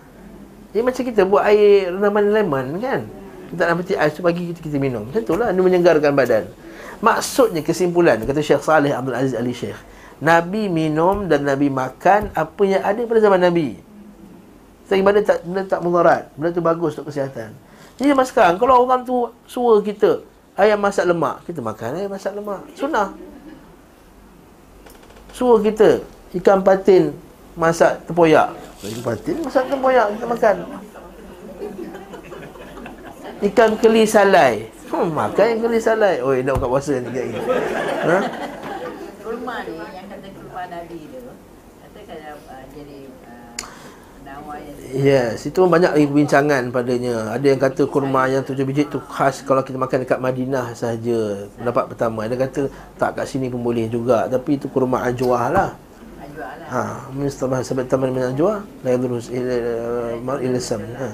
dia 0.72 0.82
macam 0.88 1.04
kita 1.04 1.28
buat 1.28 1.44
air 1.52 1.92
renaman 1.92 2.32
lemon 2.32 2.66
kan. 2.80 3.04
Kita 3.52 3.68
nak 3.68 3.84
peti 3.84 3.94
ais 4.00 4.16
tu 4.16 4.24
pagi 4.24 4.56
kita, 4.56 4.64
kita 4.64 4.80
minum. 4.80 5.12
Macam 5.12 5.20
itulah 5.20 5.52
dia 5.52 5.60
menyegarkan 5.60 6.16
badan. 6.16 6.48
Maksudnya 7.04 7.60
kesimpulan 7.60 8.24
kata 8.24 8.40
Syekh 8.40 8.64
Saleh 8.64 8.96
Abdul 8.96 9.12
Aziz 9.12 9.36
Ali 9.36 9.52
Syekh. 9.52 9.76
Nabi 10.22 10.70
minum 10.70 11.26
dan 11.26 11.44
Nabi 11.44 11.68
makan 11.74 12.30
apa 12.38 12.62
yang 12.64 12.86
ada 12.86 13.02
pada 13.04 13.20
zaman 13.20 13.42
Nabi. 13.42 13.92
Sebab 14.92 15.08
benda 15.08 15.22
tak 15.24 15.40
benda 15.48 15.64
tak 15.64 15.80
mudarat. 15.80 16.28
Benda 16.36 16.52
tu 16.52 16.60
bagus 16.60 17.00
untuk 17.00 17.16
kesihatan. 17.16 17.56
Jadi 17.96 18.12
mas 18.12 18.28
sekarang 18.28 18.60
kalau 18.60 18.84
orang 18.84 19.08
tu 19.08 19.24
suruh 19.48 19.80
kita 19.80 20.20
ayam 20.60 20.76
masak 20.84 21.08
lemak, 21.08 21.40
kita 21.48 21.64
makan 21.64 21.96
ayam 21.96 22.12
masak 22.12 22.36
lemak. 22.36 22.60
Sunnah. 22.76 23.16
Suruh 25.32 25.64
kita 25.64 26.04
ikan 26.44 26.60
patin 26.60 27.16
masak 27.56 28.04
tempoyak. 28.04 28.52
Ikan 28.84 29.00
patin 29.00 29.36
masak 29.40 29.64
tempoyak 29.72 30.12
kita 30.12 30.26
makan. 30.28 30.56
Ikan 33.48 33.72
keli 33.80 34.04
salai. 34.04 34.68
Hmm, 34.92 35.08
makan 35.16 35.56
ikan 35.56 35.60
keli 35.72 35.80
salai. 35.80 36.20
Oi, 36.20 36.44
nak 36.44 36.60
buka 36.60 36.68
puasa 36.68 37.00
ni. 37.00 37.08
Ha? 37.16 38.18
Kurma 39.24 39.64
ni 39.64 39.80
yang 39.80 40.08
kata 40.12 40.28
kurma 40.36 40.68
Nabi 40.68 41.00
tu. 41.16 41.32
Kata 41.80 42.00
kalau 42.12 42.36
uh, 42.52 42.64
jadi 42.76 43.08
uh, 43.08 43.42
Ya, 44.32 44.38
yes, 44.92 45.48
itu 45.48 45.64
banyak 45.64 45.96
perbincangan 45.96 46.70
padanya. 46.70 47.34
Ada 47.34 47.46
yang 47.56 47.60
kata 47.60 47.88
kurma 47.88 48.28
yang 48.28 48.44
tujuh 48.44 48.68
biji 48.68 48.88
tu 48.92 49.00
khas 49.00 49.42
kalau 49.42 49.64
kita 49.64 49.80
makan 49.80 50.04
dekat 50.04 50.20
Madinah 50.20 50.76
saja. 50.76 51.48
Pendapat 51.56 51.92
pertama. 51.92 52.28
Ada 52.28 52.36
kata 52.36 52.62
tak 53.00 53.20
kat 53.20 53.26
sini 53.26 53.48
pun 53.48 53.64
boleh 53.64 53.88
juga. 53.88 54.28
Tapi 54.28 54.60
itu 54.60 54.68
kurma 54.68 55.08
ajwah 55.08 55.50
lah. 55.50 55.72
Ha, 56.72 57.12
Mustafa 57.12 57.60
sebab 57.62 57.84
taman 57.86 58.16
min 58.16 58.24
ajwa 58.32 58.64
la 58.82 58.90
yadrus 58.96 59.28
mar 60.24 60.40
ila 60.40 60.58
sam. 60.60 60.82
Ha. 60.96 61.10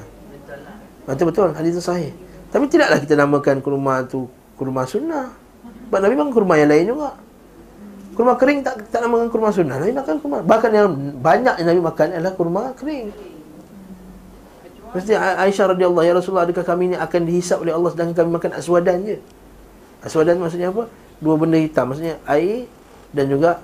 Betul 1.10 1.26
betul 1.34 1.50
hadis 1.58 1.78
itu 1.78 1.84
sahih. 1.84 2.12
Tapi 2.54 2.70
tidaklah 2.70 3.02
kita 3.02 3.14
namakan 3.18 3.64
kurma 3.64 4.06
tu 4.06 4.30
kurma 4.54 4.86
sunnah. 4.86 5.34
Sebab 5.90 6.00
Nabi 6.04 6.14
makan 6.20 6.34
kurma 6.34 6.54
yang 6.60 6.70
lain 6.70 6.86
juga. 6.94 7.12
Kurma 8.14 8.34
kering 8.34 8.66
tak 8.66 8.86
tak 8.90 9.02
namakan 9.06 9.30
kurma 9.30 9.50
sunnah. 9.54 9.78
Nabi 9.82 9.94
makan 9.94 10.16
kurma. 10.22 10.38
Bahkan 10.46 10.72
yang 10.74 10.88
banyak 11.22 11.56
yang 11.62 11.68
Nabi 11.70 11.82
makan 11.82 12.08
adalah 12.18 12.34
kurma 12.34 12.62
kering. 12.78 13.37
Mesti 14.96 15.14
Aisyah 15.16 15.76
radhiyallahu 15.76 16.06
ya 16.06 16.14
Rasulullah 16.16 16.48
adakah 16.48 16.64
kami 16.64 16.94
ini 16.94 16.98
akan 16.98 17.22
dihisap 17.28 17.60
oleh 17.60 17.76
Allah 17.76 17.92
sedangkan 17.92 18.16
kami 18.24 18.30
makan 18.40 18.52
aswadan 18.56 18.98
je? 19.04 19.18
Aswadan 20.00 20.40
maksudnya 20.40 20.72
apa? 20.72 20.88
Dua 21.20 21.36
benda 21.36 21.58
hitam 21.60 21.92
maksudnya 21.92 22.22
air 22.30 22.70
dan 23.12 23.28
juga 23.28 23.60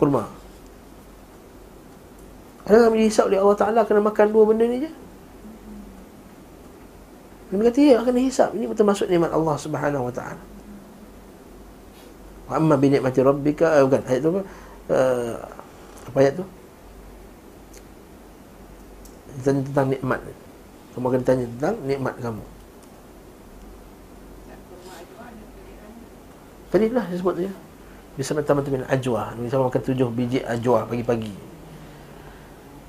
kurma. 0.00 0.30
Adakah 2.62 2.88
kami 2.88 2.96
dihisap 3.04 3.26
oleh 3.26 3.42
Allah 3.42 3.58
Ta'ala 3.58 3.80
kena 3.82 4.00
makan 4.00 4.26
dua 4.30 4.44
benda 4.46 4.64
ni 4.64 4.86
je? 4.86 4.90
Nabi 7.52 7.68
kata, 7.68 7.78
ya 7.84 7.96
akan 8.00 8.14
dihisap. 8.16 8.48
Ini 8.56 8.64
betul 8.64 8.88
masuk 8.88 9.06
nikmat 9.12 9.28
Allah 9.28 9.56
Subhanahu 9.60 10.08
Wa 10.08 10.14
Ta'ala. 10.14 10.42
Wa 12.48 12.54
amma 12.56 12.80
bi 12.80 12.88
ni'mati 12.88 13.20
rabbika, 13.20 13.76
eh, 13.76 13.84
bukan, 13.84 14.02
ayat 14.08 14.20
tu 14.24 14.30
apa? 14.32 14.42
Uh, 14.88 15.34
apa 16.08 16.16
ayat 16.16 16.34
tu? 16.40 16.44
Tentang 19.44 19.92
nikmat. 19.92 20.20
Kamu 20.92 21.06
akan 21.08 21.22
tanya 21.24 21.44
tentang 21.48 21.76
nikmat 21.88 22.14
kamu. 22.20 22.44
Tadi 26.72 26.88
lah 26.88 27.04
saya 27.08 27.18
sebut 27.20 27.36
ya. 27.36 27.52
Bisa 28.16 28.36
makan 28.36 28.44
teman-teman 28.44 28.84
ajwa. 28.88 29.32
Bisa 29.40 29.56
makan 29.60 29.80
tujuh 29.80 30.08
biji 30.12 30.40
ajwa 30.44 30.84
pagi-pagi. 30.88 31.32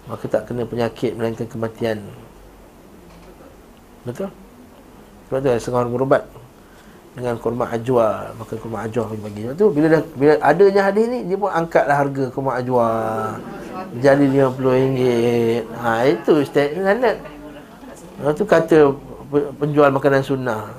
Maka 0.08 0.24
tak 0.28 0.52
kena 0.52 0.68
penyakit 0.68 1.16
melainkan 1.16 1.48
kematian. 1.48 2.04
Betul? 4.04 4.32
Sebab 5.28 5.40
tu 5.40 5.48
setengah 5.48 5.88
orang 5.88 5.96
berubat 5.96 6.24
dengan 7.14 7.38
kurma 7.40 7.70
ajwa 7.72 8.36
makan 8.36 8.58
kurma 8.60 8.78
ajwa 8.84 9.04
pagi-pagi. 9.16 9.42
Tu 9.56 9.66
bila 9.72 9.88
dah 9.88 10.02
bila 10.16 10.34
adanya 10.44 10.82
hadis 10.92 11.06
ni 11.08 11.20
dia 11.24 11.40
pun 11.40 11.52
angkatlah 11.52 11.96
harga 11.96 12.24
kurma 12.36 12.60
ajwa 12.60 12.88
jadi 14.00 14.26
RM50 14.26 15.00
ha 15.78 16.08
itu 16.10 16.34
standard 16.48 17.18
Lepas 18.20 18.34
tu 18.38 18.46
kata 18.46 18.78
penjual 19.58 19.90
makanan 19.90 20.22
sunnah. 20.22 20.70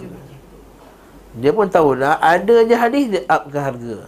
Dia 1.35 1.51
pun 1.51 1.67
tahu 1.67 1.99
lah 1.99 2.23
adanya 2.23 2.79
hadis 2.79 3.11
dia 3.11 3.23
upkan 3.27 3.63
harga. 3.75 4.07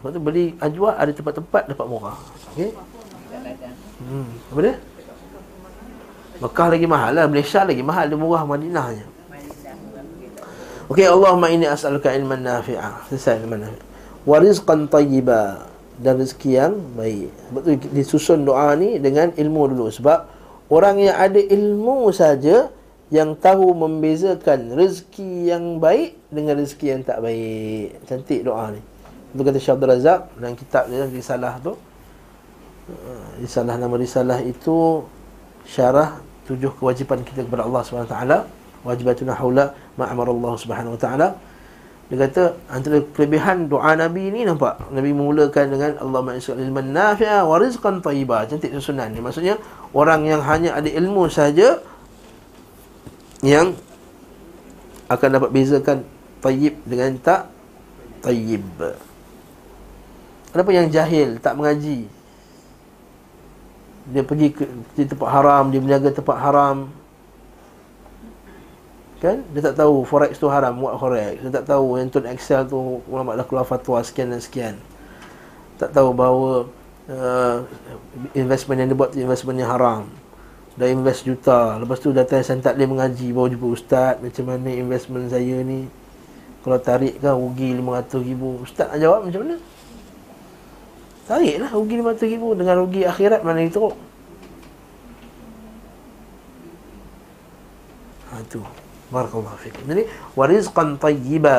Lepas 0.00 0.10
tu 0.10 0.20
beli 0.20 0.56
ajwa 0.58 0.96
ada 0.98 1.12
tempat-tempat 1.14 1.62
dapat 1.70 1.86
murah. 1.86 2.18
Okey? 2.54 2.74
Hmm 4.00 4.26
apa 4.50 4.60
dia? 4.64 4.74
Mekah 6.40 6.68
lagi 6.72 6.86
mahal 6.88 7.12
lah 7.12 7.28
Malaysia 7.28 7.60
lagi 7.68 7.84
mahal 7.84 8.08
Dia 8.08 8.16
murah 8.16 8.48
Madinah 8.48 8.96
je 8.96 9.04
Okey 10.88 11.06
Allahumma 11.06 11.52
inni 11.54 11.70
as'aluka 11.70 12.10
ilman 12.10 12.42
nafi'ah. 12.42 13.06
Selesai 13.06 13.46
ilman 13.46 13.62
nafi'ah. 13.62 13.86
Wa 14.26 14.42
rizqan 14.42 14.90
tayyiba. 14.90 15.70
Dan 16.00 16.18
rezeki 16.18 16.50
yang 16.50 16.74
baik. 16.98 17.30
Sebab 17.30 17.60
tu 17.62 17.70
disusun 17.94 18.42
doa 18.42 18.74
ni 18.74 18.98
dengan 18.98 19.30
ilmu 19.30 19.70
dulu. 19.70 19.86
Sebab 19.86 20.39
orang 20.70 20.96
yang 21.02 21.16
ada 21.18 21.36
ilmu 21.42 22.08
saja 22.14 22.70
yang 23.10 23.34
tahu 23.34 23.74
membezakan 23.74 24.78
rezeki 24.78 25.50
yang 25.50 25.82
baik 25.82 26.14
dengan 26.30 26.62
rezeki 26.62 26.86
yang 26.94 27.02
tak 27.02 27.18
baik. 27.18 27.98
Cantik 28.06 28.46
doa 28.46 28.70
ni. 28.70 28.80
Itu 29.34 29.42
kata 29.42 29.58
Syekh 29.58 29.74
Abdul 29.74 29.90
Razak 29.90 30.20
dalam 30.38 30.54
kitab 30.54 30.86
dia 30.86 31.06
risalah 31.10 31.58
tu. 31.58 31.74
Uh, 32.90 33.26
risalah 33.42 33.74
nama 33.78 33.94
risalah 33.98 34.38
itu 34.42 35.06
syarah 35.66 36.18
tujuh 36.50 36.74
kewajipan 36.78 37.22
kita 37.22 37.46
kepada 37.46 37.62
Allah 37.62 37.86
taala 37.86 38.38
wajibatuna 38.82 39.38
haula 39.38 39.70
ma 39.94 40.10
amara 40.10 40.34
Allah 40.34 40.54
Subhanahu 40.58 40.98
wa 40.98 41.00
taala 41.00 41.38
dia 42.10 42.26
kata 42.26 42.58
antara 42.66 43.06
kelebihan 43.14 43.70
doa 43.70 43.94
Nabi 43.94 44.34
ni 44.34 44.42
nampak. 44.42 44.82
Nabi 44.90 45.14
memulakan 45.14 45.70
dengan 45.70 45.94
Allahumma 46.02 46.34
isqal 46.34 46.58
ilman 46.58 46.90
nafi'a 46.90 47.46
wa 47.46 47.54
rizqan 47.54 48.02
tayyiba 48.02 48.50
cantik 48.50 48.74
susunan 48.74 49.14
ni. 49.14 49.22
Maksudnya 49.22 49.62
orang 49.94 50.26
yang 50.26 50.42
hanya 50.42 50.74
ada 50.74 50.90
ilmu 50.90 51.30
saja 51.30 51.78
yang 53.46 53.78
akan 55.06 55.28
dapat 55.38 55.50
bezakan 55.54 56.02
tayyib 56.42 56.82
dengan 56.82 57.14
tak 57.22 57.46
tayyib. 58.26 58.66
Kenapa 60.50 60.70
yang 60.74 60.90
jahil 60.90 61.38
tak 61.38 61.54
mengaji? 61.54 62.10
Dia 64.10 64.26
pergi 64.26 64.50
ke 64.50 64.66
di 64.98 65.06
tempat 65.06 65.30
haram 65.30 65.70
dia 65.70 65.78
menjaga 65.78 66.10
tempat 66.10 66.42
haram 66.42 66.90
Kan? 69.20 69.44
Dia 69.52 69.60
tak 69.60 69.84
tahu 69.84 70.08
forex 70.08 70.40
tu 70.40 70.48
haram 70.48 70.72
buat 70.80 70.96
forex. 70.96 71.44
Dia 71.44 71.52
tak 71.52 71.68
tahu 71.68 72.00
yang 72.00 72.08
tu 72.08 72.24
Excel 72.24 72.64
tu 72.64 73.04
ulama 73.04 73.36
dah 73.36 73.44
keluar 73.44 73.68
fatwa 73.68 74.00
sekian 74.00 74.32
dan 74.32 74.40
sekian. 74.40 74.80
Tak 75.76 75.92
tahu 75.92 76.16
bahawa 76.16 76.64
uh, 77.12 77.56
investment 78.32 78.80
yang 78.80 78.88
dia 78.88 78.96
buat 78.96 79.12
investment 79.12 79.60
yang 79.60 79.68
haram. 79.68 80.08
Dah 80.80 80.88
invest 80.88 81.28
juta. 81.28 81.76
Lepas 81.76 82.00
tu 82.00 82.16
datang 82.16 82.40
saya 82.40 82.64
tak 82.64 82.80
boleh 82.80 82.88
mengaji 82.96 83.28
bawa 83.36 83.52
jumpa 83.52 83.68
ustaz 83.68 84.14
macam 84.24 84.44
mana 84.48 84.72
investment 84.72 85.28
saya 85.28 85.60
ni. 85.60 85.84
Kalau 86.64 86.80
tarik 86.80 87.20
kan 87.20 87.36
rugi 87.36 87.76
500 87.76 88.24
ribu. 88.24 88.60
Ustaz 88.64 88.88
nak 88.88 89.00
jawab 89.00 89.20
macam 89.28 89.40
mana? 89.44 89.56
Tarik 91.28 91.56
lah 91.60 91.70
rugi 91.72 91.94
500 92.00 92.32
ribu 92.32 92.48
dengan 92.56 92.74
rugi 92.80 93.02
akhirat 93.04 93.40
mana 93.44 93.60
itu. 93.64 93.92
Ha 98.32 98.40
tu. 98.48 98.64
Barakallahu 99.10 99.58
fikum. 99.58 99.82
Jadi 99.90 100.06
warizqan 100.38 100.94
tayyiba. 100.96 101.58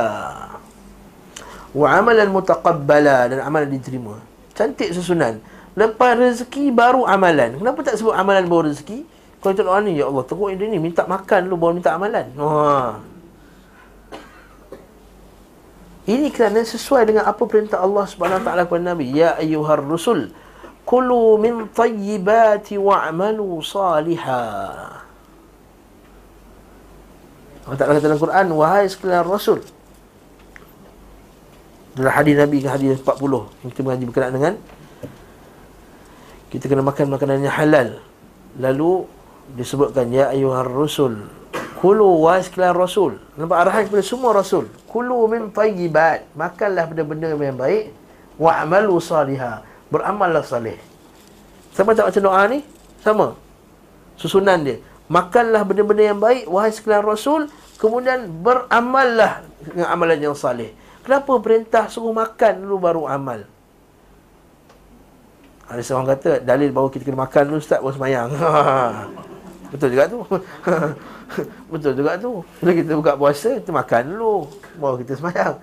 Wa 1.71 1.87
amalan 1.99 2.31
mutaqabbala 2.31 3.31
dan 3.31 3.39
amalan 3.43 3.67
diterima. 3.67 4.19
Cantik 4.55 4.91
susunan. 4.95 5.39
Lepas 5.75 6.19
rezeki 6.19 6.71
baru 6.71 7.07
amalan. 7.07 7.59
Kenapa 7.59 7.79
tak 7.83 7.95
sebut 7.99 8.11
amalan 8.11 8.47
baru 8.47 8.71
rezeki? 8.71 9.07
Kalau 9.41 9.51
kita 9.57 9.63
doa 9.65 9.81
ni, 9.81 9.97
ya 9.97 10.05
Allah, 10.05 10.21
teruk 10.21 10.53
ini 10.53 10.77
ni 10.77 10.77
minta 10.77 11.01
makan 11.07 11.49
dulu 11.49 11.57
baru 11.57 11.73
minta 11.79 11.97
amalan. 11.97 12.29
Ha. 12.37 13.01
Ini 16.05 16.29
kerana 16.29 16.61
sesuai 16.61 17.09
dengan 17.09 17.25
apa 17.25 17.41
perintah 17.49 17.81
Allah 17.81 18.05
Subhanahu 18.05 18.41
Wa 18.41 18.45
Taala 18.45 18.69
kepada 18.69 18.93
Nabi, 18.93 19.17
ya 19.17 19.33
ayyuhar 19.41 19.81
rusul, 19.81 20.29
kulu 20.85 21.41
min 21.41 21.65
tayyibati 21.73 22.77
wa'malu 22.77 23.57
salihah. 23.65 25.00
Allah 27.71 27.87
Ta'ala 27.87 27.95
kata 27.95 28.07
dalam 28.11 28.19
Quran 28.19 28.47
Wahai 28.51 28.83
sekalian 28.91 29.23
Rasul. 29.23 29.63
Dalam 31.95 32.11
hadis 32.11 32.35
Nabi 32.35 32.59
ke 32.59 32.67
hadis 32.67 32.99
40 32.99 33.71
Kita 33.71 33.79
mengaji 33.79 34.03
berkenaan 34.11 34.33
dengan 34.35 34.53
Kita 36.51 36.67
kena 36.67 36.83
makan 36.83 37.15
makanan 37.15 37.47
yang 37.47 37.55
halal. 37.55 38.03
Lalu 38.59 39.07
Disebutkan 39.55 40.11
Ya 40.11 40.35
ayuhar 40.35 40.67
Rasul 40.67 41.31
Kulu 41.79 42.27
wahai 42.27 42.45
sekalian 42.45 42.77
Rasul. 42.77 43.17
Nampak 43.33 43.57
arahan 43.57 43.89
kepada 43.89 44.05
semua 44.05 44.37
Rasul. 44.37 44.69
Kulu 44.85 45.25
min 45.25 45.49
tayyibat. 45.49 46.29
Makanlah 46.37 46.85
benda-benda 46.85 47.33
yang 47.33 47.57
baik. 47.57 47.89
Wa'amalu 48.37 49.01
salihah 49.01 49.65
Beramallah 49.89 50.45
salih. 50.45 50.77
Sama 51.73 51.97
tak 51.97 52.13
macam 52.13 52.21
doa 52.21 52.41
ni? 52.53 52.61
Sama. 53.01 53.33
Susunan 54.13 54.61
dia 54.61 54.77
makanlah 55.11 55.67
benda-benda 55.67 56.15
yang 56.15 56.19
baik 56.23 56.47
wahai 56.47 56.71
sekalian 56.71 57.03
rasul 57.03 57.51
kemudian 57.75 58.31
beramallah 58.39 59.43
dengan 59.59 59.91
amalan 59.91 60.31
yang 60.31 60.35
saleh 60.37 60.71
kenapa 61.03 61.35
perintah 61.43 61.91
suruh 61.91 62.15
makan 62.15 62.63
dulu 62.63 62.77
baru 62.79 63.03
amal? 63.09 63.43
Ada 65.71 65.81
seorang 65.87 66.07
kata 66.15 66.31
dalil 66.43 66.69
bahawa 66.75 66.91
kita 66.91 67.03
kena 67.07 67.23
makan 67.23 67.43
dulu 67.47 67.59
ustaz 67.63 67.79
baru 67.79 67.95
semayang. 67.95 68.29
Betul 69.71 69.87
juga 69.95 70.03
tu. 70.11 70.19
Betul 71.71 71.91
juga 71.95 72.11
tu. 72.19 72.31
Bila 72.59 72.71
kita 72.75 72.91
buka 72.99 73.13
puasa 73.15 73.55
kita 73.55 73.71
makan 73.71 74.01
dulu 74.11 74.35
baru 74.79 74.95
kita 74.99 75.15
semayang. 75.15 75.55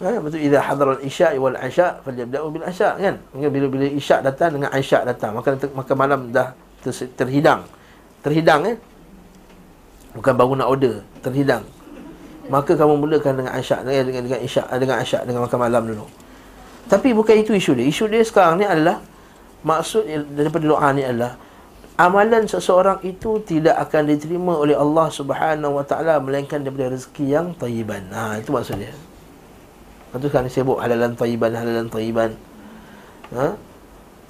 Ha, 0.00 0.16
betul. 0.16 0.40
Idza 0.40 0.64
hadara 0.64 0.96
al-isya 0.96 1.36
wal 1.36 1.60
asya 1.60 2.00
falyabda'u 2.00 2.46
bil 2.48 2.64
asya 2.64 2.96
kan? 2.96 3.20
Bila 3.36 3.68
bila 3.68 3.84
isya 3.84 4.24
datang 4.24 4.56
dengan 4.56 4.72
asya 4.72 5.04
datang 5.04 5.36
makan 5.36 5.60
makan 5.76 5.96
malam 6.00 6.20
dah 6.32 6.56
terhidang 7.20 7.68
terhidang 8.24 8.60
eh? 8.66 8.76
Bukan 10.16 10.32
baru 10.34 10.58
nak 10.58 10.68
order 10.68 10.94
terhidang. 11.22 11.62
Maka 12.50 12.74
kamu 12.74 12.98
mulakan 12.98 13.38
dengan 13.38 13.52
asyak 13.54 13.86
dengan 13.86 14.04
dengan 14.10 14.22
dengan 14.26 14.40
isyak 14.42 14.66
dengan 14.74 14.96
asyak 14.98 15.22
dengan 15.22 15.46
makan 15.46 15.58
malam 15.62 15.82
dulu. 15.86 16.06
Tapi 16.90 17.14
bukan 17.14 17.38
itu 17.38 17.54
isu 17.54 17.78
dia. 17.78 17.86
Isu 17.86 18.10
dia 18.10 18.26
sekarang 18.26 18.58
ni 18.58 18.66
adalah 18.66 18.98
maksud 19.62 20.02
daripada 20.34 20.64
doa 20.66 20.88
ni 20.90 21.06
adalah 21.06 21.38
amalan 22.00 22.48
seseorang 22.48 22.98
itu 23.06 23.38
tidak 23.46 23.76
akan 23.76 24.10
diterima 24.10 24.56
oleh 24.56 24.74
Allah 24.74 25.06
Subhanahu 25.12 25.78
wa 25.78 25.84
taala 25.86 26.18
melainkan 26.18 26.64
daripada 26.64 26.96
rezeki 26.96 27.24
yang 27.28 27.46
tayyiban 27.54 28.08
ha 28.10 28.40
itu 28.40 28.50
maksud 28.50 28.80
dia. 28.80 28.90
Lepas 30.10 30.50
tu 30.50 30.58
sebut 30.58 30.82
halalan 30.82 31.14
tayyiban 31.14 31.54
halalan 31.54 31.86
tayyiban 31.86 32.34
ha 33.30 33.54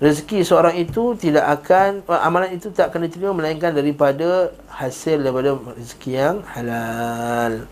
rezeki 0.01 0.41
seorang 0.43 0.81
itu 0.81 1.13
tidak 1.21 1.61
akan 1.61 2.01
amalan 2.09 2.57
itu 2.57 2.73
tak 2.73 2.89
akan 2.91 3.05
diterima 3.05 3.37
melainkan 3.37 3.77
daripada 3.77 4.49
hasil 4.73 5.21
daripada 5.21 5.61
rezeki 5.77 6.11
yang 6.17 6.37
halal. 6.57 7.69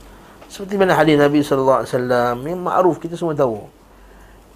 Seperti 0.48 0.76
mana 0.76 0.92
hadis 0.92 1.16
Nabi 1.16 1.40
sallallahu 1.40 1.78
alaihi 1.84 1.92
wasallam 1.92 2.36
yang 2.44 2.60
makruf 2.60 2.96
kita 3.00 3.16
semua 3.16 3.32
tahu. 3.32 3.64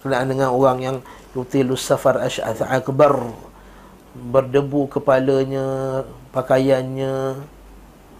Kenaan 0.05 0.29
dengan 0.29 0.53
orang 0.53 0.77
yang 0.81 0.97
yutilus 1.33 1.81
safar 1.81 2.21
asy'ath 2.21 2.61
akbar 2.61 3.33
berdebu 4.13 4.85
kepalanya, 4.93 6.01
pakaiannya, 6.29 7.41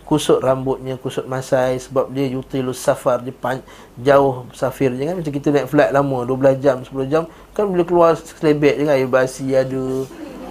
kusut 0.03 0.43
rambutnya, 0.43 0.99
kusut 0.99 1.23
masai 1.25 1.79
sebab 1.79 2.11
dia 2.11 2.27
yutilus 2.27 2.79
safar, 2.79 3.23
dia 3.23 3.31
pan, 3.31 3.63
jauh 3.95 4.45
safir 4.51 4.91
je 4.93 5.03
kan. 5.07 5.15
Macam 5.19 5.31
kita 5.31 5.47
naik 5.49 5.67
flight 5.71 5.91
lama, 5.95 6.27
12 6.27 6.59
jam, 6.59 6.77
10 6.83 7.07
jam, 7.07 7.23
kan 7.55 7.63
boleh 7.65 7.87
keluar 7.87 8.15
selebet 8.19 8.79
je 8.79 8.83
kan, 8.83 8.95
air 8.99 9.07
basi 9.07 9.55
ada, 9.55 10.05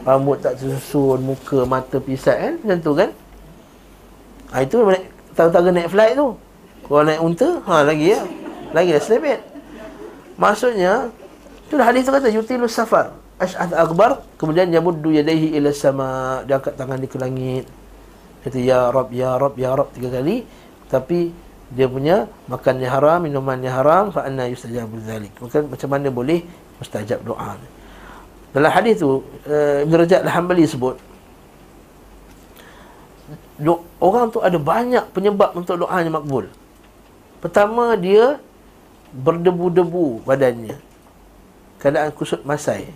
rambut 0.09 0.41
tak 0.41 0.57
tersusun, 0.59 1.21
muka, 1.21 1.69
mata 1.69 2.01
pisat 2.01 2.37
kan, 2.41 2.55
macam 2.65 2.79
tu 2.81 2.93
kan. 2.97 3.11
Ha, 4.53 4.65
itu 4.65 4.77
tahu-tahu 5.37 5.73
naik 5.73 5.89
flight 5.93 6.15
tu. 6.17 6.29
Kalau 6.89 7.03
naik 7.05 7.21
unta, 7.21 7.49
ha 7.69 7.85
lagi 7.85 8.17
ya. 8.17 8.21
Lagi 8.73 8.89
dah 8.97 9.03
selebet. 9.05 9.41
Maksudnya, 10.41 11.13
tu 11.69 11.77
hadis 11.77 12.09
tu 12.09 12.13
kata, 12.13 12.29
yutilus 12.33 12.73
safar. 12.73 13.13
Ash'ad 13.37 13.75
akbar, 13.75 14.23
kemudian 14.39 14.71
yamuddu 14.71 15.13
yadaihi 15.13 15.57
ila 15.59 15.75
sama, 15.75 16.41
dia 16.47 16.57
angkat 16.57 16.79
tangan 16.79 16.97
dia 17.01 17.11
ke 17.11 17.19
langit. 17.19 17.65
Kata 18.43 18.59
ya 18.59 18.91
Rab, 18.91 19.09
ya 19.15 19.39
Rab, 19.39 19.55
ya 19.55 19.75
Rab 19.75 19.95
tiga 19.95 20.11
kali 20.19 20.43
Tapi 20.91 21.31
dia 21.73 21.89
punya 21.89 22.29
makannya 22.51 22.91
haram, 22.91 23.25
minumannya 23.25 23.71
haram 23.73 24.11
Fa 24.11 24.27
anna 24.27 24.51
yustajabu 24.51 24.99
dhalik 25.03 25.33
Maka 25.39 25.63
macam 25.65 25.89
mana 25.89 26.09
boleh 26.11 26.45
mustajab 26.83 27.23
doa 27.23 27.57
Dalam 28.53 28.71
hadis 28.75 29.01
tu 29.01 29.23
uh, 29.47 29.87
Ibn 29.87 29.95
Rajab 29.95 30.21
Al-Hambali 30.27 30.67
sebut 30.67 30.99
do, 33.63 33.81
Orang 34.03 34.35
tu 34.35 34.43
ada 34.43 34.59
banyak 34.59 35.15
penyebab 35.15 35.55
untuk 35.55 35.81
doanya 35.81 36.11
makbul 36.11 36.51
Pertama 37.43 37.99
dia 37.99 38.39
berdebu-debu 39.13 40.25
badannya. 40.25 40.81
Keadaan 41.83 42.15
kusut 42.17 42.47
masai. 42.49 42.89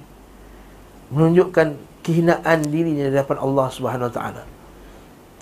Menunjukkan 1.12 1.76
kehinaan 2.06 2.62
dirinya 2.66 3.10
di 3.10 3.14
hadapan 3.14 3.38
Allah 3.42 3.66
Subhanahu 3.70 4.08
Wa 4.10 4.14
Taala. 4.14 4.42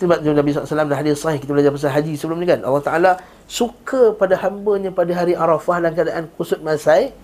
Sebab 0.05 0.21
Nabi 0.21 0.53
SAW 0.53 0.85
dah 0.85 0.99
hadis 1.01 1.17
sahih 1.17 1.41
kita 1.41 1.57
belajar 1.57 1.73
pasal 1.73 1.97
haji 1.97 2.13
sebelum 2.21 2.37
ni 2.37 2.45
kan. 2.45 2.61
Allah 2.61 2.85
Taala 2.85 3.11
suka 3.49 4.13
pada 4.13 4.37
hamba-Nya 4.37 4.93
pada 4.93 5.17
hari 5.17 5.33
Arafah 5.33 5.81
dalam 5.81 5.97
keadaan 5.97 6.29
kusut 6.37 6.61
masai 6.61 7.17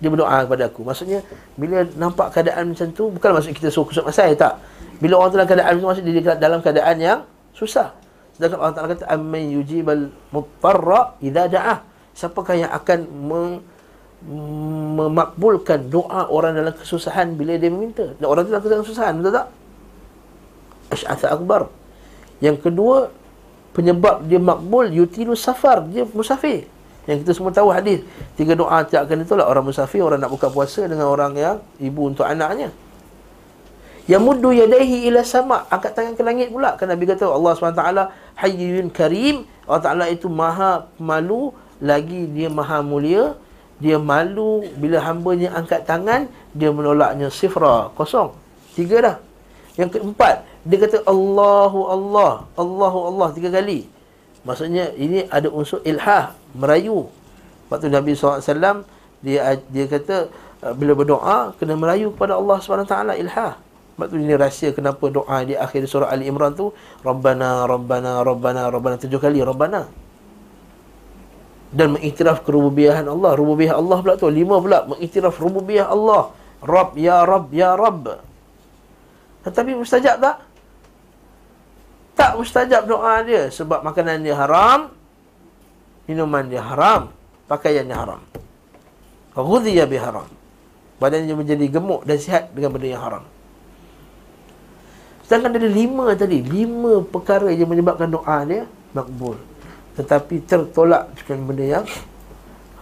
dia 0.00 0.08
berdoa 0.12 0.44
kepada 0.44 0.68
aku. 0.68 0.84
Maksudnya 0.84 1.24
bila 1.56 1.88
nampak 1.96 2.36
keadaan 2.36 2.76
macam 2.76 2.92
tu 2.92 3.08
bukan 3.08 3.30
maksud 3.40 3.56
kita 3.56 3.72
suruh 3.72 3.88
kusut 3.88 4.04
masai 4.04 4.36
tak. 4.36 4.60
Bila 5.00 5.16
orang 5.16 5.32
dalam 5.32 5.48
keadaan 5.48 5.72
macam 5.80 5.88
maksud 5.96 6.04
dia 6.04 6.36
dalam 6.36 6.60
keadaan 6.60 6.96
yang 7.00 7.20
susah. 7.56 7.96
Sedangkan 8.36 8.60
Allah 8.60 8.76
Taala 8.76 8.88
kata 8.96 9.04
amman 9.08 9.48
yujibal 9.48 10.12
mutarra 10.28 11.16
idza 11.24 11.48
da'ah. 11.48 11.78
Siapakah 12.12 12.56
yang 12.56 12.72
akan 12.72 12.98
meng, 13.08 13.64
memakbulkan 14.96 15.88
doa 15.88 16.28
orang 16.28 16.52
dalam 16.52 16.76
kesusahan 16.76 17.32
bila 17.32 17.56
dia 17.56 17.72
meminta? 17.72 18.12
Dan 18.20 18.28
orang 18.28 18.44
dalam 18.44 18.84
kesusahan, 18.84 19.16
betul 19.16 19.40
tak? 19.40 19.46
Asy'atha 20.92 21.32
akbar. 21.32 21.79
Yang 22.40 22.56
kedua, 22.64 23.12
penyebab 23.76 24.24
dia 24.26 24.40
makbul 24.40 24.88
yutilu 24.90 25.36
safar, 25.36 25.84
dia 25.86 26.08
musafir. 26.10 26.66
Yang 27.08 27.24
kita 27.24 27.32
semua 27.36 27.52
tahu 27.52 27.72
hadis, 27.72 28.04
tiga 28.36 28.52
doa 28.52 28.84
tiap 28.84 29.08
kali 29.08 29.24
itulah 29.24 29.48
orang 29.48 29.64
musafir, 29.64 30.04
orang 30.04 30.20
nak 30.20 30.32
buka 30.32 30.52
puasa 30.52 30.84
dengan 30.84 31.08
orang 31.08 31.32
yang 31.36 31.56
ibu 31.80 32.08
untuk 32.08 32.24
anaknya. 32.24 32.72
Yang 34.10 34.22
muddu 34.26 34.50
yadaihi 34.50 35.06
ila 35.06 35.22
sama, 35.22 35.70
angkat 35.70 35.94
tangan 35.94 36.18
ke 36.18 36.22
langit 36.26 36.50
pula. 36.50 36.74
Kan 36.74 36.90
Nabi 36.90 37.06
kata 37.06 37.30
Allah 37.30 37.54
SWT 37.54 37.84
hayyun 38.42 38.90
karim, 38.90 39.46
Allah 39.70 39.82
Taala 39.86 40.04
itu 40.10 40.26
maha 40.26 40.90
malu 40.98 41.54
lagi 41.78 42.26
dia 42.26 42.50
maha 42.50 42.82
mulia. 42.82 43.38
Dia 43.80 43.96
malu 43.96 44.66
bila 44.76 45.00
hambanya 45.00 45.56
angkat 45.56 45.88
tangan, 45.88 46.28
dia 46.52 46.68
menolaknya 46.68 47.32
sifra, 47.32 47.88
kosong. 47.96 48.34
Tiga 48.76 48.98
dah. 49.00 49.16
Yang 49.78 49.96
keempat, 49.96 50.44
dia 50.60 50.76
kata 50.76 51.04
Allahu 51.08 51.88
Allah, 51.88 52.44
Allahu 52.52 52.98
Allah 53.08 53.28
tiga 53.32 53.48
kali. 53.48 53.88
Maksudnya 54.44 54.92
ini 54.96 55.24
ada 55.28 55.48
unsur 55.48 55.80
ilhah, 55.84 56.36
merayu. 56.52 57.08
Waktu 57.72 57.88
Nabi 57.88 58.12
SAW 58.16 58.84
dia 59.20 59.56
dia 59.68 59.84
kata 59.88 60.32
uh, 60.64 60.74
bila 60.76 60.96
berdoa 60.96 61.52
kena 61.56 61.76
merayu 61.76 62.12
kepada 62.12 62.36
Allah 62.36 62.56
SWT 62.60 62.94
ilhah. 63.20 63.52
Sebab 63.96 64.06
tu 64.08 64.16
ini 64.16 64.32
rahsia 64.32 64.72
kenapa 64.72 65.12
doa 65.12 65.44
di 65.44 65.52
akhir 65.52 65.84
surah 65.84 66.08
Ali 66.08 66.24
Imran 66.24 66.56
tu 66.56 66.72
Rabbana, 67.04 67.68
Rabbana, 67.68 68.24
Rabbana, 68.24 68.72
Rabbana 68.72 68.96
tujuh 68.96 69.20
kali 69.20 69.44
Rabbana. 69.44 69.92
Dan 71.70 71.94
mengiktiraf 71.94 72.42
kerububiahan 72.42 73.06
Allah. 73.06 73.38
Rububiyah 73.38 73.78
Allah 73.78 74.02
pula 74.02 74.18
tu. 74.18 74.26
Lima 74.26 74.58
pula. 74.58 74.90
Mengiktiraf 74.90 75.38
rububiyah 75.38 75.86
Allah. 75.86 76.34
Rabb, 76.60 76.98
Ya 76.98 77.22
Rabb, 77.22 77.54
Ya 77.54 77.78
Rabb. 77.78 78.10
Tetapi 79.46 79.78
mustajab 79.78 80.18
tak? 80.18 80.49
Tak 82.20 82.36
mustajab 82.36 82.84
doa 82.84 83.24
dia 83.24 83.48
sebab 83.48 83.80
makanan 83.80 84.20
dia 84.20 84.36
haram, 84.36 84.92
minuman 86.04 86.44
dia 86.44 86.60
haram, 86.60 87.08
pakaian 87.48 87.88
dia 87.88 87.96
haram. 87.96 88.20
Ghudhiya 89.32 89.88
bi 89.88 89.96
haram. 89.96 90.28
Badan 91.00 91.24
dia 91.24 91.32
menjadi 91.32 91.64
gemuk 91.64 92.04
dan 92.04 92.20
sihat 92.20 92.52
dengan 92.52 92.76
benda 92.76 92.92
yang 92.92 93.00
haram. 93.00 93.24
Sedangkan 95.24 95.56
ada 95.56 95.64
lima 95.64 96.12
tadi, 96.12 96.44
lima 96.44 97.00
perkara 97.00 97.48
yang 97.48 97.72
menyebabkan 97.72 98.12
doa 98.12 98.44
dia 98.44 98.68
makbul. 98.92 99.40
Tetapi 99.96 100.44
tertolak 100.44 101.16
dengan 101.24 101.48
benda 101.48 101.64
yang 101.80 101.86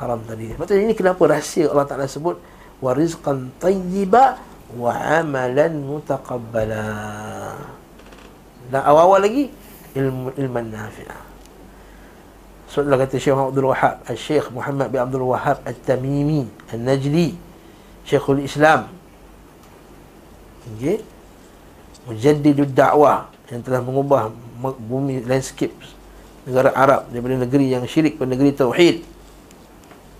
haram 0.03 0.19
tadi. 0.27 0.51
Sebab 0.51 0.67
ini 0.83 0.99
kenapa 0.99 1.23
rahsia 1.31 1.71
Allah 1.71 1.87
Ta'ala 1.87 2.11
sebut 2.11 2.43
warizqan 2.83 3.55
tayyiba 3.63 4.35
wa 4.75 4.91
amalan 4.99 5.79
mutaqabbala. 5.79 6.85
Dan 8.69 8.81
awal-awal 8.85 9.25
lagi 9.25 9.49
ilmu 9.97 10.37
ilman 10.37 10.69
nafi'ah. 10.69 11.21
So 12.69 12.85
Allah 12.85 13.01
kata 13.01 13.17
Syekh 13.17 13.33
Abdul 13.33 13.73
Wahab, 13.73 14.05
Syekh 14.13 14.53
Muhammad 14.53 14.93
bin 14.93 15.01
Abdul 15.01 15.25
Wahab 15.25 15.65
At-Tamimi, 15.65 16.45
An-Najdi, 16.69 17.33
Syekhul 18.05 18.45
Islam. 18.45 18.93
Okey. 20.77 21.01
Mujaddidud 22.05 22.73
dakwah 22.77 23.33
yang 23.49 23.65
telah 23.65 23.81
mengubah 23.81 24.29
bumi 24.61 25.25
landscape 25.25 25.73
negara 26.45 26.73
Arab 26.77 27.09
daripada 27.09 27.41
negeri 27.41 27.73
yang 27.73 27.85
syirik 27.89 28.21
ke 28.21 28.25
negeri 28.29 28.53
tauhid. 28.53 29.05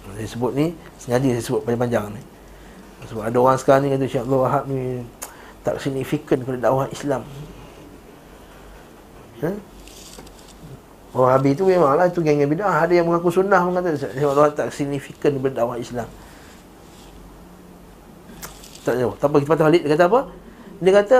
Saya 0.09 0.29
sebut 0.29 0.53
ni 0.57 0.73
sengaja 0.97 1.29
saya 1.37 1.45
sebut 1.45 1.63
panjang-panjang 1.69 2.17
ni. 2.17 2.23
Sebab 3.09 3.29
ada 3.29 3.37
orang 3.41 3.57
sekarang 3.61 3.81
ni 3.85 3.93
kata 3.93 4.05
Syekh 4.09 4.25
Abdul 4.25 4.41
Wahab 4.41 4.65
ni 4.69 5.05
tak 5.61 5.77
signifikan 5.85 6.41
kepada 6.41 6.59
dakwah 6.65 6.89
Islam. 6.89 7.29
Ha? 9.43 9.51
Orang 11.17 11.31
Habib 11.33 11.57
tu 11.57 11.65
memanglah 11.65 12.07
itu 12.11 12.21
geng 12.21 12.43
bidah. 12.45 12.85
Ada 12.85 13.01
yang 13.01 13.07
mengaku 13.09 13.33
sunnah 13.33 13.65
pun 13.65 13.73
kata 13.81 13.97
Allah 14.21 14.53
tak 14.53 14.69
signifikan 14.77 15.41
berdakwah 15.41 15.81
Islam. 15.81 16.07
Tak 18.85 18.95
tahu. 18.97 19.13
Tak 19.17 19.27
apa 19.27 19.37
kita 19.41 19.49
patut 19.49 19.65
Khalid 19.69 19.83
dia 19.85 19.91
kata 19.97 20.05
apa? 20.05 20.21
Dia 20.79 20.93
kata 20.95 21.19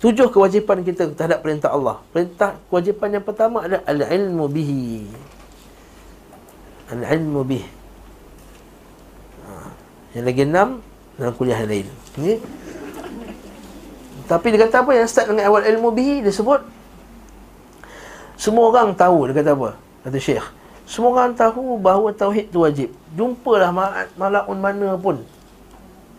tujuh 0.00 0.28
kewajipan 0.30 0.86
kita 0.86 1.10
terhadap 1.12 1.42
perintah 1.42 1.74
Allah. 1.74 1.98
Perintah 2.14 2.56
kewajipan 2.70 3.18
yang 3.18 3.24
pertama 3.26 3.66
adalah 3.66 3.82
al-ilmu 3.84 4.46
bihi. 4.46 5.10
Al-ilmu 6.94 7.40
bihi. 7.42 7.68
Ha. 9.44 9.52
Yang 10.14 10.24
lagi 10.24 10.42
enam 10.46 10.68
dalam 11.18 11.32
kuliah 11.34 11.60
lain. 11.66 11.86
Ini. 12.14 12.34
Tapi 14.30 14.46
dia 14.54 14.70
kata 14.70 14.86
apa 14.86 14.90
yang 14.94 15.06
start 15.10 15.34
dengan 15.34 15.50
awal 15.50 15.66
ilmu 15.66 15.90
bihi 15.90 16.22
dia 16.22 16.30
sebut 16.30 16.62
semua 18.40 18.72
orang 18.72 18.96
tahu 18.96 19.28
dia 19.28 19.36
kata 19.36 19.52
apa? 19.52 19.76
Kata 20.00 20.16
Syekh. 20.16 20.46
Semua 20.88 21.12
orang 21.12 21.36
tahu 21.36 21.76
bahawa 21.76 22.08
tauhid 22.08 22.48
tu 22.48 22.64
wajib. 22.64 22.88
Jumpalah 23.12 23.68
malaun 24.16 24.56
mana 24.56 24.96
pun. 24.96 25.20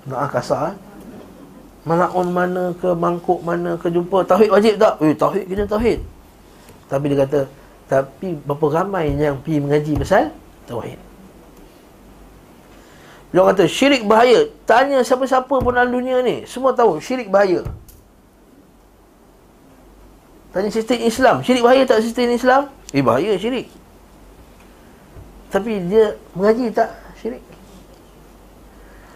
Nak 0.06 0.30
kasar. 0.30 0.72
Eh? 0.72 0.76
Malaun 1.82 2.30
mana 2.30 2.78
ke 2.78 2.94
mangkuk 2.94 3.42
mana 3.42 3.74
ke 3.74 3.90
jumpa 3.90 4.22
tauhid 4.22 4.54
wajib 4.54 4.78
tak? 4.78 5.02
Eh 5.02 5.18
tauhid 5.18 5.50
kena 5.50 5.66
tauhid. 5.66 6.00
Tapi 6.86 7.06
dia 7.10 7.18
kata 7.26 7.40
tapi 7.90 8.38
berapa 8.46 8.66
ramai 8.70 9.18
yang 9.18 9.42
pergi 9.42 9.58
mengaji 9.58 9.94
pasal 9.98 10.30
tauhid. 10.70 11.02
Dia 13.34 13.42
kata 13.50 13.64
syirik 13.66 14.06
bahaya. 14.06 14.46
Tanya 14.70 15.02
siapa-siapa 15.02 15.50
pun 15.50 15.74
dalam 15.74 15.90
dunia 15.90 16.20
ni, 16.22 16.44
semua 16.46 16.76
tahu 16.76 17.02
syirik 17.02 17.34
bahaya. 17.34 17.66
Tanya 20.52 20.68
sistem 20.68 21.00
Islam. 21.08 21.36
Syirik 21.44 21.64
bahaya 21.64 21.88
tak 21.88 22.04
sistem 22.04 22.36
Islam? 22.36 22.68
Eh 22.92 23.00
bahaya 23.00 23.40
syirik. 23.40 23.72
Tapi 25.48 25.80
dia 25.88 26.16
mengaji 26.36 26.72
tak 26.76 26.92
syirik? 27.20 27.44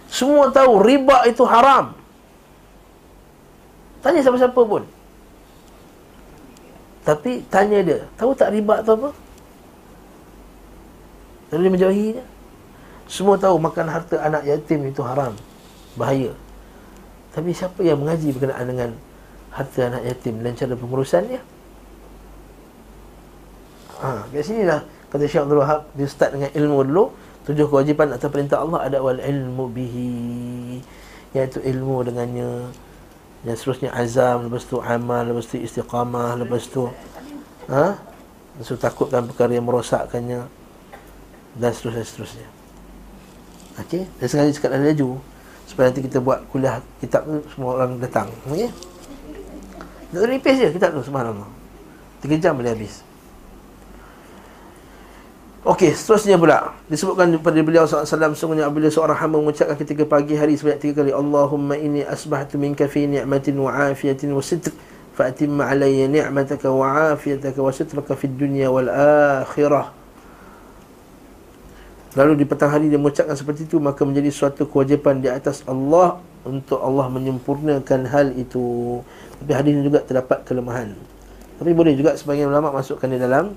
Semua 0.07 0.47
tahu 0.47 0.79
riba 0.79 1.27
itu 1.27 1.43
haram. 1.43 1.91
Tanya 3.99 4.23
siapa-siapa 4.23 4.61
pun. 4.63 4.87
Tapi 7.05 7.45
tanya 7.53 7.85
dia 7.85 7.99
Tahu 8.17 8.33
tak 8.33 8.49
riba 8.55 8.81
tu 8.81 8.95
apa? 8.95 9.09
Lalu 11.51 11.61
dia 11.61 11.73
menjauhinya. 11.75 12.25
Semua 13.05 13.37
tahu 13.37 13.61
makan 13.61 13.85
harta 13.91 14.17
anak 14.23 14.47
yatim 14.47 14.87
itu 14.87 15.03
haram. 15.03 15.35
Bahaya. 15.99 16.33
Tapi 17.35 17.51
siapa 17.51 17.83
yang 17.83 17.99
mengaji 17.99 18.31
berkenaan 18.31 18.65
dengan 18.65 18.89
harta 19.55 19.87
anak 19.87 20.03
yatim 20.03 20.43
dan 20.43 20.53
cara 20.53 20.75
pengurusannya. 20.75 21.39
Ha, 24.03 24.27
kat 24.27 24.43
sini 24.43 24.67
lah 24.67 24.83
kata 25.07 25.23
Syekh 25.23 25.47
Abdul 25.47 25.63
Wahab 25.63 25.87
dia 25.95 26.07
start 26.11 26.35
dengan 26.35 26.51
ilmu 26.51 26.79
dulu. 26.91 27.05
Tujuh 27.45 27.69
kewajipan 27.69 28.09
atau 28.09 28.27
perintah 28.27 28.59
Allah 28.59 28.89
ada 28.89 28.97
wal 28.99 29.21
ilmu 29.21 29.69
bihi 29.69 30.81
iaitu 31.35 31.59
ilmu 31.61 32.01
dengannya 32.07 32.71
dan 33.45 33.53
seterusnya 33.53 33.93
azam 33.93 34.47
lepas 34.47 34.65
tu 34.65 34.79
amal 34.81 35.21
lepas 35.27 35.45
tu 35.45 35.59
istiqamah 35.59 36.39
lepas 36.41 36.63
tu 36.65 36.89
ha 37.69 37.99
lepas 38.55 38.65
tu 38.65 38.75
takutkan 38.79 39.27
perkara 39.27 39.53
yang 39.53 39.67
merosakkannya 39.67 40.47
dan 41.59 41.71
seterusnya 41.75 42.05
seterusnya 42.07 42.47
okey 43.85 44.07
dan 44.17 44.27
sekali 44.31 44.55
cakap 44.55 44.69
dah 44.73 44.81
laju 44.81 45.09
supaya 45.69 45.85
nanti 45.91 46.01
kita 46.07 46.17
buat 46.23 46.39
kuliah 46.49 46.79
kitab 47.03 47.27
tu 47.27 47.43
semua 47.53 47.83
orang 47.83 48.01
datang 48.01 48.31
okey 48.49 48.71
nak 50.15 50.31
nipis 50.31 50.55
je 50.55 50.67
kitab 50.71 50.95
tu 50.95 51.03
subhanallah. 51.03 51.49
Tiga 52.23 52.35
jam 52.39 52.55
boleh 52.55 52.71
habis. 52.71 53.03
Okey, 55.65 55.97
seterusnya 55.97 56.37
pula 56.37 56.77
disebutkan 56.85 57.41
pada 57.41 57.57
beliau 57.65 57.89
SAW 57.89 58.37
sungguhnya 58.37 58.69
apabila 58.69 58.85
seorang 58.85 59.17
hamba 59.17 59.41
mengucapkan 59.41 59.73
ketika 59.81 60.05
pagi 60.05 60.37
hari 60.37 60.53
sebanyak 60.53 60.77
tiga 60.77 61.01
kali 61.01 61.09
Allahumma 61.09 61.73
inni 61.73 62.05
asbahtu 62.05 62.61
minka 62.61 62.85
fi 62.85 63.09
ni'matin 63.09 63.57
wa 63.57 63.73
afiyatin 63.73 64.29
wa 64.29 64.45
sitr 64.45 64.69
alayya 65.17 66.05
ni'mataka 66.11 66.67
wa 66.69 67.15
afiyataka 67.15 67.59
wa 67.63 67.71
sitraka 67.71 68.13
fid 68.19 68.35
dunya 68.35 68.67
wal 68.67 68.91
akhirah 69.41 69.95
Lalu 72.15 72.43
di 72.43 72.45
petang 72.47 72.71
hari 72.71 72.87
dia 72.87 72.95
mengucapkan 72.95 73.35
seperti 73.35 73.67
itu 73.67 73.75
Maka 73.75 74.07
menjadi 74.07 74.31
suatu 74.31 74.63
kewajipan 74.71 75.19
di 75.19 75.27
atas 75.27 75.67
Allah 75.67 76.23
Untuk 76.47 76.79
Allah 76.79 77.11
menyempurnakan 77.11 78.07
hal 78.07 78.31
itu 78.39 79.03
Tapi 79.45 79.51
hadis 79.53 79.71
ini 79.77 79.83
juga 79.85 80.01
terdapat 80.01 80.41
kelemahan. 80.41 80.97
Tapi 81.61 81.71
boleh 81.77 81.93
juga 81.93 82.17
sebagian 82.17 82.49
ulama 82.49 82.73
masukkan 82.73 83.05
di 83.05 83.21
dalam 83.21 83.53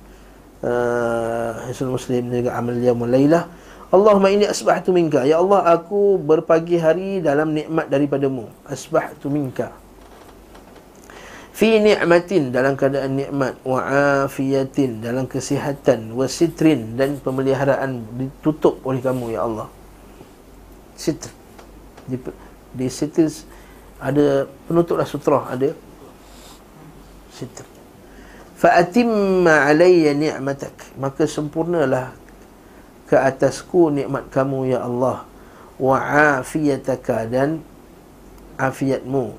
uh, 0.61 1.89
Muslim 1.89 2.29
juga 2.29 2.53
amal 2.61 2.77
dia 2.77 2.93
mulailah 2.93 3.49
Allahumma 3.89 4.29
ini 4.29 4.45
asbahtu 4.45 4.93
minka. 4.93 5.25
Ya 5.25 5.41
Allah 5.41 5.65
aku 5.65 6.21
berpagi 6.21 6.77
hari 6.77 7.25
dalam 7.25 7.57
nikmat 7.57 7.89
daripadamu. 7.89 8.53
Asbahtu 8.69 9.33
minka. 9.33 9.73
Fi 11.57 11.81
ni'matin 11.81 12.53
dalam 12.53 12.77
keadaan 12.77 13.17
nikmat. 13.17 13.57
Wa 13.65 13.81
afiyatin 14.29 15.01
dalam 15.01 15.25
kesihatan. 15.25 16.13
Wa 16.13 16.29
sitrin 16.29 17.01
dan 17.01 17.17
pemeliharaan 17.17 18.05
ditutup 18.21 18.77
oleh 18.85 19.01
kamu 19.01 19.33
ya 19.33 19.49
Allah. 19.49 19.73
Sitr. 20.93 21.33
Di, 22.05 22.21
di 22.77 22.87
ada 23.99 24.47
penutuplah 24.71 25.07
sutra 25.07 25.51
ada. 25.51 25.75
Sitr. 27.35 27.67
Fa 28.59 28.79
atimma 28.79 29.67
alayya 29.71 30.15
ni'matak. 30.15 30.99
Maka 30.99 31.27
sempurnalah 31.27 32.15
ke 33.07 33.15
atasku 33.15 33.91
nikmat 33.91 34.31
kamu 34.31 34.75
ya 34.75 34.87
Allah. 34.87 35.27
Wa 35.79 35.99
afiyataka 36.39 37.31
dan 37.31 37.63
afiatmu. 38.59 39.35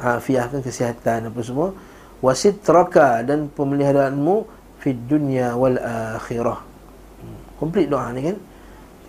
Afiahkan 0.00 0.64
kesihatan 0.64 1.28
apa 1.28 1.40
semua. 1.44 1.76
Wasitraka 2.20 3.24
dan 3.24 3.48
pemeliharaanmu 3.52 4.44
fi 4.80 4.92
dunya 4.92 5.56
wal 5.56 5.76
akhirah. 6.16 6.60
Komplit 7.60 7.88
hmm. 7.88 7.92
doa 7.92 8.12
ni 8.12 8.20
kan? 8.32 8.36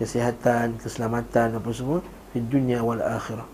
Kesihatan 0.00 0.80
keselamatan 0.80 1.60
apa 1.60 1.70
semua 1.72 2.00
fi 2.32 2.40
dunya 2.40 2.80
wal 2.80 3.00
akhirah 3.00 3.51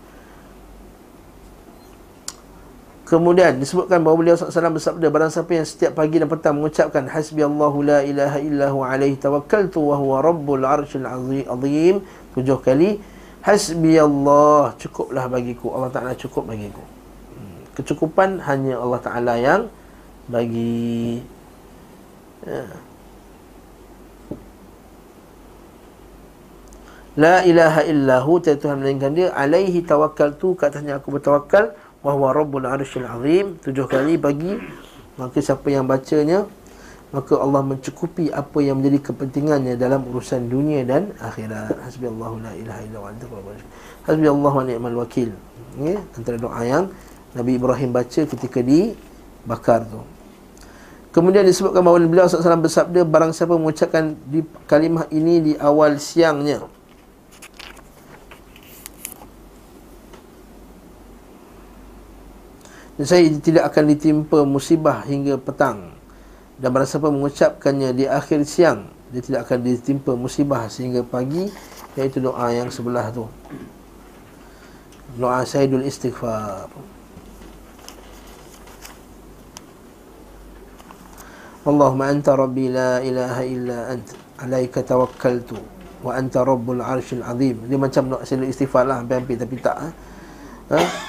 Kemudian 3.09 3.57
disebutkan 3.57 4.05
bahawa 4.05 4.21
beliau 4.21 4.37
SAW 4.37 4.77
bersabda 4.77 5.09
Barang 5.09 5.33
siapa 5.33 5.49
yang 5.57 5.65
setiap 5.65 5.97
pagi 5.97 6.21
dan 6.21 6.29
petang 6.29 6.53
mengucapkan 6.61 7.09
Hasbi 7.09 7.41
Allahu 7.41 7.81
la 7.81 8.05
ilaha 8.05 8.37
illahu 8.37 8.85
alaihi 8.85 9.17
tawakkaltu 9.17 9.81
wa 9.81 9.97
huwa 9.97 10.21
rabbul 10.21 10.61
arshil 10.61 11.09
azim 11.09 12.05
Tujuh 12.37 12.61
kali 12.61 13.01
Hasbi 13.41 13.97
Allah 13.97 14.77
Cukuplah 14.77 15.25
bagiku. 15.25 15.73
Allah 15.73 15.89
Ta'ala 15.89 16.13
cukup 16.13 16.53
bagiku. 16.53 16.85
Kecukupan 17.73 18.45
hanya 18.45 18.77
Allah 18.77 19.01
Ta'ala 19.01 19.33
yang 19.41 19.73
bagi. 20.29 21.25
Ya. 22.45 22.69
La 27.17 27.41
ilaha 27.41 27.81
illahu 27.89 28.37
Tuhan 28.37 28.85
melainkan 28.85 29.17
dia. 29.17 29.33
Alaihi 29.33 29.81
tawakal 29.81 30.37
tu 30.37 30.53
Katanya 30.53 31.01
aku 31.01 31.17
bertawakal 31.17 31.73
Wahuwa 31.99 32.31
Rabbul 32.31 32.63
Arshil 32.63 33.03
Azim 33.03 33.59
Tujuh 33.59 33.85
kali 33.91 34.15
bagi 34.15 34.55
Maka 35.19 35.43
siapa 35.43 35.67
yang 35.67 35.83
bacanya 35.83 36.47
Maka 37.11 37.35
Allah 37.41 37.65
mencukupi 37.65 38.31
apa 38.31 38.63
yang 38.63 38.79
menjadi 38.79 39.11
kepentingannya 39.11 39.75
Dalam 39.75 40.05
urusan 40.07 40.45
dunia 40.45 40.85
dan 40.85 41.11
akhirat. 41.17 41.75
Hasbi 41.81 42.05
Allahu 42.05 42.37
la 42.39 42.53
ilaha 42.53 42.81
illa 42.85 42.99
wa 43.01 43.09
Hasbi 44.05 44.25
wa 44.29 44.61
ni'mal 44.61 44.97
wakil. 45.01 45.33
Ya, 45.81 45.97
Antara 46.13 46.37
doa 46.37 46.61
yang 46.61 46.93
Nabi 47.33 47.57
Ibrahim 47.57 47.89
baca 47.93 48.21
ketika 48.29 48.61
dibakar 48.61 49.89
tu. 49.89 50.01
Kemudian 51.09 51.41
disebutkan 51.41 51.81
bahawa 51.81 52.05
beliau 52.05 52.29
SAW 52.29 52.61
bersabda 52.61 53.01
Barang 53.09 53.33
siapa 53.33 53.57
mengucapkan 53.57 54.13
di 54.29 54.45
kalimah 54.69 55.09
ini 55.09 55.41
di 55.41 55.53
awal 55.57 55.97
siangnya 55.97 56.61
Dan 62.99 63.07
saya 63.07 63.23
tidak 63.39 63.71
akan 63.71 63.95
ditimpa 63.95 64.43
musibah 64.43 65.07
hingga 65.07 65.39
petang. 65.39 65.95
Dan 66.59 66.75
barang 66.75 66.83
siapa 66.83 67.07
mengucapkannya 67.07 67.95
di 67.95 68.03
akhir 68.03 68.43
siang 68.43 68.91
Dia 69.15 69.23
tidak 69.23 69.47
akan 69.47 69.63
ditimpa 69.63 70.11
musibah 70.19 70.67
sehingga 70.67 71.07
pagi 71.07 71.47
Iaitu 71.95 72.19
doa 72.19 72.51
yang 72.51 72.67
sebelah 72.67 73.07
tu. 73.15 73.23
Doa 75.15 75.47
Sayyidul 75.47 75.87
Istighfar. 75.87 76.67
Allahumma 81.63 82.11
anta 82.11 82.35
rabbi 82.35 82.67
la 82.67 82.99
ilaha 82.99 83.43
illa 83.47 83.95
anta 83.95 84.11
Alaika 84.43 84.83
tawakkaltu 84.83 85.55
Wa 86.03 86.19
anta 86.19 86.43
rabbul 86.43 86.83
arshil 86.83 87.23
azim. 87.23 87.63
Dia 87.63 87.79
macam 87.79 88.11
doa 88.11 88.27
Sayyidul 88.27 88.51
istighfar 88.51 88.83
lah 88.83 88.99
Hampir-hampir 88.99 89.39
tapi 89.39 89.55
tak 89.63 89.79
ha? 89.79 89.87
Eh. 89.87 90.08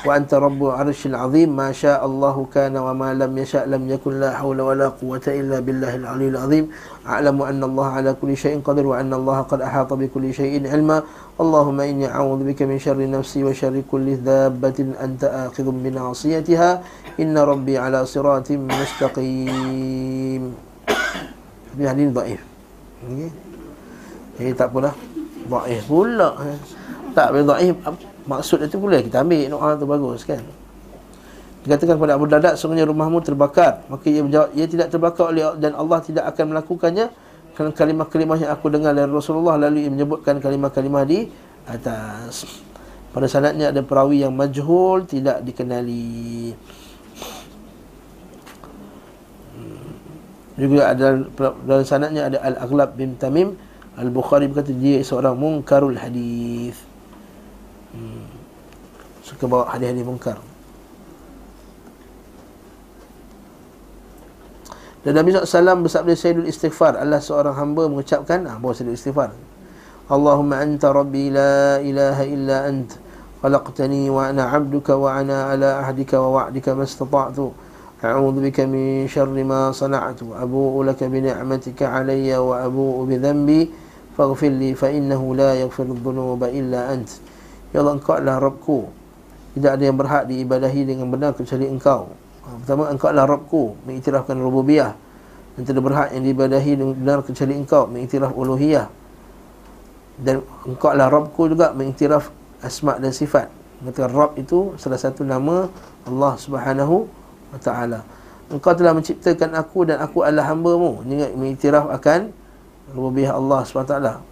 وأنت 0.08 0.32
رب 0.34 0.56
العرش 0.56 1.12
العظيم. 1.12 1.52
ما 1.52 1.68
شاء 1.72 2.00
الله 2.00 2.36
كان 2.48 2.76
وما 2.76 3.12
لم 3.12 3.32
يشاء 3.38 3.68
لم 3.68 3.92
يكن 3.92 4.20
لا 4.20 4.32
حول 4.40 4.60
ولا 4.60 4.88
قوة 4.96 5.20
إلا 5.28 5.60
بالله 5.60 6.00
العلي 6.00 6.28
العظيم. 6.32 6.64
أعلم 7.04 7.36
أن 7.42 7.60
الله 7.64 7.86
على 7.86 8.10
كل 8.16 8.32
شيء 8.36 8.64
قدر 8.64 8.86
وأن 8.86 9.12
الله 9.12 9.38
قد 9.52 9.60
أحاط 9.60 9.92
بكل 9.92 10.32
شيء 10.32 10.64
علما. 10.64 11.02
اللهم 11.40 11.78
إني 11.80 12.08
أعوذ 12.08 12.40
بك 12.48 12.64
من 12.64 12.80
شر 12.80 12.96
نفسي 12.96 13.44
وشر 13.44 13.76
كل 13.84 14.16
ذابة 14.24 14.78
أنت 14.96 15.24
آخذ 15.24 15.66
بناصيتها. 15.68 16.70
إن 17.20 17.36
ربي 17.36 17.76
على 17.76 18.00
صراط 18.08 18.48
مستقيم. 18.56 20.42
Hadis 21.80 22.12
ضعيف 22.12 22.40
okay. 23.08 24.52
Tak 24.52 24.68
apalah. 24.68 24.92
ضعيف 25.48 25.88
Tak 27.16 27.26
boleh 27.32 27.44
ضعيف 27.46 27.76
maksud 28.26 28.60
itu 28.64 28.76
boleh 28.76 29.04
kita 29.04 29.22
ambil 29.22 29.48
doa 29.48 29.70
tu 29.76 29.86
bagus 29.88 30.24
kan? 30.26 30.42
Dikatakan 31.60 32.00
kepada 32.00 32.16
Abu 32.16 32.24
Darda 32.24 32.56
sungguhnya 32.56 32.88
rumahmu 32.88 33.20
terbakar. 33.20 33.84
Maka 33.92 34.08
ia 34.08 34.24
menjawab 34.24 34.48
ia 34.56 34.64
tidak 34.64 34.88
terbakar 34.88 35.28
oleh 35.28 35.44
dan 35.60 35.76
Allah 35.76 36.00
tidak 36.00 36.24
akan 36.32 36.56
melakukannya 36.56 37.12
kerana 37.52 37.72
kalimah-kalimah 37.76 38.36
yang 38.40 38.50
aku 38.56 38.72
dengar 38.72 38.96
dari 38.96 39.12
Rasulullah. 39.12 39.60
Lalu 39.60 39.84
ia 39.84 39.90
menyebutkan 39.92 40.40
kalimah-kalimah 40.40 41.04
di 41.04 41.28
atas. 41.68 42.64
Pada 43.12 43.26
sanadnya 43.28 43.68
ada 43.68 43.84
perawi 43.84 44.24
yang 44.24 44.32
majhul 44.32 45.04
tidak 45.04 45.44
dikenali. 45.44 46.56
Hmm. 49.52 49.92
juga 50.56 50.96
ada 50.96 51.06
dalam 51.68 51.84
sanadnya 51.84 52.22
ada 52.32 52.38
Al-Aghlab 52.40 52.96
bin 52.96 53.20
Tamim. 53.20 53.52
Al-Bukhari 54.00 54.48
berkata 54.48 54.72
dia 54.72 55.04
seorang 55.04 55.36
mungkarul 55.36 55.98
hadis 56.00 56.89
hmm. 57.93 58.25
Suka 59.25 59.45
bawa 59.49 59.69
hadis-hadis 59.73 60.05
mungkar 60.05 60.37
Dan 65.05 65.21
Nabi 65.21 65.33
SAW 65.37 65.85
bersabda 65.85 66.13
Sayyidul 66.17 66.49
Istighfar 66.49 66.97
Allah 66.97 67.21
seorang 67.21 67.53
hamba 67.53 67.85
mengucapkan 67.85 68.41
ah, 68.49 68.57
Bawa 68.57 68.73
Sayyidul 68.73 68.97
Istighfar 68.97 69.29
Allahumma 70.09 70.61
anta 70.61 70.93
rabbi 70.93 71.29
la 71.33 71.81
ilaha 71.81 72.23
illa 72.25 72.57
ant 72.69 72.89
Khalaqtani 73.41 74.09
wa 74.09 74.29
ana 74.29 74.49
abduka 74.49 74.97
wa 74.97 75.17
ana 75.17 75.53
ala 75.53 75.85
ahdika 75.85 76.17
wa 76.21 76.41
wa'dika 76.45 76.73
mastata'tu 76.73 77.65
أعوذ 78.05 78.37
بك 78.51 78.59
من 78.69 79.07
شر 79.07 79.31
ما 79.43 79.71
صنعت 79.71 80.19
أبوء 80.21 80.83
لك 80.83 81.03
بنعمتك 81.03 81.79
علي 81.83 82.37
وأبوء 82.37 83.05
بذنبي 83.05 83.61
فاغفر 84.17 84.47
لي 84.47 84.75
فإنه 84.75 85.35
لا 85.35 85.53
يغفر 85.55 85.83
الذنوب 85.83 86.43
إلا 86.43 86.93
أنت 86.93 87.09
Ya 87.70 87.82
Allah 87.82 87.94
engkau 87.98 88.18
adalah 88.18 88.42
Rabbku. 88.42 88.90
Tidak 89.54 89.70
ada 89.70 89.82
yang 89.82 89.98
berhak 89.98 90.26
diibadahi 90.30 90.82
dengan 90.86 91.06
benar 91.10 91.34
kecuali 91.34 91.66
engkau. 91.70 92.10
Ha, 92.46 92.48
Pertama 92.62 92.90
engkau 92.90 93.10
adalah 93.10 93.26
Rabbku 93.34 93.62
Mengiktirafkan 93.86 94.38
rububiyah. 94.38 94.94
Dan 95.58 95.62
tidak 95.66 95.82
berhak 95.86 96.14
yang 96.14 96.22
diibadahi 96.26 96.72
dengan 96.78 96.94
benar 96.94 97.18
kecuali 97.22 97.54
engkau 97.58 97.86
Mengiktiraf 97.86 98.30
uluhiyah. 98.34 98.86
Dan 100.18 100.42
engkau 100.66 100.90
adalah 100.90 101.10
Rabbku 101.14 101.50
juga 101.50 101.70
Mengiktiraf 101.74 102.30
asma' 102.62 102.98
dan 102.98 103.14
sifat. 103.14 103.50
Mengatakan 103.80 104.12
Rabb 104.12 104.36
itu 104.36 104.76
salah 104.76 105.00
satu 105.00 105.24
nama 105.24 105.70
Allah 106.04 106.32
subhanahu 106.36 107.08
wa 107.54 107.58
ta'ala. 107.58 108.04
Engkau 108.50 108.74
telah 108.74 108.92
menciptakan 108.92 109.56
aku 109.56 109.88
dan 109.88 110.02
aku 110.02 110.26
adalah 110.26 110.50
hamba-Mu. 110.52 111.06
Mengiktiraf 111.38 111.88
akan 111.88 112.34
rububiyah 112.92 113.38
Allah 113.38 113.62
ta'ala 113.64 114.29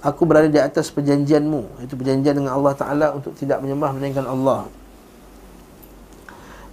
aku 0.00 0.24
berada 0.24 0.48
di 0.48 0.60
atas 0.60 0.88
perjanjianmu. 0.92 1.84
Itu 1.84 1.94
perjanjian 1.96 2.40
dengan 2.40 2.56
Allah 2.56 2.72
Taala 2.76 3.06
untuk 3.16 3.36
tidak 3.36 3.60
menyembah 3.60 3.92
melainkan 3.96 4.24
Allah. 4.24 4.68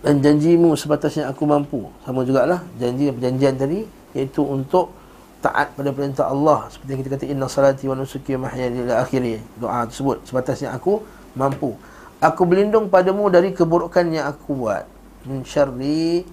Dan 0.01 0.23
janjimu 0.23 0.78
sebatas 0.80 1.19
yang 1.19 1.28
aku 1.28 1.43
mampu. 1.43 1.89
Sama 2.07 2.23
jugalah 2.23 2.63
janji 2.80 3.11
dan 3.11 3.13
perjanjian 3.19 3.53
tadi 3.59 3.80
iaitu 4.15 4.41
untuk 4.45 4.95
taat 5.43 5.75
pada 5.75 5.91
perintah 5.91 6.32
Allah. 6.32 6.71
Seperti 6.71 6.89
yang 6.95 7.01
kita 7.03 7.11
kata 7.17 7.25
inna 7.28 7.47
salati 7.51 7.86
wa 7.89 7.95
nusuki 7.97 8.38
wa 8.39 8.47
mahyaya 8.47 8.71
ila 8.71 8.95
akhiri. 9.03 9.41
Doa 9.59 9.84
tersebut 9.89 10.23
sebatas 10.23 10.63
yang 10.63 10.73
aku 10.73 11.03
mampu. 11.36 11.75
Aku 12.17 12.49
berlindung 12.49 12.89
padamu 12.89 13.30
dari 13.30 13.53
keburukan 13.53 14.05
yang 14.09 14.32
aku 14.32 14.65
buat. 14.65 14.89
Min 15.28 15.43
syarri 15.43 16.23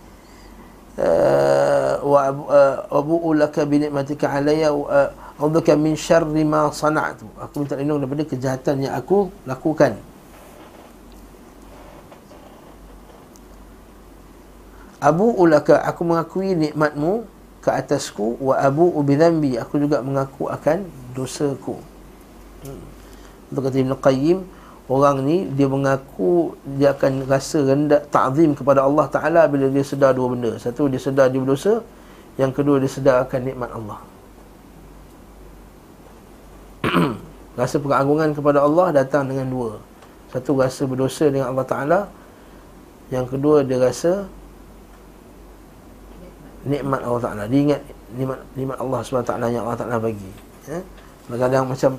uh, 0.96 2.00
wa 2.00 2.30
uh, 2.88 3.32
laka 3.36 3.66
bi 3.66 3.82
ni'matika 3.82 4.32
alayya 4.32 4.72
uh, 4.72 5.10
a'udzubika 5.38 5.74
min 5.74 5.94
syarri 5.98 6.42
ma 6.46 6.70
sana'tu 6.70 7.26
aku 7.38 7.64
minta 7.64 7.74
lindung 7.74 8.00
daripada 8.02 8.22
kejahatan 8.26 8.86
yang 8.86 8.94
aku 8.94 9.30
lakukan 9.44 9.98
Abu 15.04 15.36
ulaka 15.36 15.84
aku 15.84 16.00
mengakui 16.00 16.56
nikmatmu 16.56 17.28
ke 17.60 17.68
atasku 17.68 18.40
wa 18.40 18.56
abu 18.56 18.88
ubidhambi 18.88 19.60
aku 19.60 19.76
juga 19.76 20.00
mengaku 20.00 20.48
akan 20.48 20.88
dosaku. 21.12 21.76
Hmm. 22.64 22.80
Kata 23.52 23.76
Ibn 23.76 23.92
Qayyim 24.00 24.38
orang 24.88 25.20
ni 25.28 25.44
dia 25.52 25.68
mengaku 25.68 26.56
dia 26.64 26.96
akan 26.96 27.28
rasa 27.28 27.68
rendah 27.68 28.00
ta'zim 28.08 28.56
kepada 28.56 28.80
Allah 28.80 29.04
Taala 29.12 29.44
bila 29.44 29.68
dia 29.68 29.84
sedar 29.84 30.16
dua 30.16 30.32
benda. 30.32 30.56
Satu 30.56 30.88
dia 30.88 30.96
sedar 30.96 31.28
dia 31.28 31.36
berdosa, 31.36 31.84
yang 32.40 32.48
kedua 32.48 32.80
dia 32.80 32.88
sedar 32.88 33.28
akan 33.28 33.40
nikmat 33.44 33.76
Allah. 33.76 34.00
rasa 37.58 37.76
pengagungan 37.78 38.34
kepada 38.34 38.62
Allah 38.62 38.94
datang 38.94 39.26
dengan 39.26 39.46
dua. 39.50 39.72
Satu 40.30 40.58
rasa 40.58 40.82
berdosa 40.86 41.30
dengan 41.30 41.54
Allah 41.54 41.66
Taala. 41.66 42.00
Yang 43.12 43.36
kedua 43.36 43.62
dia 43.62 43.78
rasa 43.78 44.26
nikmat 46.66 47.00
Allah 47.04 47.22
Taala. 47.22 47.42
Dia 47.46 47.60
ingat 47.70 47.80
nikmat 48.14 48.38
nikmat 48.58 48.78
Allah 48.78 49.00
SWT 49.02 49.32
yang 49.50 49.62
Allah 49.66 49.78
Taala 49.78 49.96
bagi. 50.02 50.30
Ya. 50.66 50.80
Kadang-kadang 51.26 51.64
macam 51.70 51.90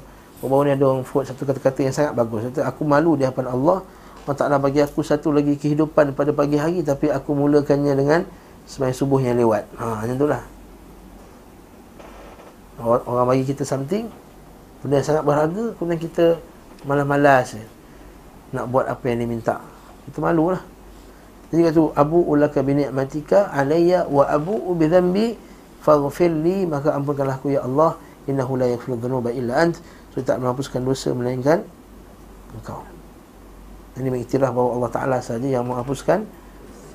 baru 0.46 0.62
ni 0.62 0.72
ada 0.78 0.86
orang 0.86 1.02
quote 1.02 1.26
satu 1.26 1.42
kata-kata 1.48 1.80
yang 1.82 1.96
sangat 1.96 2.14
bagus. 2.14 2.46
Kata 2.52 2.70
aku 2.70 2.86
malu 2.86 3.16
di 3.16 3.24
hadapan 3.24 3.50
Allah. 3.50 3.80
Allah 4.26 4.36
Taala 4.36 4.58
bagi 4.58 4.82
aku 4.82 5.06
satu 5.06 5.32
lagi 5.32 5.56
kehidupan 5.56 6.18
pada 6.18 6.34
pagi 6.34 6.58
hari 6.58 6.82
tapi 6.82 7.14
aku 7.14 7.38
mulakannya 7.38 7.94
dengan 7.94 8.22
sembahyang 8.66 8.98
subuh 8.98 9.20
yang 9.22 9.38
lewat. 9.38 9.64
Ha 9.78 10.04
macam 10.04 10.16
itulah. 10.18 10.44
Orang 12.84 13.28
bagi 13.32 13.48
kita 13.48 13.64
something 13.64 14.25
benda 14.86 15.02
yang 15.02 15.08
sangat 15.10 15.24
berharga 15.26 15.74
kemudian 15.82 15.98
kita 15.98 16.38
malas-malas 16.86 17.58
nak 18.54 18.70
buat 18.70 18.86
apa 18.86 19.02
yang 19.10 19.26
dia 19.26 19.30
minta. 19.30 19.56
Kita 20.06 20.22
malulah. 20.22 20.62
Jadi 21.50 21.62
kata 21.66 21.82
Abu 21.98 22.22
ulaka 22.22 22.62
bi 22.62 22.78
ni'matika 22.78 23.50
alayya 23.50 24.06
wa 24.06 24.30
abu 24.30 24.54
bi 24.78 24.86
dhanbi 24.86 25.34
faghfir 25.82 26.30
maka 26.70 26.94
ampunkanlah 26.94 27.42
aku 27.42 27.54
ya 27.54 27.66
Allah 27.66 27.98
innahu 28.30 28.58
la 28.58 28.70
yaghfiru 28.70 28.98
dhunuba 28.98 29.30
illa 29.30 29.62
ant 29.62 29.78
so 30.14 30.22
tak 30.22 30.42
menghapuskan 30.42 30.82
dosa 30.82 31.14
melainkan 31.14 31.66
engkau. 32.54 32.82
Ini 33.98 34.10
mengiktiraf 34.12 34.52
bahawa 34.52 34.70
Allah 34.78 34.92
Taala 34.92 35.18
saja 35.22 35.46
yang 35.46 35.66
menghapuskan 35.66 36.26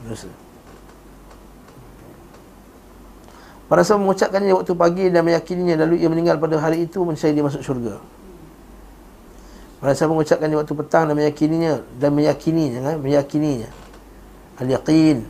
dosa. 0.07 0.31
Para 3.71 3.87
sahabat 3.87 4.03
mengucapkannya 4.03 4.51
waktu 4.51 4.75
pagi 4.75 5.05
dan 5.15 5.23
meyakininya 5.23 5.87
lalu 5.87 6.03
ia 6.03 6.11
meninggal 6.11 6.43
pada 6.43 6.59
hari 6.59 6.91
itu 6.91 7.07
mencari 7.07 7.39
dia 7.39 7.45
masuk 7.47 7.63
syurga. 7.63 8.03
Para 9.79 9.95
sahabat 9.95 10.19
mengucapkannya 10.19 10.59
waktu 10.59 10.75
petang 10.75 11.07
dan 11.07 11.15
meyakininya 11.15 11.79
dan 12.03 12.11
meyakininya 12.11 12.79
kan 12.83 12.97
meyakininya 12.99 13.71
al-yaqin 14.59 15.23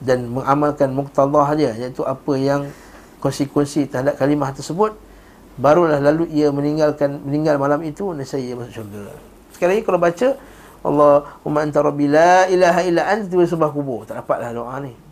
dan 0.00 0.32
mengamalkan 0.32 0.96
muqtadah 0.96 1.48
dia 1.60 1.76
iaitu 1.76 2.00
apa 2.08 2.32
yang 2.40 2.72
konsekuensi 3.20 3.92
terhadap 3.92 4.16
kalimah 4.16 4.48
tersebut 4.56 4.96
barulah 5.60 6.00
lalu 6.00 6.24
ia 6.32 6.48
meninggalkan 6.48 7.20
meninggal 7.20 7.60
malam 7.60 7.84
itu 7.84 8.16
dan 8.16 8.24
saya 8.24 8.56
masuk 8.56 8.80
syurga. 8.80 9.12
Sekali 9.52 9.76
lagi 9.76 9.82
kalau 9.84 10.00
baca 10.00 10.28
Allahumma 10.80 11.68
anta 11.68 11.84
rabbi 11.84 12.08
la 12.08 12.48
ilaha 12.48 12.80
illa 12.80 13.12
anta 13.12 13.28
di 13.28 13.44
sebelah 13.44 13.68
kubur 13.76 14.08
tak 14.08 14.24
dapatlah 14.24 14.56
doa 14.56 14.80
ni. 14.80 15.03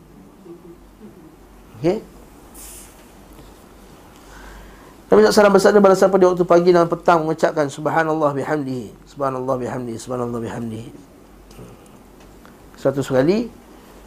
Okey. 1.82 1.98
Nabi 5.10 5.28
SAW 5.28 5.50
bersabda 5.50 5.82
pada 5.82 5.98
siapa 5.98 6.14
di 6.14 6.24
waktu 6.30 6.46
pagi 6.46 6.70
dan 6.70 6.86
petang 6.86 7.26
mengucapkan 7.26 7.66
subhanallah 7.66 8.30
bihamdihi. 8.32 8.94
Subhanallah 9.10 9.58
bihamdihi 9.58 9.98
subhanallah 9.98 10.38
bihamdihi. 10.38 10.88
100 12.78 13.02
kali 13.02 13.50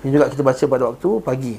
Ini 0.03 0.09
juga 0.11 0.31
kita 0.31 0.39
baca 0.39 0.63
pada 0.71 0.83
waktu 0.87 1.09
pagi. 1.19 1.55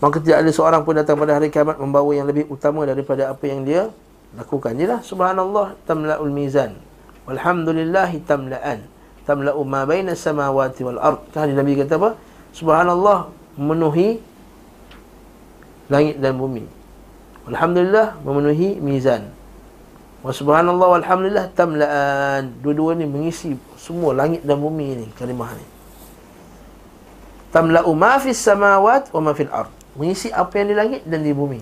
Maka 0.00 0.16
tidak 0.24 0.48
ada 0.48 0.50
seorang 0.50 0.80
pun 0.80 0.96
datang 0.96 1.20
pada 1.20 1.36
hari 1.36 1.52
kiamat 1.52 1.76
Membawa 1.76 2.08
yang 2.16 2.24
lebih 2.24 2.48
utama 2.48 2.88
daripada 2.88 3.28
apa 3.28 3.44
yang 3.44 3.68
dia 3.68 3.92
Lakukan. 4.38 4.78
Inilah 4.78 5.02
subhanallah 5.02 5.74
tamla'ul 5.84 6.30
mizan. 6.30 6.78
Walhamdulillahi 7.26 8.22
tamla'an. 8.24 8.86
Tamla'u 9.26 9.60
ma 9.66 9.82
baina 9.82 10.14
samawati 10.14 10.86
wal 10.86 11.02
ard. 11.02 11.20
Kan 11.34 11.50
Nabi 11.50 11.74
kata 11.74 11.98
apa? 11.98 12.10
Subhanallah 12.54 13.28
memenuhi 13.58 14.22
Langit 15.90 16.22
dan 16.22 16.38
bumi. 16.38 16.64
Alhamdulillah 17.50 18.22
memenuhi 18.22 18.78
mizan. 18.78 19.34
Wa 20.22 20.30
subhanallah 20.30 21.02
walhamdulillah 21.02 21.50
tamla'an. 21.50 22.54
Dua-dua 22.62 22.94
ni 22.94 23.10
mengisi 23.10 23.58
semua 23.74 24.14
langit 24.14 24.46
dan 24.46 24.62
bumi 24.62 25.02
ni 25.02 25.06
Kalimah 25.18 25.50
ni. 25.58 25.66
Tamla'u 27.50 27.90
ma 27.98 28.22
fis 28.22 28.38
samawat 28.38 29.10
wa 29.10 29.18
ma 29.18 29.32
fil 29.34 29.50
ard. 29.50 29.74
Mengisi 29.98 30.30
apa 30.30 30.62
yang 30.62 30.70
di 30.70 30.76
langit 30.78 31.02
dan 31.02 31.26
di 31.26 31.34
bumi. 31.34 31.58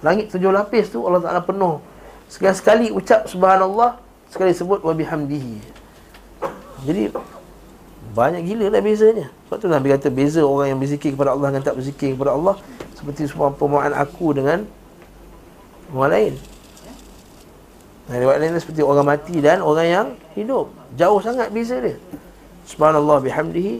Langit 0.00 0.32
tujuh 0.32 0.48
lapis 0.48 0.88
tu 0.88 1.04
Allah 1.04 1.20
Taala 1.20 1.44
penuh. 1.44 1.84
Sekali-sekali 2.32 2.88
ucap 2.90 3.28
subhanallah 3.28 4.00
sekali 4.32 4.56
sebut 4.56 4.80
wa 4.80 4.96
bihamdihi. 4.96 5.60
Jadi 6.88 7.12
banyak 8.16 8.42
gila 8.48 8.72
dah 8.72 8.80
bezanya. 8.80 9.28
Sebab 9.46 9.56
tu 9.60 9.68
Nabi 9.68 9.92
kata 9.92 10.08
beza 10.08 10.40
orang 10.40 10.72
yang 10.72 10.80
berzikir 10.80 11.12
kepada 11.12 11.36
Allah 11.36 11.52
dengan 11.52 11.64
tak 11.68 11.76
berzikir 11.76 12.16
kepada 12.16 12.32
Allah 12.32 12.56
seperti 12.96 13.28
semua 13.28 13.52
pemohon 13.52 13.92
aku 13.92 14.32
dengan 14.32 14.64
orang 15.92 16.12
lain 16.12 16.34
Nah, 18.06 18.22
riwayat 18.22 18.38
lain 18.38 18.54
seperti 18.62 18.86
orang 18.86 19.02
mati 19.02 19.42
dan 19.42 19.58
orang 19.58 19.88
yang 19.90 20.06
hidup. 20.38 20.70
Jauh 20.94 21.18
sangat 21.18 21.50
beza 21.50 21.82
dia. 21.82 21.98
Subhanallah 22.66 23.22
bihamdihi 23.22 23.78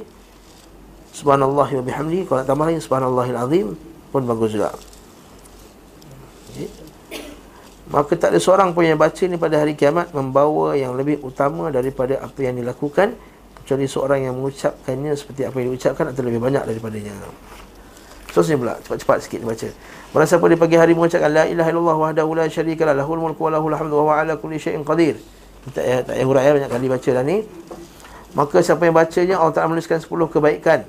Subhanallah 1.10 1.66
wa 1.66 1.82
bihamdihi 1.82 2.22
Kalau 2.30 2.38
nak 2.40 2.46
tambah 2.46 2.66
lagi 2.70 2.78
Subhanallahil 2.78 3.38
azim 3.38 3.68
Pun 4.14 4.22
bagus 4.30 4.54
juga 4.54 4.70
okay. 6.54 6.70
Maka 7.90 8.14
tak 8.14 8.34
ada 8.34 8.38
seorang 8.38 8.70
pun 8.70 8.86
yang 8.86 8.98
baca 8.98 9.22
ni 9.26 9.34
pada 9.34 9.58
hari 9.58 9.74
kiamat 9.74 10.14
Membawa 10.14 10.78
yang 10.78 10.94
lebih 10.94 11.18
utama 11.26 11.66
daripada 11.74 12.22
apa 12.22 12.38
yang 12.46 12.54
dilakukan 12.54 13.18
Kecuali 13.62 13.90
seorang 13.90 14.30
yang 14.30 14.38
mengucapkannya 14.38 15.12
Seperti 15.18 15.42
apa 15.50 15.56
yang 15.58 15.74
diucapkan 15.74 16.14
Atau 16.14 16.22
lebih 16.22 16.38
banyak 16.38 16.62
daripadanya 16.62 17.12
Seterusnya 18.36 18.60
pula. 18.60 18.74
Cepat-cepat 18.84 19.18
sikit 19.24 19.40
baca. 19.48 19.68
Merasa 20.12 20.36
pada 20.36 20.54
pagi 20.60 20.76
hari 20.76 20.92
mengucapkan 20.92 21.32
La 21.32 21.48
ilaha 21.48 21.72
illallah 21.72 21.96
wahdahu 21.96 22.36
la 22.36 22.44
syarika 22.52 22.84
lah 22.84 22.92
Lahul 22.92 23.16
mulku 23.16 23.48
wa 23.48 23.56
lahul 23.56 23.72
hamdu 23.72 23.96
wa 23.96 24.12
ala 24.12 24.36
kulli 24.36 24.60
syai'in 24.60 24.84
qadir. 24.84 25.16
Tak 25.72 25.80
payah, 25.80 26.04
tak 26.04 26.20
payah 26.20 26.26
hurai 26.28 26.52
banyak 26.52 26.68
kali 26.68 26.86
baca 26.92 27.10
dah 27.16 27.24
ni. 27.24 27.48
Maka 28.36 28.60
siapa 28.60 28.84
yang 28.84 28.92
bacanya 28.92 29.40
Allah 29.40 29.56
Ta'ala 29.56 29.72
menuliskan 29.72 30.04
10 30.04 30.28
kebaikan. 30.28 30.84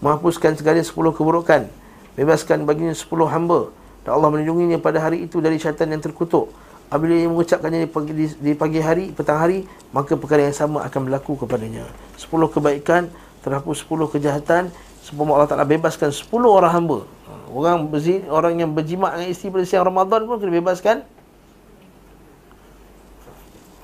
Menghapuskan 0.00 0.56
segala 0.56 0.80
sepuluh 0.80 1.12
keburukan. 1.12 1.68
Bebaskan 2.16 2.64
baginya 2.64 2.96
sepuluh 2.96 3.28
hamba. 3.28 3.68
Dan 4.08 4.16
Allah 4.16 4.32
melindunginya 4.32 4.80
pada 4.80 5.04
hari 5.04 5.28
itu 5.28 5.44
dari 5.44 5.60
syaitan 5.60 5.92
yang 5.92 6.00
terkutuk. 6.00 6.48
Apabila 6.88 7.20
ia 7.20 7.28
mengucapkannya 7.28 7.84
di 7.84 7.90
pagi, 7.92 8.12
di, 8.16 8.26
di 8.32 8.52
pagi 8.56 8.80
hari 8.80 9.12
petang 9.12 9.44
hari 9.44 9.68
maka 9.92 10.16
perkara 10.16 10.48
yang 10.48 10.56
sama 10.56 10.88
akan 10.88 11.12
berlaku 11.12 11.44
kepadanya. 11.44 11.84
Sepuluh 12.16 12.48
kebaikan 12.48 13.12
terhapus 13.44 13.84
sepuluh 13.84 14.08
kejahatan 14.08 14.72
sebelum 15.08 15.32
Allah 15.32 15.48
Ta'ala 15.48 15.64
bebaskan 15.64 16.12
sepuluh 16.12 16.52
orang 16.52 16.68
hamba. 16.68 17.08
Orang 17.48 17.88
berzi, 17.88 18.20
orang 18.28 18.60
yang 18.60 18.76
berjimat 18.76 19.16
dengan 19.16 19.32
isteri 19.32 19.48
pada 19.48 19.64
siang 19.64 19.88
Ramadan 19.88 20.28
pun 20.28 20.36
kena 20.36 20.52
bebaskan. 20.60 21.00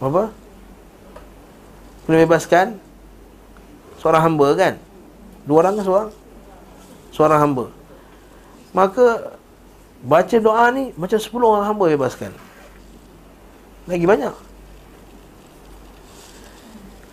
Apa? 0.05 0.29
kena 2.05 2.21
bebaskan 2.29 2.77
seorang 3.97 4.21
hamba 4.29 4.47
kan? 4.53 4.75
Dua 5.49 5.65
orang 5.65 5.81
ke 5.81 5.83
seorang? 5.89 6.11
Seorang 7.09 7.41
hamba. 7.41 7.65
Maka 8.77 9.33
Baca 10.05 10.37
doa 10.37 10.69
ni 10.69 10.93
Macam 11.01 11.17
sepuluh 11.17 11.49
orang 11.49 11.73
hamba 11.73 11.89
bebaskan. 11.89 12.37
Lagi 13.89 14.05
banyak 14.05 14.44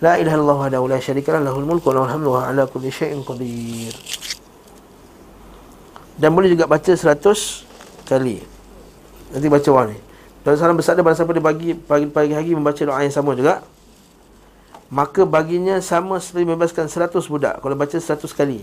La 0.01 0.17
ilaha 0.17 0.35
illallah 0.35 0.81
wa 0.81 0.89
la 0.89 0.97
syarika 0.97 1.37
lahul 1.37 1.63
mulku 1.63 1.93
wa 1.93 2.01
lahul 2.01 2.09
hamdu 2.09 2.29
wa 2.33 2.49
ala 2.49 2.65
kulli 2.65 2.89
syai'in 2.89 3.21
qadir. 3.21 3.93
Dan 6.17 6.33
boleh 6.33 6.49
juga 6.49 6.65
baca 6.65 6.91
seratus 6.97 7.63
kali. 8.09 8.41
Nanti 9.29 9.47
baca 9.47 9.69
orang 9.69 9.93
ni. 9.93 9.99
Dan 10.41 10.57
salam 10.57 10.73
bersabda 10.73 11.05
pada 11.05 11.13
siapa 11.13 11.37
dia 11.37 11.45
bagi 11.45 11.77
pagi, 11.77 12.09
pagi 12.09 12.33
hari 12.33 12.57
membaca 12.57 12.81
doa 12.81 13.05
yang 13.05 13.13
sama 13.13 13.37
juga 13.37 13.61
maka 14.91 15.23
baginya 15.23 15.79
sama 15.79 16.19
seperti 16.19 16.43
membebaskan 16.43 16.91
100 16.91 17.15
budak 17.31 17.63
kalau 17.63 17.79
baca 17.79 17.95
100 17.95 18.19
kali 18.35 18.59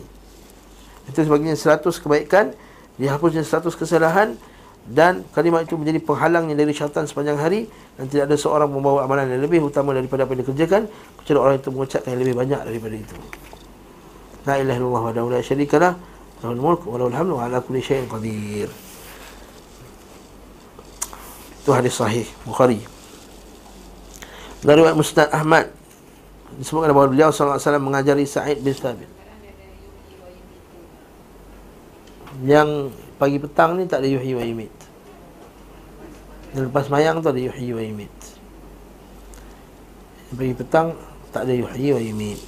itu 1.09 1.19
sebaginya 1.25 1.57
100 1.57 1.89
kebaikan 2.05 2.53
dihapusnya 3.01 3.41
100 3.41 3.73
kesalahan 3.73 4.37
dan 4.89 5.21
kalimat 5.37 5.69
itu 5.69 5.77
menjadi 5.77 6.01
penghalangnya 6.01 6.57
dari 6.57 6.73
syaitan 6.73 7.05
sepanjang 7.05 7.37
hari. 7.37 7.69
Dan 8.01 8.09
tidak 8.09 8.33
ada 8.33 8.37
seorang 8.41 8.71
membawa 8.73 9.05
amalan 9.05 9.29
yang 9.29 9.43
lebih 9.45 9.61
utama 9.61 9.93
daripada 9.93 10.25
apa 10.25 10.33
yang 10.33 10.47
dikerjakan 10.47 10.87
kecuali 11.21 11.39
orang 11.43 11.57
itu 11.61 11.69
mengucapkan 11.75 12.09
yang 12.15 12.23
lebih 12.25 12.37
banyak 12.39 12.61
daripada 12.63 12.95
itu. 12.97 13.17
La 14.49 14.55
ilaha 14.63 14.79
illallah 14.81 15.03
wa 15.03 15.31
la 15.35 15.41
syarika 15.45 15.77
lah 15.77 15.93
lahul 16.41 16.63
mulk 16.63 16.81
wa 16.87 16.97
lahul 16.97 17.13
hamdu 17.13 17.35
wa 17.37 17.43
ala 17.45 17.59
kulli 17.61 17.83
syai'in 17.83 18.07
qadir. 18.09 18.71
Itu 21.61 21.71
hadis 21.75 21.93
sahih 21.99 22.25
Bukhari. 22.49 22.81
Dari 24.65 24.81
Musnad 24.97 25.29
Ahmad. 25.35 25.69
Disebutkan 26.59 26.91
bahawa 26.97 27.13
beliau 27.13 27.29
SAW 27.31 27.61
mengajari 27.77 28.25
Sa'id 28.25 28.59
bin 28.65 28.73
Thabit. 28.73 29.11
Yang 32.43 32.95
pagi 33.19 33.37
petang 33.43 33.77
ni 33.77 33.85
tak 33.91 34.01
ada 34.01 34.09
yuhi 34.09 34.33
wa 34.39 34.43
yumit. 34.47 34.75
Dan 36.55 36.71
lepas 36.71 36.89
mayang 36.89 37.21
tu 37.21 37.29
ada 37.29 37.43
yuhi 37.43 37.75
wa 37.75 37.83
yumit. 37.83 38.15
Pagi 40.33 40.55
petang 40.55 40.95
tak 41.35 41.45
ada 41.45 41.53
yuhi 41.53 41.93
wa 41.93 42.01
yumit. 42.01 42.41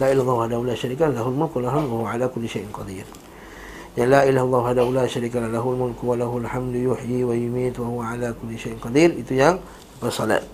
La 0.00 0.10
ilallah 0.10 0.48
wa 0.48 0.66
la 0.66 0.74
syarikan 0.74 1.12
lahul 1.12 1.36
mulku 1.36 1.60
lahul 1.60 1.84
wa 1.84 2.10
ala 2.10 2.26
kulli 2.26 2.48
syai'in 2.48 2.72
qadir. 2.72 3.04
Ya 3.98 4.06
la 4.06 4.22
ilaha 4.22 4.46
Allah 4.46 4.62
hadahu 4.70 4.94
la 4.94 5.04
syarika 5.10 5.42
lahul 5.42 5.74
mulku 5.74 6.06
wa 6.06 6.14
lahul 6.14 6.46
hamdu 6.46 6.78
yuhyi 6.78 7.26
wa 7.26 7.34
yumit 7.34 7.74
wa 7.82 7.86
huwa 7.90 8.14
ala 8.14 8.30
kulli 8.30 8.54
syai'in 8.54 8.78
qadir. 8.78 9.10
Itu 9.18 9.34
yang 9.34 9.58
bersalat 9.98 10.46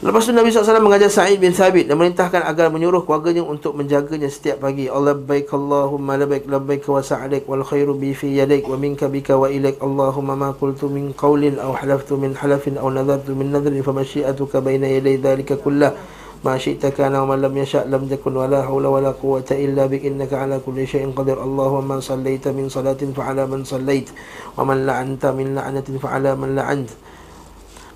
Lepas 0.00 0.24
tu 0.24 0.32
Nabi 0.32 0.48
SAW 0.48 0.80
mengajar 0.80 1.12
Sa'id 1.12 1.36
bin 1.44 1.52
Thabit 1.52 1.84
dan 1.84 2.00
merintahkan 2.00 2.40
agar 2.48 2.72
menyuruh 2.72 3.04
keluarganya 3.04 3.44
untuk 3.44 3.76
menjaganya 3.76 4.32
setiap 4.32 4.64
pagi. 4.64 4.88
Allah 4.88 5.12
baik 5.12 5.52
Allahumma 5.52 6.16
labaik 6.16 6.48
labaik 6.48 6.88
wa 6.88 7.04
sa'alik 7.04 7.44
wal 7.44 7.60
khairu 7.60 7.92
bi 7.92 8.16
fi 8.16 8.32
yadik 8.32 8.64
wa 8.64 8.80
minka 8.80 9.12
bika 9.12 9.36
wa 9.36 9.52
ilik 9.52 9.76
Allahumma 9.76 10.40
ma 10.40 10.48
kultu 10.56 10.88
min 10.88 11.12
qawlin 11.12 11.60
au 11.60 11.76
halaftu 11.76 12.16
min 12.16 12.32
halafin 12.32 12.80
au 12.80 12.88
nadartu 12.88 13.36
min 13.36 13.52
nadrin 13.52 13.84
fa 13.84 13.92
masyiatuka 13.92 14.64
baina 14.64 14.88
yadai 14.88 15.20
dhalika 15.20 15.60
kullah. 15.60 15.92
Ma 16.40 16.56
syi'ta 16.56 16.96
kana 16.96 17.20
wa 17.28 17.36
ma 17.36 17.44
lam 17.44 17.52
yasha' 17.52 17.84
lam 17.84 18.08
yakun 18.08 18.40
wala 18.40 18.64
hawla 18.64 18.88
wala 18.88 19.12
quwwata 19.12 19.52
illa 19.52 19.84
bik 19.84 20.08
innaka 20.08 20.48
ala 20.48 20.64
kulli 20.64 20.88
syai'in 20.88 21.12
qadir. 21.12 21.36
Allahumma 21.36 22.00
man 22.00 22.00
sallaita 22.00 22.56
min 22.56 22.72
salatin 22.72 23.12
fa 23.12 23.36
ala 23.36 23.44
man 23.44 23.68
sallait 23.68 24.08
wa 24.56 24.64
man 24.64 24.88
la'anta 24.88 25.36
min 25.36 25.52
la'natin 25.52 26.00
fa 26.00 26.16
ala 26.16 26.32
man 26.40 26.56
la'anta 26.56 27.09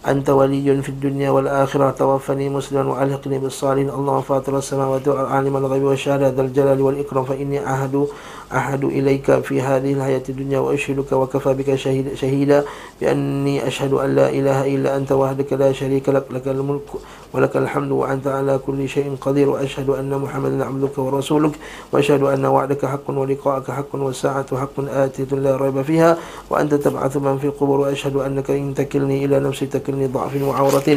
أنت 0.09 0.31
ولي 0.31 0.83
في 0.83 0.89
الدنيا 0.89 1.31
والآخرة 1.31 1.91
توفني 1.91 2.49
مسلما 2.49 2.93
وألحقني 2.93 3.39
بالصالحين. 3.39 3.89
اللهم 3.89 4.21
فاطر 4.21 4.59
السماوات 4.59 5.09
والأرض 5.09 5.33
عالم 5.33 5.57
الغيب 5.57 5.83
والشهادة. 5.83 6.29
ذا 6.29 6.43
الجلال 6.43 6.81
والإكرام 6.81 7.25
فإني 7.25 7.73
أحد 7.73 8.07
أحد 8.53 8.85
إليك 8.85 9.41
في 9.41 9.61
هذه 9.61 9.93
الحياة 9.93 10.23
الدنيا 10.29 10.59
وأشهدك 10.59 11.13
وكفى 11.13 11.55
بك 11.55 11.75
شهيد 11.75 12.15
شهيدا 12.15 12.65
بأني 13.01 13.67
أشهد 13.67 13.93
أن 13.93 14.15
لا 14.15 14.29
إله 14.29 14.75
إلا 14.75 14.97
أنت 14.97 15.13
وحدك 15.13 15.53
لا 15.53 15.73
شريك 15.73 16.09
لك. 16.09 16.27
لك 16.31 16.49
الملك 16.49 16.89
ولك 17.33 17.57
الحمد 17.57 17.91
وأنت 17.91 18.27
على 18.27 18.61
كل 18.67 18.89
شيء 18.89 19.17
قدير. 19.21 19.49
وأشهد 19.49 19.89
أن 19.91 20.19
محمدا 20.19 20.65
عبدك 20.65 20.99
ورسولك. 20.99 21.55
وأشهد 21.93 22.23
أن 22.23 22.45
وعدك 22.45 22.87
حق 22.87 23.11
ولقاءك 23.11 23.71
حق 23.71 23.95
والساعة 23.95 24.57
حق 24.57 24.77
آتية 24.89 25.31
لا 25.37 25.57
ريب 25.57 25.83
فيها. 25.83 26.19
وأنت 26.51 26.75
تبعث 26.75 27.17
من 27.17 27.39
في 27.39 27.47
القبور. 27.47 27.81
وأشهد 27.81 28.17
أنك 28.17 28.51
إن 28.51 28.75
تكلني 28.75 29.25
إلى 29.25 29.41
نفسي 29.41 29.67
تكلني 29.67 29.94
ضعف 30.14 30.34
وعورة 30.42 30.90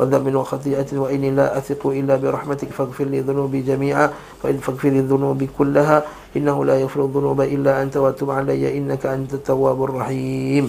وذنب 0.00 0.34
وخطيئة 0.34 0.90
وإني 0.92 1.30
لا 1.30 1.58
أثق 1.58 1.86
إلا 1.86 2.16
برحمتك 2.16 2.70
فاغفر 2.72 3.04
لي 3.04 3.20
ذنوبي 3.20 3.60
جميعا 3.60 4.10
فإن 4.42 4.58
فاغفر 4.58 4.88
لي 4.88 5.00
ذنوبي 5.00 5.48
كلها 5.58 6.02
إنه 6.36 6.56
لا 6.64 6.74
يغفر 6.80 7.04
الذنوب 7.04 7.40
إلا 7.40 7.82
أنت 7.82 7.96
وتب 7.96 8.30
علي 8.30 8.78
إنك 8.78 9.06
أنت 9.06 9.34
التواب 9.34 9.84
الرحيم 9.84 10.66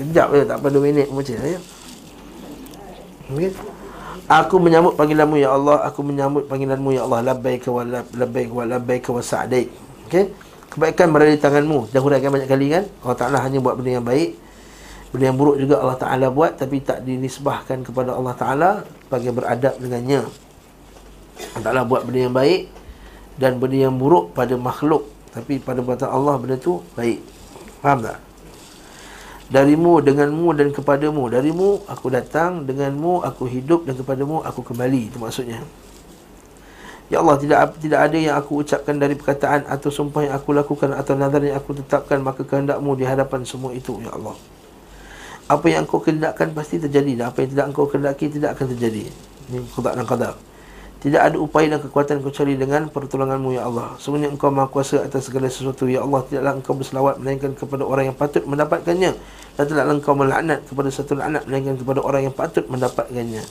Sekejap 0.00 0.32
je, 0.32 0.48
tak 0.48 0.64
apa 0.64 0.72
2 0.72 0.80
minit 0.80 1.12
macam 1.12 1.36
ya. 1.44 1.60
Okay. 3.36 3.52
Aku 4.30 4.56
menyambut 4.56 4.96
panggilanmu 4.96 5.36
ya 5.42 5.52
Allah 5.52 5.84
Aku 5.90 6.00
menyambut 6.06 6.46
panggilanmu 6.46 6.94
ya 6.94 7.02
Allah 7.04 7.34
Labbaika 7.34 7.68
wa 7.68 7.82
labbaika 7.84 8.52
wa 8.54 8.64
labbaika 8.64 9.10
wa 9.12 9.22
sa'daik 9.22 9.68
okay? 10.06 10.30
Kebaikan 10.70 11.10
berada 11.10 11.34
di 11.34 11.38
tanganmu 11.42 11.90
Dah 11.90 11.98
huraikan 11.98 12.30
banyak 12.30 12.46
kali 12.46 12.70
kan 12.70 12.86
Allah 13.02 13.16
Ta'ala 13.18 13.38
hanya 13.42 13.58
buat 13.58 13.74
benda 13.74 13.98
yang 13.98 14.06
baik 14.06 14.38
Benda 15.13 15.31
yang 15.31 15.37
buruk 15.37 15.57
juga 15.61 15.81
Allah 15.81 15.99
Ta'ala 15.99 16.27
buat 16.33 16.57
Tapi 16.57 16.81
tak 16.81 17.05
dinisbahkan 17.05 17.85
kepada 17.85 18.15
Allah 18.15 18.35
Ta'ala 18.35 18.71
Bagi 19.11 19.29
beradab 19.29 19.77
dengannya. 19.77 20.25
Allah 21.55 21.63
Ta'ala 21.63 21.81
buat 21.83 22.07
benda 22.07 22.19
yang 22.29 22.35
baik 22.35 22.69
Dan 23.37 23.57
benda 23.61 23.77
yang 23.89 23.95
buruk 23.95 24.33
pada 24.33 24.55
makhluk 24.55 25.07
Tapi 25.35 25.59
pada 25.59 25.83
buatan 25.83 26.09
Allah 26.09 26.35
benda 26.39 26.55
tu 26.55 26.79
baik. 26.95 27.19
Faham 27.83 28.01
tak? 28.01 28.19
Darimu, 29.45 30.01
denganmu 30.01 30.57
dan 30.57 30.73
kepadamu. 30.73 31.29
Darimu 31.29 31.85
aku 31.85 32.09
datang. 32.09 32.65
Denganmu 32.65 33.21
aku 33.21 33.45
hidup. 33.45 33.85
Dan 33.85 33.93
kepadamu 33.93 34.41
aku 34.41 34.65
kembali. 34.65 35.13
Itu 35.13 35.21
maksudnya. 35.21 35.61
Ya 37.05 37.21
Allah 37.21 37.37
tidak 37.37 37.77
tidak 37.77 37.99
ada 38.01 38.17
yang 38.17 38.33
aku 38.33 38.65
ucapkan 38.65 38.97
dari 38.97 39.13
perkataan 39.13 39.69
Atau 39.69 39.93
sumpah 39.93 40.25
yang 40.25 40.33
aku 40.33 40.57
lakukan 40.57 40.89
Atau 40.89 41.13
nazar 41.13 41.37
yang 41.45 41.61
aku 41.61 41.77
tetapkan 41.77 42.17
Maka 42.17 42.41
kehendakmu 42.41 42.97
di 42.97 43.05
hadapan 43.05 43.45
semua 43.45 43.69
itu 43.77 44.01
Ya 44.01 44.09
Allah 44.09 44.33
Apa 45.45 45.65
yang 45.69 45.85
engkau 45.85 46.01
kehendakkan 46.01 46.51
pasti 46.57 46.81
terjadi 46.81 47.21
Dan 47.21 47.25
apa 47.29 47.45
yang 47.45 47.49
tidak 47.53 47.65
engkau 47.69 47.85
kehendaki 47.85 48.33
tidak 48.33 48.57
akan 48.57 48.73
terjadi 48.73 49.09
Ini 49.53 49.57
kudak 49.73 49.93
dan 49.93 50.05
qadar 50.09 50.35
tidak 51.05 51.21
ada 51.21 51.37
upaya 51.37 51.69
dan 51.69 51.85
kekuatan 51.85 52.17
kecuali 52.25 52.57
dengan 52.57 52.89
pertolonganmu 52.89 53.53
ya 53.53 53.69
Allah. 53.69 53.93
Sebenarnya 54.01 54.33
engkau 54.33 54.49
maha 54.49 54.65
kuasa 54.73 55.05
atas 55.05 55.29
segala 55.29 55.53
sesuatu 55.53 55.85
ya 55.85 56.01
Allah. 56.01 56.25
Tidaklah 56.25 56.57
engkau 56.57 56.73
berselawat 56.73 57.21
melainkan 57.21 57.53
kepada 57.53 57.85
orang 57.85 58.09
yang 58.09 58.17
patut 58.17 58.41
mendapatkannya. 58.49 59.13
Dan 59.53 59.63
tidaklah 59.69 59.93
engkau 60.01 60.17
melaknat 60.17 60.65
kepada 60.65 60.89
satu 60.89 61.13
laknat 61.13 61.45
melainkan 61.45 61.77
kepada 61.77 62.01
orang 62.01 62.25
yang 62.25 62.33
patut 62.33 62.65
mendapatkannya. 62.65 63.45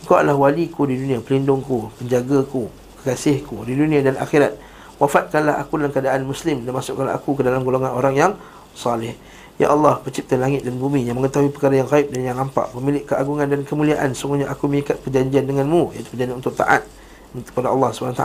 Engkau 0.00 0.16
adalah 0.16 0.48
waliku 0.48 0.88
di 0.88 0.96
dunia, 0.96 1.20
pelindungku, 1.20 1.92
penjagaku, 2.00 2.72
kekasihku 3.04 3.68
di 3.68 3.76
dunia 3.76 4.00
dan 4.00 4.16
akhirat. 4.16 4.56
Wafatkanlah 4.96 5.60
aku 5.60 5.84
dalam 5.84 5.92
keadaan 5.92 6.24
muslim 6.24 6.64
dan 6.64 6.72
masukkanlah 6.72 7.20
aku 7.20 7.36
ke 7.36 7.44
dalam 7.44 7.68
golongan 7.68 7.92
orang 7.92 8.16
yang 8.16 8.32
salih. 8.72 9.12
Ya 9.54 9.70
Allah, 9.70 10.02
pencipta 10.02 10.34
langit 10.34 10.66
dan 10.66 10.74
bumi 10.74 11.06
yang 11.06 11.14
mengetahui 11.14 11.54
perkara 11.54 11.78
yang 11.78 11.86
gaib 11.86 12.10
dan 12.10 12.26
yang 12.26 12.34
nampak, 12.34 12.74
pemilik 12.74 13.06
keagungan 13.06 13.46
dan 13.46 13.62
kemuliaan, 13.62 14.10
sungguhnya 14.10 14.50
aku 14.50 14.66
mengikat 14.66 14.98
perjanjian 14.98 15.46
denganmu, 15.46 15.94
iaitu 15.94 16.10
perjanjian 16.10 16.42
untuk 16.42 16.58
taat 16.58 16.82
kepada 17.42 17.74
Allah 17.74 17.90
SWT 17.90 18.22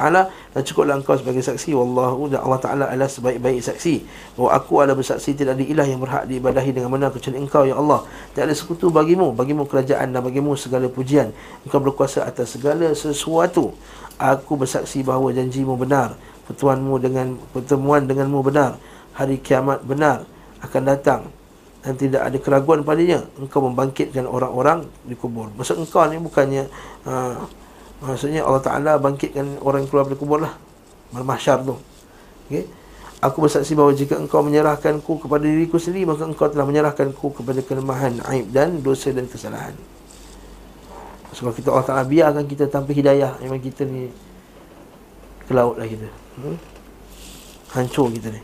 dan 0.53 0.61
cukuplah 0.61 0.93
engkau 1.01 1.17
sebagai 1.17 1.41
saksi 1.41 1.73
wallahu 1.73 2.29
dan 2.29 2.45
Allah 2.45 2.61
Taala 2.61 2.85
adalah 2.93 3.09
sebaik-baik 3.09 3.57
saksi. 3.65 4.05
Bahawa 4.37 4.49
aku 4.61 4.73
adalah 4.85 4.97
bersaksi 5.01 5.33
tidak 5.33 5.57
ada 5.57 5.65
ilah 5.65 5.87
yang 5.89 5.97
berhak 5.97 6.29
diibadahi 6.29 6.69
dengan 6.69 6.93
benar 6.93 7.09
kecuali 7.09 7.41
engkau 7.41 7.65
ya 7.65 7.73
Allah. 7.73 8.05
Tidak 8.05 8.45
ada 8.45 8.53
sekutu 8.53 8.93
bagimu 8.93 9.33
bagimu 9.33 9.65
kerajaan 9.65 10.13
dan 10.13 10.21
bagimu 10.21 10.53
segala 10.53 10.85
pujian. 10.93 11.33
Engkau 11.65 11.81
berkuasa 11.81 12.21
atas 12.21 12.53
segala 12.53 12.93
sesuatu. 12.93 13.73
Aku 14.21 14.53
bersaksi 14.59 15.01
bahawa 15.01 15.33
janjimu 15.33 15.73
benar 15.73 16.13
pertemuanmu 16.45 16.95
dengan 17.01 17.27
pertemuan 17.49 18.05
denganmu 18.05 18.39
benar 18.45 18.77
hari 19.17 19.41
kiamat 19.41 19.81
benar 19.85 20.25
akan 20.63 20.81
datang 20.83 21.21
dan 21.79 21.93
tidak 21.95 22.21
ada 22.27 22.37
keraguan 22.37 22.83
padanya 22.83 23.23
engkau 23.39 23.63
membangkitkan 23.63 24.27
orang-orang 24.27 24.83
di 25.07 25.15
kubur. 25.15 25.47
Maksud 25.55 25.79
engkau 25.79 26.03
ni 26.11 26.19
bukannya 26.19 26.67
uh, 27.07 27.39
maksudnya 28.03 28.43
Allah 28.43 28.63
Taala 28.63 28.91
bangkitkan 28.99 29.63
orang 29.63 29.87
keluar 29.87 30.07
dari 30.07 30.19
kubur 30.19 30.43
lah. 30.43 30.53
Mahsyar 31.15 31.63
tu. 31.63 31.79
Okey? 32.51 32.67
Aku 33.19 33.43
bersaksi 33.43 33.75
bahawa 33.75 33.91
jika 33.91 34.15
engkau 34.15 34.39
menyerahkanku 34.43 35.27
kepada 35.27 35.43
diriku 35.43 35.75
sendiri 35.75 36.07
maka 36.07 36.23
engkau 36.23 36.47
telah 36.47 36.63
menyerahkanku 36.67 37.35
kepada 37.35 37.59
kelemahan 37.63 38.19
aib 38.31 38.51
dan 38.51 38.79
dosa 38.79 39.11
dan 39.11 39.27
kesalahan. 39.27 39.75
Sebab 41.35 41.55
kita 41.55 41.71
Allah 41.71 41.87
Taala 41.87 42.03
biarkan 42.03 42.43
kita 42.47 42.67
tanpa 42.67 42.91
hidayah. 42.91 43.39
Memang 43.39 43.59
kita 43.63 43.87
ni 43.87 44.11
ke 45.47 45.51
laut 45.55 45.79
lah 45.79 45.87
kita. 45.87 46.07
Hmm? 46.39 46.79
hancur 47.73 48.09
kita 48.09 48.33
ni 48.33 48.41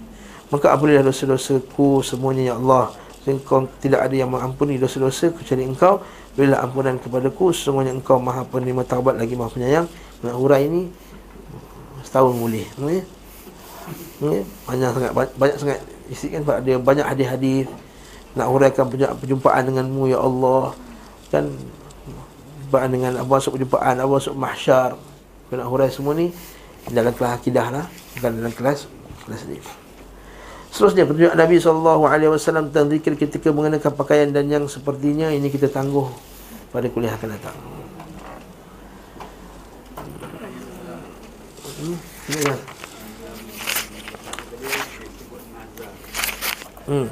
Maka 0.54 0.78
ampunilah 0.78 1.02
dosa-dosaku 1.02 2.06
semuanya 2.06 2.54
ya 2.54 2.56
Allah. 2.58 2.94
Engkau 3.26 3.66
tidak 3.82 4.06
ada 4.06 4.14
yang 4.14 4.30
mengampuni 4.30 4.78
dosa-dosa 4.78 5.34
kecuali 5.34 5.66
engkau. 5.66 5.98
Berilah 6.38 6.62
ampunan 6.62 7.00
kepadaku 7.00 7.56
Semuanya 7.56 7.96
engkau 7.96 8.20
maha 8.22 8.46
penerima 8.46 8.86
taubat 8.86 9.18
lagi 9.18 9.34
maha 9.34 9.50
penyayang. 9.50 9.90
Nak 10.22 10.36
hurai 10.38 10.70
ini 10.70 10.86
Setahun 12.06 12.38
boleh. 12.38 12.70
Ya? 12.78 13.02
Ya? 14.22 14.42
Banyak 14.70 14.90
sangat. 14.94 15.12
Banyak 15.18 15.58
sangat 15.58 15.80
isi 16.14 16.30
kan. 16.30 16.46
Ada 16.46 16.78
banyak 16.78 17.06
hadis-hadis. 17.10 17.66
Nak 18.38 18.48
huraikan 18.54 18.86
perjumpaan 18.94 19.74
denganmu 19.74 20.06
ya 20.14 20.22
Allah. 20.22 20.78
Kan? 21.34 21.50
Perjumpaan 22.70 22.90
dengan 22.94 23.12
apa 23.26 23.30
masuk 23.42 23.58
perjumpaan 23.58 23.98
apa 23.98 24.12
masuk 24.14 24.38
mahsyar. 24.38 24.94
Nak 25.50 25.66
hurai 25.66 25.90
semua 25.90 26.14
ni 26.14 26.30
dalam 26.94 27.10
kelas 27.10 27.42
akidah 27.42 27.74
lah. 27.74 27.86
Bukan 28.22 28.32
dalam 28.38 28.54
kelas 28.54 28.86
kelas 29.26 29.42
ni 29.50 29.85
Seterusnya 30.76 31.08
petunjuk 31.08 31.32
Nabi 31.40 31.56
SAW 31.56 32.68
tentang 32.68 32.92
zikir 32.92 33.16
ketika 33.16 33.48
mengenakan 33.56 33.96
pakaian 33.96 34.28
dan 34.36 34.52
yang 34.52 34.68
sepertinya 34.68 35.32
ini 35.32 35.48
kita 35.48 35.72
tangguh 35.72 36.12
pada 36.68 36.92
kuliah 36.92 37.16
akan 37.16 37.32
datang. 37.32 37.56
Hmm. 41.80 41.96
Hmm. 46.92 47.08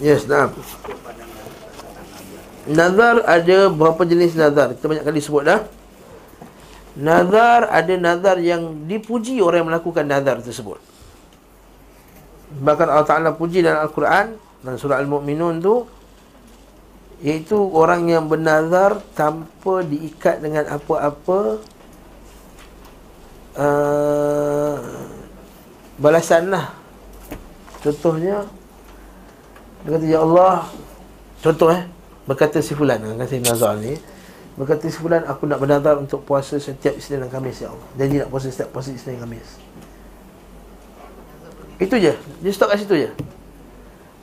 Yes, 0.00 0.24
nah. 0.24 0.48
Nazar 2.64 3.20
ada 3.28 3.68
berapa 3.68 4.00
jenis 4.08 4.32
nazar? 4.40 4.72
Kita 4.72 4.88
banyak 4.88 5.04
kali 5.04 5.20
sebut 5.20 5.44
dah. 5.44 5.60
Nazar 6.96 7.68
ada 7.68 7.94
nazar 8.00 8.40
yang 8.40 8.88
dipuji 8.88 9.36
orang 9.44 9.64
yang 9.64 9.70
melakukan 9.76 10.08
nazar 10.08 10.40
tersebut. 10.40 10.80
Bahkan 12.56 12.86
Allah 12.88 13.04
Ta'ala 13.04 13.30
puji 13.36 13.60
dalam 13.60 13.84
Al-Quran 13.84 14.32
dalam 14.64 14.78
surah 14.80 14.96
Al-Mu'minun 15.04 15.60
tu 15.60 15.84
iaitu 17.20 17.56
orang 17.56 18.08
yang 18.08 18.24
bernazar 18.28 19.00
tanpa 19.12 19.84
diikat 19.84 20.40
dengan 20.40 20.64
apa-apa 20.72 21.60
uh, 23.60 24.76
balasan 26.00 26.48
lah. 26.48 26.72
Contohnya 27.84 28.48
dia 29.84 29.90
kata 29.94 30.06
ya 30.08 30.18
Allah 30.24 30.66
contoh 31.44 31.70
eh 31.70 31.86
berkata 32.26 32.58
si 32.58 32.74
fulan 32.74 32.98
kata 32.98 33.38
nazar 33.38 33.78
ni 33.78 33.94
Berkata 34.56 34.88
sebulan 34.88 35.28
aku 35.28 35.44
nak 35.44 35.60
bernazar 35.60 36.00
untuk 36.00 36.24
puasa 36.24 36.56
setiap 36.56 36.96
Isnin 36.96 37.20
dan 37.20 37.28
Khamis 37.28 37.60
ya 37.60 37.68
Allah. 37.68 37.88
Janji 38.00 38.16
nak 38.24 38.28
puasa 38.32 38.48
setiap 38.48 38.72
puasa 38.72 38.88
Isnin 38.88 39.20
dan 39.20 39.28
Khamis. 39.28 39.48
Itu 41.76 41.94
je. 42.00 42.16
Dia 42.16 42.50
stop 42.56 42.72
kat 42.72 42.80
situ 42.80 42.96
je. 42.96 43.10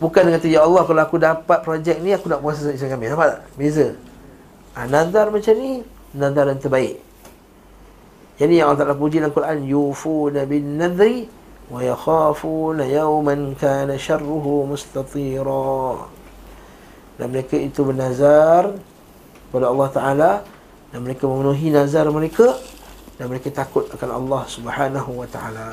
Bukan 0.01 0.25
kata 0.33 0.47
ya 0.49 0.65
Allah 0.65 0.83
kalau 0.89 1.01
aku 1.05 1.21
dapat 1.21 1.61
projek 1.61 2.01
ni 2.01 2.17
aku 2.17 2.33
nak 2.33 2.41
puasa 2.41 2.65
setiap 2.65 2.81
Isnin 2.81 2.89
dan 2.89 2.93
Khamis. 2.97 3.09
Nampak 3.13 3.27
tak? 3.29 3.41
Beza. 3.53 3.87
Ha, 4.73 4.89
nazar 4.89 5.29
macam 5.29 5.53
ni 5.53 5.71
nazar 6.17 6.49
yang 6.49 6.57
terbaik. 6.57 6.97
Jadi 8.41 8.53
yang 8.57 8.73
Allah 8.73 8.79
Taala 8.81 8.97
puji 8.97 9.21
dalam 9.21 9.29
Quran 9.29 9.69
yufuna 9.69 10.49
bin 10.49 10.81
nadri 10.81 11.29
wa 11.69 11.77
yakhafuna 11.77 12.89
yawman 12.89 13.53
kana 13.53 14.01
sharruhu 14.01 14.65
mustatira. 14.65 16.09
Dan 17.21 17.29
mereka 17.29 17.53
itu 17.53 17.85
bernazar 17.85 18.73
kepada 19.53 19.69
Allah 19.69 19.89
Ta'ala 19.93 20.31
dan 20.89 21.05
mereka 21.05 21.29
memenuhi 21.29 21.69
nazar 21.69 22.09
mereka 22.09 22.57
dan 23.21 23.29
mereka 23.29 23.53
takut 23.53 23.85
akan 23.93 24.09
Allah 24.09 24.41
Subhanahu 24.49 25.13
Wa 25.13 25.29
Ta'ala. 25.29 25.69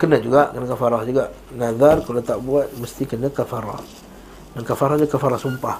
Kena 0.00 0.16
juga 0.24 0.48
kena 0.56 0.64
kafarah 0.64 1.04
juga. 1.04 1.28
Nazar 1.52 2.00
kalau 2.00 2.24
tak 2.24 2.40
buat 2.40 2.72
mesti 2.80 3.04
kena 3.04 3.28
kafarah. 3.28 3.84
Dan 4.56 4.64
kafarah 4.64 4.96
dia 4.96 5.04
kafarah 5.04 5.36
sumpah. 5.36 5.76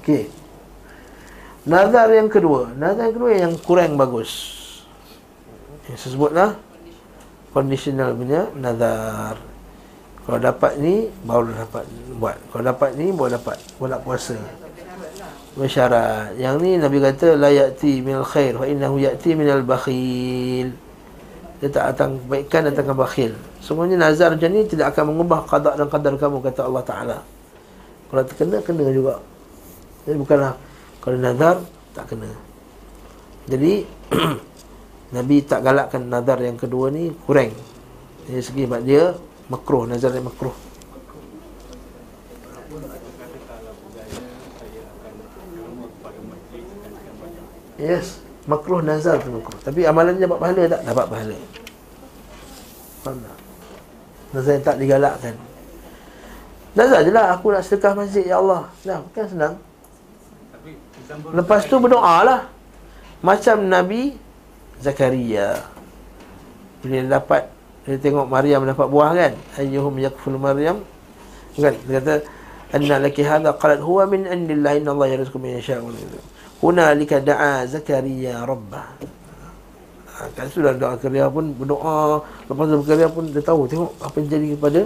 Okey. 0.00 0.32
Nazar 1.68 2.08
yang 2.08 2.32
kedua. 2.32 2.72
Nazar 2.72 3.12
yang 3.12 3.16
kedua 3.20 3.32
yang 3.36 3.52
kurang 3.60 4.00
bagus. 4.00 4.56
Yang 5.92 6.08
saya 6.08 6.12
sebutlah 6.16 6.50
conditional 7.52 8.16
punya 8.16 8.48
nazar 8.56 9.36
kalau 10.28 10.44
dapat 10.44 10.76
ni 10.76 11.08
baru 11.24 11.56
dapat 11.56 11.88
buat. 12.20 12.36
Kalau 12.52 12.64
dapat 12.68 12.90
ni 13.00 13.08
baru 13.16 13.40
dapat 13.40 13.56
buat 13.80 13.96
puasa. 14.04 14.36
Bersyarat. 15.56 16.36
Yang 16.36 16.54
ni 16.60 16.70
Nabi 16.76 17.00
kata 17.00 17.32
la 17.32 17.48
ya'ti 17.48 18.04
minal 18.04 18.28
khair 18.28 18.52
wa 18.60 18.68
innahu 18.68 19.00
ya'ti 19.00 19.32
minal 19.32 19.64
bakhil. 19.64 20.76
Dia 21.64 21.68
tak 21.72 21.96
datang 21.96 22.20
kebaikan 22.20 22.60
datang 22.68 22.92
bakhil. 22.92 23.32
Semuanya 23.64 24.04
nazar 24.04 24.36
macam 24.36 24.52
ni 24.52 24.68
tidak 24.68 24.92
akan 24.92 25.16
mengubah 25.16 25.48
qada 25.48 25.80
dan 25.80 25.88
qadar 25.88 26.12
kamu 26.20 26.44
kata 26.44 26.60
Allah 26.60 26.84
Taala. 26.84 27.18
Kalau 28.12 28.22
terkena 28.28 28.60
kena 28.60 28.84
juga. 28.92 29.24
Jadi 30.04 30.16
bukanlah 30.20 30.52
kalau 31.00 31.16
nazar 31.16 31.56
tak 31.96 32.04
kena. 32.04 32.28
Jadi 33.48 33.80
Nabi 35.16 35.36
tak 35.40 35.64
galakkan 35.64 36.04
nazar 36.04 36.36
yang 36.44 36.60
kedua 36.60 36.92
ni 36.92 37.16
kurang. 37.24 37.48
Dari 38.28 38.44
segi 38.44 38.68
sebab 38.68 38.84
dia 38.84 39.16
makruh 39.48 39.84
nazar 39.88 40.12
yang 40.12 40.28
makruh 40.28 40.54
Yes, 47.78 48.18
makruh 48.50 48.82
nazar 48.82 49.22
tu 49.22 49.30
makruh. 49.30 49.54
Tapi 49.62 49.86
amalan 49.86 50.18
dia 50.18 50.26
dapat 50.26 50.42
pahala 50.42 50.62
tak? 50.66 50.80
Dapat 50.82 51.06
pahala. 51.06 51.36
Faham 53.06 53.16
tak? 53.22 53.38
Nazar 54.34 54.52
yang 54.58 54.64
tak 54.66 54.76
digalakkan. 54.82 55.34
Nazar 56.74 57.06
je 57.06 57.10
lah, 57.14 57.38
aku 57.38 57.54
nak 57.54 57.62
sedekah 57.62 57.94
masjid, 57.94 58.26
Ya 58.26 58.42
Allah. 58.42 58.66
Dah, 58.82 58.98
bukan 58.98 59.24
senang. 59.30 59.54
Lepas 61.32 61.70
tu 61.70 61.78
berdoa 61.78 62.16
lah. 62.26 62.40
Macam 63.22 63.62
Nabi 63.62 64.18
Zakaria. 64.82 65.62
Bila 66.82 67.18
dapat 67.18 67.46
dia 67.88 67.96
tengok 67.96 68.28
Maryam 68.28 68.68
dapat 68.68 68.86
buah 68.92 69.10
kan? 69.16 69.32
Ayyuhum 69.56 69.96
yakful 69.96 70.36
Maryam? 70.36 70.84
Kan? 71.56 71.72
Dia 71.88 72.04
kata 72.04 72.14
anna 72.76 73.00
laki 73.00 73.24
hadha 73.24 73.56
qalat 73.56 73.80
huwa 73.80 74.04
min 74.04 74.28
indillah 74.28 74.76
inna 74.76 74.92
Allah 74.92 75.16
yarzuqu 75.16 75.40
man 75.40 75.56
yasha'u. 75.56 75.88
Hunalika 76.60 77.16
da'a 77.24 77.64
zakaria 77.64 78.44
rabbah 78.44 78.92
ha, 80.04 80.26
kan 80.36 80.46
sudah 80.52 80.76
doa 80.76 81.00
kerja 81.00 81.32
pun 81.32 81.56
berdoa. 81.56 82.20
Lepas 82.44 82.64
tu 82.68 82.76
berkerja 82.84 83.06
pun 83.08 83.24
dia 83.32 83.40
tahu 83.40 83.64
tengok 83.64 83.90
apa 84.04 84.16
yang 84.20 84.28
jadi 84.28 84.46
kepada 84.52 84.80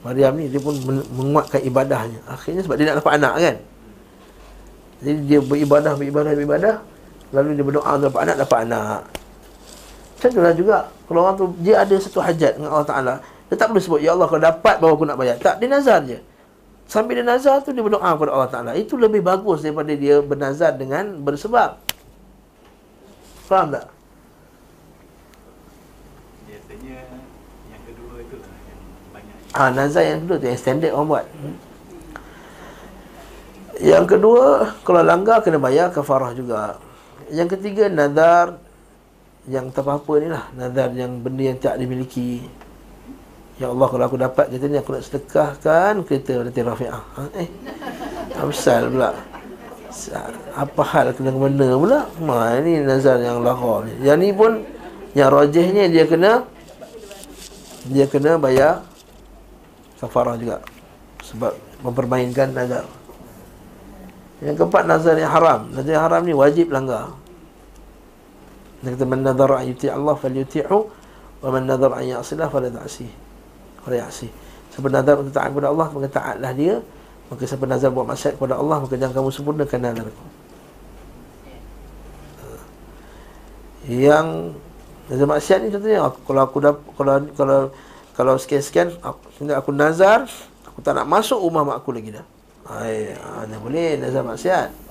Maryam 0.00 0.32
ni. 0.40 0.46
Dia 0.48 0.60
pun 0.64 0.74
menguatkan 1.12 1.60
ibadahnya. 1.60 2.24
Akhirnya 2.24 2.64
sebab 2.64 2.80
dia 2.80 2.88
nak 2.88 3.04
dapat 3.04 3.12
anak 3.20 3.34
kan? 3.36 3.56
Jadi 5.04 5.18
dia 5.28 5.40
beribadah 5.44 5.92
beribadah 5.92 6.32
beribadah 6.32 6.74
lalu 7.36 7.52
dia 7.52 7.64
berdoa 7.68 7.92
dapat 8.00 8.20
anak 8.24 8.36
dapat 8.40 8.58
anak 8.64 9.00
macam 10.18 10.34
itulah 10.34 10.50
juga. 10.50 10.78
Kalau 11.06 11.20
orang 11.22 11.36
tu 11.38 11.46
Dia 11.62 11.86
ada 11.86 11.94
satu 11.94 12.18
hajat 12.18 12.58
dengan 12.58 12.74
Allah 12.74 12.88
Ta'ala 12.90 13.14
Dia 13.46 13.54
tak 13.54 13.70
perlu 13.70 13.78
sebut 13.78 14.02
Ya 14.02 14.18
Allah 14.18 14.26
kalau 14.26 14.42
dapat 14.42 14.74
baru 14.82 14.98
aku 14.98 15.06
nak 15.06 15.14
bayar. 15.14 15.38
Tak, 15.38 15.62
dia 15.62 15.70
nazar 15.70 16.02
je. 16.02 16.18
Sambil 16.90 17.22
dia 17.22 17.26
nazar 17.26 17.62
tu 17.62 17.70
Dia 17.70 17.86
berdoa 17.86 18.02
kepada 18.02 18.34
Allah 18.34 18.50
Ta'ala. 18.50 18.70
Itu 18.74 18.98
lebih 18.98 19.22
bagus 19.22 19.62
daripada 19.62 19.94
dia 19.94 20.18
bernazar 20.18 20.74
dengan 20.74 21.22
bersebab. 21.22 21.78
Faham 23.46 23.78
tak? 23.78 23.86
Biasanya 26.50 26.98
Yang 27.70 27.82
kedua 27.94 28.14
itu 28.18 28.36
lah 28.42 28.52
Yang 28.58 28.80
banyak 29.14 29.36
Ah, 29.54 29.70
nazar 29.70 30.02
yang 30.02 30.20
kedua 30.26 30.36
tu 30.42 30.46
Yang 30.50 30.60
standard 30.66 30.92
orang 30.98 31.06
buat. 31.06 31.24
Hmm. 31.30 31.56
Yang 33.78 34.04
kedua 34.18 34.44
Kalau 34.82 35.00
langgar 35.06 35.46
kena 35.46 35.62
bayar 35.62 35.94
kafarah 35.94 36.34
juga. 36.34 36.82
Yang 37.30 37.54
ketiga 37.54 37.86
Nazar 37.86 38.66
yang 39.48 39.72
tak 39.72 39.82
apa-apa 39.82 40.12
ni 40.20 40.28
lah. 40.28 40.44
Nazar 40.54 40.92
yang 40.92 41.24
benda 41.24 41.42
yang 41.42 41.58
tak 41.58 41.80
dimiliki. 41.80 42.44
Ya 43.58 43.74
Allah 43.74 43.88
kalau 43.90 44.04
aku 44.06 44.14
dapat 44.14 44.54
kereta 44.54 44.70
ni 44.70 44.78
Aku 44.78 44.94
nak 44.94 45.02
sedekahkan 45.02 46.06
kereta 46.06 46.46
Nanti 46.46 46.62
Rafi'ah. 46.62 47.04
Ha? 47.18 47.22
Eh? 47.42 47.48
Absal 48.38 48.86
pula? 48.86 49.10
Apa 50.54 50.82
hal 50.94 51.10
kena 51.10 51.34
ke 51.34 51.38
mana 51.42 51.68
pula? 51.74 51.98
Ma, 52.22 52.54
Ini 52.54 52.86
nazar 52.86 53.18
yang 53.18 53.42
lahor 53.42 53.82
ni. 53.82 53.98
Yang 54.06 54.18
ni 54.22 54.28
pun 54.30 54.62
Yang 55.18 55.28
rojihnya 55.34 55.84
dia 55.90 56.04
kena 56.06 56.46
Dia 57.90 58.06
kena 58.06 58.38
bayar 58.38 58.86
Kafarah 59.98 60.38
juga 60.38 60.62
Sebab 61.26 61.50
mempermainkan 61.82 62.54
nazar. 62.54 62.86
Yang 64.38 64.54
keempat 64.62 64.86
nazar 64.86 65.18
yang 65.18 65.34
haram. 65.34 65.66
Nazar 65.74 65.92
yang 65.98 66.04
haram 66.06 66.22
ni 66.22 66.30
wajib 66.30 66.70
langgar 66.70 67.10
dia 68.78 68.94
kata 68.94 69.04
man 69.06 69.26
nadhara 69.26 69.58
an 69.58 69.66
yuti' 69.66 69.90
Allah 69.90 70.14
falyuti'hu 70.14 70.78
wa 71.42 71.48
man 71.50 71.66
nadhara 71.66 71.98
an 71.98 72.06
ya'silah 72.06 72.46
fala 72.46 72.70
ta'si. 72.70 73.10
Fala 73.82 74.06
ya'si. 74.06 74.30
Siapa 74.78 74.94
nazar 74.94 75.18
untuk 75.18 75.34
taat 75.34 75.50
kepada 75.50 75.74
Allah 75.74 75.90
maka 75.90 76.06
taatlah 76.06 76.52
dia. 76.54 76.78
Maka 77.26 77.42
siapa 77.44 77.66
nazar 77.66 77.90
buat 77.90 78.06
maksiat 78.06 78.38
kepada 78.38 78.54
Allah 78.54 78.78
maka 78.78 78.94
jangan 78.94 79.14
kamu 79.18 79.30
sempurnakan 79.34 79.78
nazarku. 79.82 80.26
Yang 83.90 84.26
nazar 85.10 85.26
maksiat 85.26 85.58
ni 85.66 85.68
contohnya 85.74 85.98
kalau 86.14 86.40
aku 86.46 86.58
dah 86.62 86.74
kalau 86.94 87.14
kalau 87.34 87.58
kalau 88.14 88.34
sekian-sekian 88.38 88.94
aku, 89.02 89.50
aku 89.50 89.70
nazar 89.74 90.30
aku 90.62 90.78
tak 90.78 90.94
nak 90.94 91.10
masuk 91.10 91.42
rumah 91.42 91.66
mak 91.66 91.82
aku 91.82 91.90
lagi 91.98 92.14
dah. 92.14 92.26
Ai, 92.70 93.10
ada 93.18 93.50
ah, 93.50 93.58
boleh 93.58 93.98
nazar 93.98 94.22
maksiat. 94.22 94.87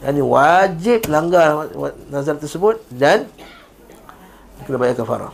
Yang 0.00 0.12
ni 0.16 0.22
wajib 0.24 1.00
langgar 1.12 1.68
nazar 2.08 2.40
tersebut 2.40 2.80
dan 2.88 3.28
kena 4.64 4.80
bayar 4.80 4.96
kafarah. 4.96 5.32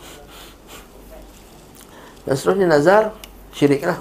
Dan 2.27 2.35
seterusnya 2.35 2.67
nazar 2.67 3.15
syirik 3.55 3.87
lah. 3.87 3.99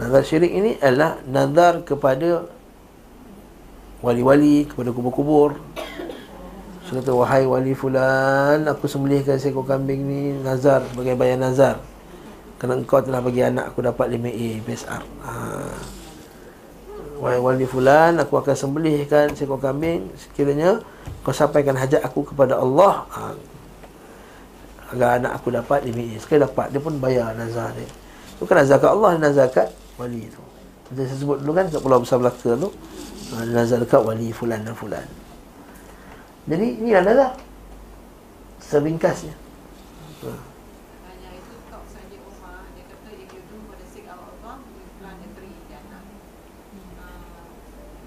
Nazar 0.00 0.24
syirik 0.24 0.48
ini 0.48 0.80
adalah 0.80 1.20
nazar 1.28 1.84
kepada 1.84 2.48
wali-wali, 4.00 4.64
kepada 4.64 4.88
kubur-kubur. 4.88 5.60
Saya 6.88 7.04
kata, 7.04 7.12
wahai 7.12 7.44
wali 7.44 7.72
fulan, 7.76 8.64
aku 8.68 8.88
sembelihkan 8.88 9.36
seekor 9.36 9.68
kambing 9.68 10.00
ni 10.04 10.20
nazar 10.40 10.84
sebagai 10.88 11.12
bayar 11.16 11.36
nazar. 11.36 11.76
Kerana 12.56 12.80
engkau 12.80 13.04
telah 13.04 13.20
bagi 13.20 13.44
anak 13.44 13.72
aku 13.72 13.84
dapat 13.84 14.16
5A 14.16 14.48
PSR. 14.64 15.02
Haa. 15.24 16.01
Wahai 17.22 17.38
wali 17.38 17.62
fulan 17.62 18.18
Aku 18.18 18.34
akan 18.42 18.50
sembelihkan 18.50 19.30
seekor 19.38 19.62
kambing 19.62 20.10
Sekiranya 20.18 20.82
Kau 21.22 21.30
sampaikan 21.30 21.78
hajat 21.78 22.02
aku 22.02 22.26
kepada 22.26 22.58
Allah 22.58 23.06
ha. 23.14 23.30
Agar 24.90 25.22
anak 25.22 25.38
aku 25.38 25.54
dapat 25.54 25.86
Demi 25.86 26.18
Sekali 26.18 26.42
dapat 26.42 26.74
Dia 26.74 26.82
pun 26.82 26.98
bayar 26.98 27.30
nazar 27.38 27.70
dia 27.78 27.86
Bukan 28.42 28.58
nazar 28.58 28.82
kat 28.82 28.90
Allah 28.90 29.10
Nazar 29.22 29.46
kat 29.54 29.70
wali 29.94 30.26
itu 30.26 30.42
Saya 30.92 31.14
sebut 31.14 31.38
dulu 31.40 31.54
kan 31.54 31.70
kat 31.70 31.80
Pulau 31.80 32.02
Besar 32.02 32.18
Melaka 32.20 32.52
tu. 32.58 32.68
Ha, 33.32 33.48
nazar 33.48 33.80
dekat 33.80 34.04
wali 34.04 34.28
fulan 34.28 34.60
dan 34.60 34.76
fulan. 34.76 35.08
Jadi 36.44 36.84
ini 36.84 36.92
adalah 36.92 37.32
seringkasnya. 38.60 39.32
Ha. 40.28 40.51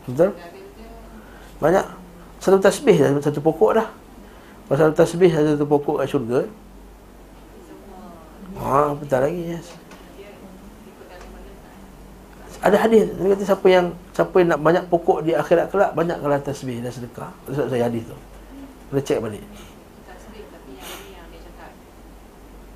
Betul? 0.05 0.29
dia 0.37 0.87
Banyak 1.59 1.85
satu 2.43 2.57
tasbih 2.61 2.97
dah 2.99 3.09
satu 3.23 3.41
pokok 3.41 3.71
dah. 3.81 3.87
Satu 4.69 4.93
tasbih 4.93 5.31
ada 5.33 5.57
satu 5.57 5.65
pokok 5.65 6.01
kat 6.03 6.07
syurga. 6.09 6.41
Ha, 8.55 8.93
betul 8.97 9.19
lagi 9.19 9.41
yes. 9.51 9.67
dia. 10.15 10.31
Ada 12.65 12.77
hadis 12.81 13.05
Nabi 13.13 13.35
kata 13.35 13.45
siapa 13.45 13.67
yang 13.69 13.85
siapa 14.09 14.35
yang 14.41 14.49
nak 14.55 14.61
banyak 14.61 14.83
pokok 14.89 15.21
di 15.21 15.37
akhirat 15.37 15.69
kelak 15.69 15.91
banyaklah 15.93 16.41
tasbih 16.41 16.81
dan 16.81 16.89
sedekah. 16.89 17.29
Itu 17.45 17.65
saya 17.69 17.85
hadis 17.85 18.05
tu. 18.09 18.17
Boleh 18.89 19.03
cek 19.05 19.19
balik. 19.21 19.43
Tak 20.05 20.17
sedih 20.21 20.45
tapi 20.49 20.77
yang 20.77 20.89
ini 20.89 21.09
yang 21.13 21.27
dia 21.29 21.41
cakap 21.45 21.73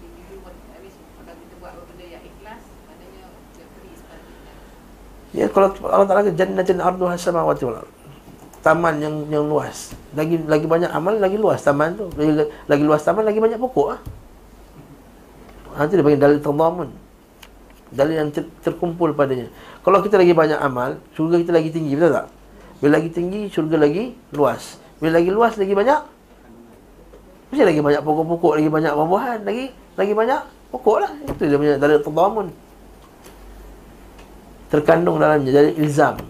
if 0.01 0.11
you 0.13 0.25
do 0.29 0.37
what 0.45 0.53
at 0.73 0.81
least 0.81 0.97
kalau 1.17 1.33
kita 1.37 1.55
buat 1.57 1.73
benda 1.89 2.05
yang 2.05 2.23
ikhlas 2.25 2.61
maknanya 2.85 3.25
the 3.57 3.65
tree 3.65 3.93
is 3.93 4.01
planted 4.05 4.37
Ya 5.35 5.45
kalau 5.49 5.69
Allah 5.85 6.07
Taala 6.09 6.21
kata 6.25 6.33
jannatin 6.33 6.81
arduha 6.81 7.13
samawati 7.13 7.63
wal. 7.69 7.85
Taman 8.59 8.99
yang 8.99 9.15
yang 9.29 9.45
luas. 9.45 9.93
Lagi 10.17 10.41
lagi 10.43 10.65
banyak 10.67 10.91
amal 10.91 11.15
lagi 11.15 11.37
luas 11.39 11.63
taman 11.63 11.95
tu. 11.95 12.09
Lagi, 12.17 12.49
lagi 12.67 12.83
luas 12.83 13.01
taman 13.05 13.23
lagi 13.23 13.39
banyak 13.39 13.59
pokok 13.61 13.87
ah. 13.93 13.99
Nanti 15.79 15.95
dia 15.95 16.03
panggil 16.03 16.19
dalil 16.19 16.39
tadamun. 16.43 16.89
Dalil 17.89 18.15
yang 18.19 18.29
ter, 18.35 18.43
terkumpul 18.61 19.15
padanya. 19.15 19.47
Kalau 19.81 20.03
kita 20.03 20.19
lagi 20.19 20.35
banyak 20.35 20.59
amal, 20.59 20.99
syurga 21.15 21.39
kita 21.39 21.55
lagi 21.55 21.69
tinggi, 21.71 21.95
betul 21.95 22.11
tak? 22.19 22.27
Bila 22.83 22.91
lagi 22.99 23.09
tinggi, 23.09 23.47
syurga 23.47 23.77
lagi 23.79 24.13
luas. 24.35 24.77
Bila 24.99 25.17
lagi 25.17 25.31
luas, 25.31 25.55
lagi 25.55 25.73
banyak 25.73 25.99
Mesti 27.49 27.63
lagi 27.65 27.81
banyak 27.81 28.01
pokok-pokok, 28.05 28.61
lagi 28.61 28.69
banyak 28.69 28.93
buah-buahan, 28.93 29.39
lagi 29.41 29.73
lagi 29.97 30.13
banyak 30.13 30.41
pokok 30.69 30.97
lah. 31.01 31.11
Itu 31.25 31.49
dia 31.49 31.57
punya 31.57 31.75
dalil 31.81 31.97
tadamun. 31.97 32.47
Terkandung 34.69 35.17
dalamnya 35.17 35.49
dari 35.49 35.71
ilzam. 35.81 36.21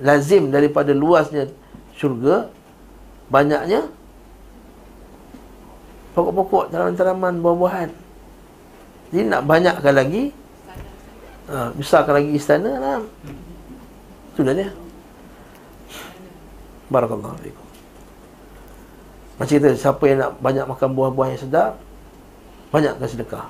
Lazim 0.00 0.48
daripada 0.48 0.96
luasnya 0.96 1.52
syurga, 1.92 2.48
banyaknya 3.28 3.84
pokok-pokok, 6.16 6.72
tanaman-tanaman, 6.72 7.44
buah-buahan. 7.44 7.90
Jadi 9.12 9.22
nak 9.28 9.42
banyakkan 9.44 9.92
lagi, 9.92 10.32
ha, 11.52 11.68
besarkan 11.76 12.16
lagi 12.16 12.30
istana 12.32 12.70
lah. 12.80 12.98
Itulah 14.32 14.54
dia. 14.56 14.72
Barakallahu. 16.88 17.36
Macam 19.36 19.54
kita 19.56 19.72
siapa 19.76 20.04
yang 20.08 20.18
nak 20.24 20.32
banyak 20.40 20.64
makan 20.64 20.88
buah-buah 20.96 21.28
yang 21.32 21.40
sedap, 21.40 21.72
banyakkan 22.72 23.08
sedekah. 23.08 23.46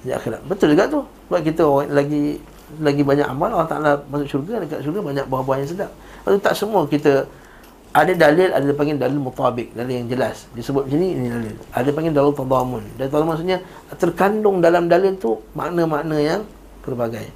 Di 0.00 0.16
akhirat. 0.16 0.40
Betul 0.48 0.72
juga 0.72 0.88
tu. 0.88 1.04
Sebab 1.28 1.40
kita 1.44 1.62
orang 1.66 1.92
lagi 1.92 2.40
lagi 2.78 3.02
banyak 3.02 3.26
amal 3.26 3.50
Allah 3.50 3.66
Taala 3.66 3.92
masuk 4.06 4.38
syurga 4.38 4.62
dekat 4.62 4.86
syurga 4.86 5.00
banyak 5.02 5.24
buah-buah 5.26 5.56
yang 5.58 5.68
sedap. 5.68 5.90
Lepas 6.22 6.40
tak 6.44 6.54
semua 6.54 6.86
kita 6.86 7.26
ada 7.90 8.12
dalil 8.14 8.54
ada 8.54 8.70
panggil 8.70 8.94
dalil 8.94 9.18
mutabik 9.18 9.74
dalil 9.74 10.04
yang 10.04 10.06
jelas. 10.06 10.46
Disebut 10.54 10.86
macam 10.86 10.98
ni 11.02 11.08
ini 11.18 11.26
dalil. 11.26 11.54
Ada 11.74 11.90
panggil 11.90 12.12
dalil 12.14 12.32
tadamun 12.36 12.82
dalil 12.94 13.10
tadamun 13.10 13.30
maksudnya 13.34 13.58
terkandung 13.98 14.62
dalam 14.62 14.86
dalil 14.86 15.18
tu 15.18 15.42
makna-makna 15.58 16.16
yang 16.22 16.40
pelbagai. 16.86 17.26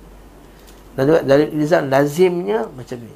Dan 0.94 1.02
juga 1.10 1.20
dalil 1.26 1.48
ilzam 1.58 1.90
lazimnya 1.90 2.70
macam 2.70 2.98
ni. 3.02 3.14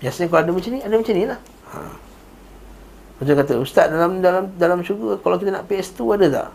Biasanya 0.00 0.26
kalau 0.32 0.40
ada 0.40 0.50
macam 0.56 0.70
ni 0.72 0.80
ada 0.80 0.94
macam 0.96 1.14
ni 1.14 1.24
lah. 1.28 1.40
Ha. 1.72 1.78
macam 3.16 3.34
kata 3.38 3.52
ustaz 3.64 3.86
dalam 3.88 4.20
dalam 4.20 4.44
dalam 4.60 4.78
syurga 4.84 5.16
kalau 5.24 5.36
kita 5.40 5.56
nak 5.56 5.64
PS2 5.68 6.00
ada 6.20 6.26
tak? 6.32 6.48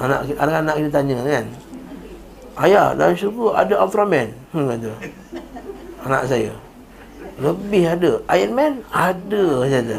Anak 0.00 0.20
anak-anak 0.36 0.74
kita 0.78 0.90
tanya 0.90 1.16
kan 1.22 1.46
ayah 2.58 2.96
dalam 2.98 3.14
syurga 3.14 3.62
ada 3.62 3.74
Ultraman. 3.82 4.28
Hmm, 4.50 4.66
kata 4.66 4.90
anak 6.04 6.22
saya. 6.26 6.52
Lebih 7.40 7.84
ada. 7.88 8.12
Iron 8.36 8.52
Man? 8.52 8.72
Ada 8.92 9.44
saja 9.64 9.96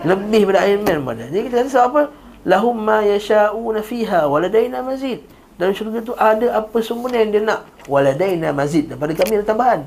lebih 0.00 0.48
pada 0.48 0.64
Iron 0.64 0.82
Man 0.84 0.98
pada 1.04 1.28
jadi 1.28 1.44
kita 1.44 1.54
kata 1.64 1.80
apa? 1.84 2.02
Lahum 2.48 2.72
ma 2.72 3.04
yasha'una 3.04 3.84
fiha 3.84 4.24
waladaina 4.24 4.80
mazid. 4.80 5.20
Dalam 5.60 5.76
syurga 5.76 6.00
tu 6.00 6.16
ada 6.16 6.56
apa 6.56 6.80
semua 6.80 7.12
yang 7.12 7.28
dia 7.28 7.44
nak. 7.44 7.68
Waladaina 7.84 8.48
mazid. 8.48 8.88
Daripada 8.88 9.12
kami 9.12 9.32
ada 9.36 9.44
tambahan. 9.44 9.80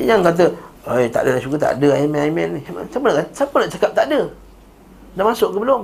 Dia 0.00 0.04
jangan 0.16 0.24
kata 0.32 0.46
Eh, 0.84 1.08
tak 1.08 1.24
ada 1.24 1.32
dalam 1.32 1.40
syurga 1.40 1.58
tak 1.60 1.72
ada 1.80 1.88
Iron 1.96 2.12
Man, 2.12 2.20
Iron 2.24 2.36
Man 2.36 2.48
ni. 2.56 2.60
Siapa 2.64 3.06
nak, 3.08 3.28
siapa 3.32 3.56
nak 3.56 3.68
cakap 3.72 3.90
tak 3.92 4.04
ada? 4.08 4.20
Dah 5.16 5.24
masuk 5.24 5.48
ke 5.52 5.58
belum? 5.60 5.82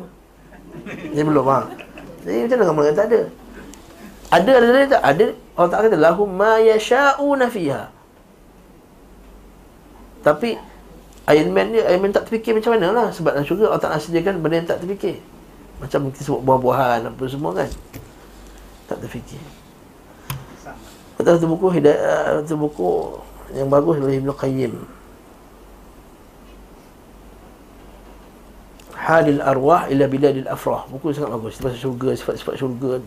Dia 1.13 1.25
belum 1.25 1.45
ha. 1.49 1.69
Jadi 2.25 2.39
macam 2.45 2.57
mana 2.57 2.65
kamu 2.69 2.81
kata 2.81 2.97
tak 2.97 3.07
ada 3.13 3.21
ada 4.31 4.51
ada 4.63 4.67
ada 4.71 4.87
tak 4.87 5.03
ada 5.03 5.27
Allah 5.59 5.71
tak 5.71 5.81
kata 5.91 5.97
lahum 5.99 6.31
ma 6.31 6.63
yasha'una 6.63 7.51
fiha. 7.51 7.91
Tapi 10.21 10.57
Iron 11.31 11.51
Man 11.51 11.73
ni 11.73 11.81
Iron 11.81 12.01
Man 12.01 12.13
tak 12.13 12.29
terfikir 12.29 12.53
macam 12.53 12.77
mana 12.77 12.93
lah 12.93 13.09
Sebab 13.09 13.33
dalam 13.33 13.47
syurga 13.49 13.73
Allah 13.73 13.81
tak 13.81 14.05
sediakan 14.05 14.45
benda 14.45 14.61
yang 14.61 14.69
tak 14.69 14.85
terfikir. 14.85 15.17
Macam 15.81 16.13
kita 16.13 16.29
sebut 16.29 16.45
buah-buahan 16.45 17.09
Apa 17.09 17.25
semua 17.25 17.57
kan. 17.57 17.71
Tak 18.85 19.01
terfikir. 19.01 19.41
Kata 21.17 21.41
satu 21.41 21.49
buku 21.49 21.73
Hidayah 21.73 22.45
Satu 22.45 22.61
buku 22.61 23.17
Yang 23.57 23.69
bagus 23.73 23.97
oleh 23.97 24.21
Ibn 24.21 24.31
Qayyim 24.37 25.00
Hadil 29.01 29.41
arwah 29.41 29.89
ila 29.89 30.05
biladil 30.05 30.45
afrah 30.45 30.85
Buku 30.93 31.17
sangat 31.17 31.33
bagus 31.33 31.57
Pasal 31.57 31.79
syurga 31.81 32.13
Sifat-sifat 32.13 32.55
syurga 32.61 33.01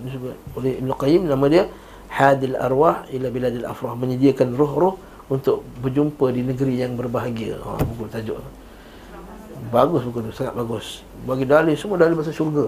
Oleh 0.57 0.81
Ibn 0.81 0.89
Qayyim 0.97 1.29
Nama 1.29 1.45
dia 1.53 1.63
Hadil 2.09 2.57
arwah 2.57 3.05
ila 3.13 3.27
biladil 3.29 3.65
afrah 3.69 3.93
Menyediakan 3.93 4.57
roh-roh 4.57 4.97
untuk 5.31 5.63
berjumpa 5.79 6.29
di 6.35 6.41
negeri 6.43 6.83
yang 6.83 6.99
berbahagia. 6.99 7.55
Ha, 7.63 7.79
buku 7.79 8.05
tajuk. 8.11 8.39
Bagus 9.71 10.03
buku 10.03 10.19
tu, 10.27 10.31
sangat 10.35 10.53
bagus. 10.59 11.01
Bagi 11.23 11.47
dalil, 11.47 11.73
semua 11.79 11.95
dalil 11.95 12.19
pasal 12.19 12.35
syurga. 12.35 12.67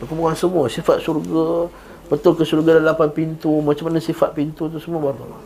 Perkumpulan 0.00 0.34
semua, 0.34 0.64
sifat 0.66 1.04
syurga, 1.04 1.68
betul 2.08 2.32
ke 2.34 2.42
syurga 2.42 2.80
ada 2.80 2.96
lapan 2.96 3.08
pintu, 3.12 3.60
macam 3.60 3.92
mana 3.92 4.00
sifat 4.00 4.32
pintu 4.32 4.66
tu 4.72 4.80
semua 4.80 5.12
baru. 5.12 5.36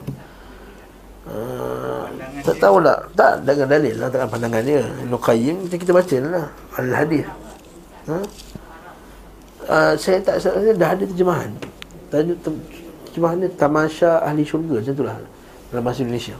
Uh, 1.27 2.07
tak 2.47 2.63
tahu 2.63 2.79
lah 2.79 3.03
Tak 3.19 3.43
dengan 3.43 3.67
dalil 3.67 3.99
lah 3.99 4.07
Takkan 4.07 4.31
pandangan 4.31 4.63
dia 4.63 4.87
Ibn 4.87 5.19
Qayyim 5.19 5.67
Kita 5.67 5.91
baca 5.91 6.17
lah 6.23 6.47
Al-Hadith. 6.79 7.27
Ha? 8.07 8.17
uh, 9.67 9.93
Saya 9.99 10.23
tak 10.23 10.39
saya 10.39 10.71
dah 10.71 10.95
ada 10.95 11.03
terjemahan. 11.03 11.51
Tajuk 12.15 12.39
terjemahan 13.11 13.43
dia 13.43 13.51
Tamasya 13.59 14.23
Ahli 14.23 14.47
Syurga 14.47 14.79
Macam 14.79 14.95
tu 14.95 15.03
lah 15.03 15.19
dalam 15.75 15.83
bahasa 15.83 16.07
Indonesia 16.07 16.39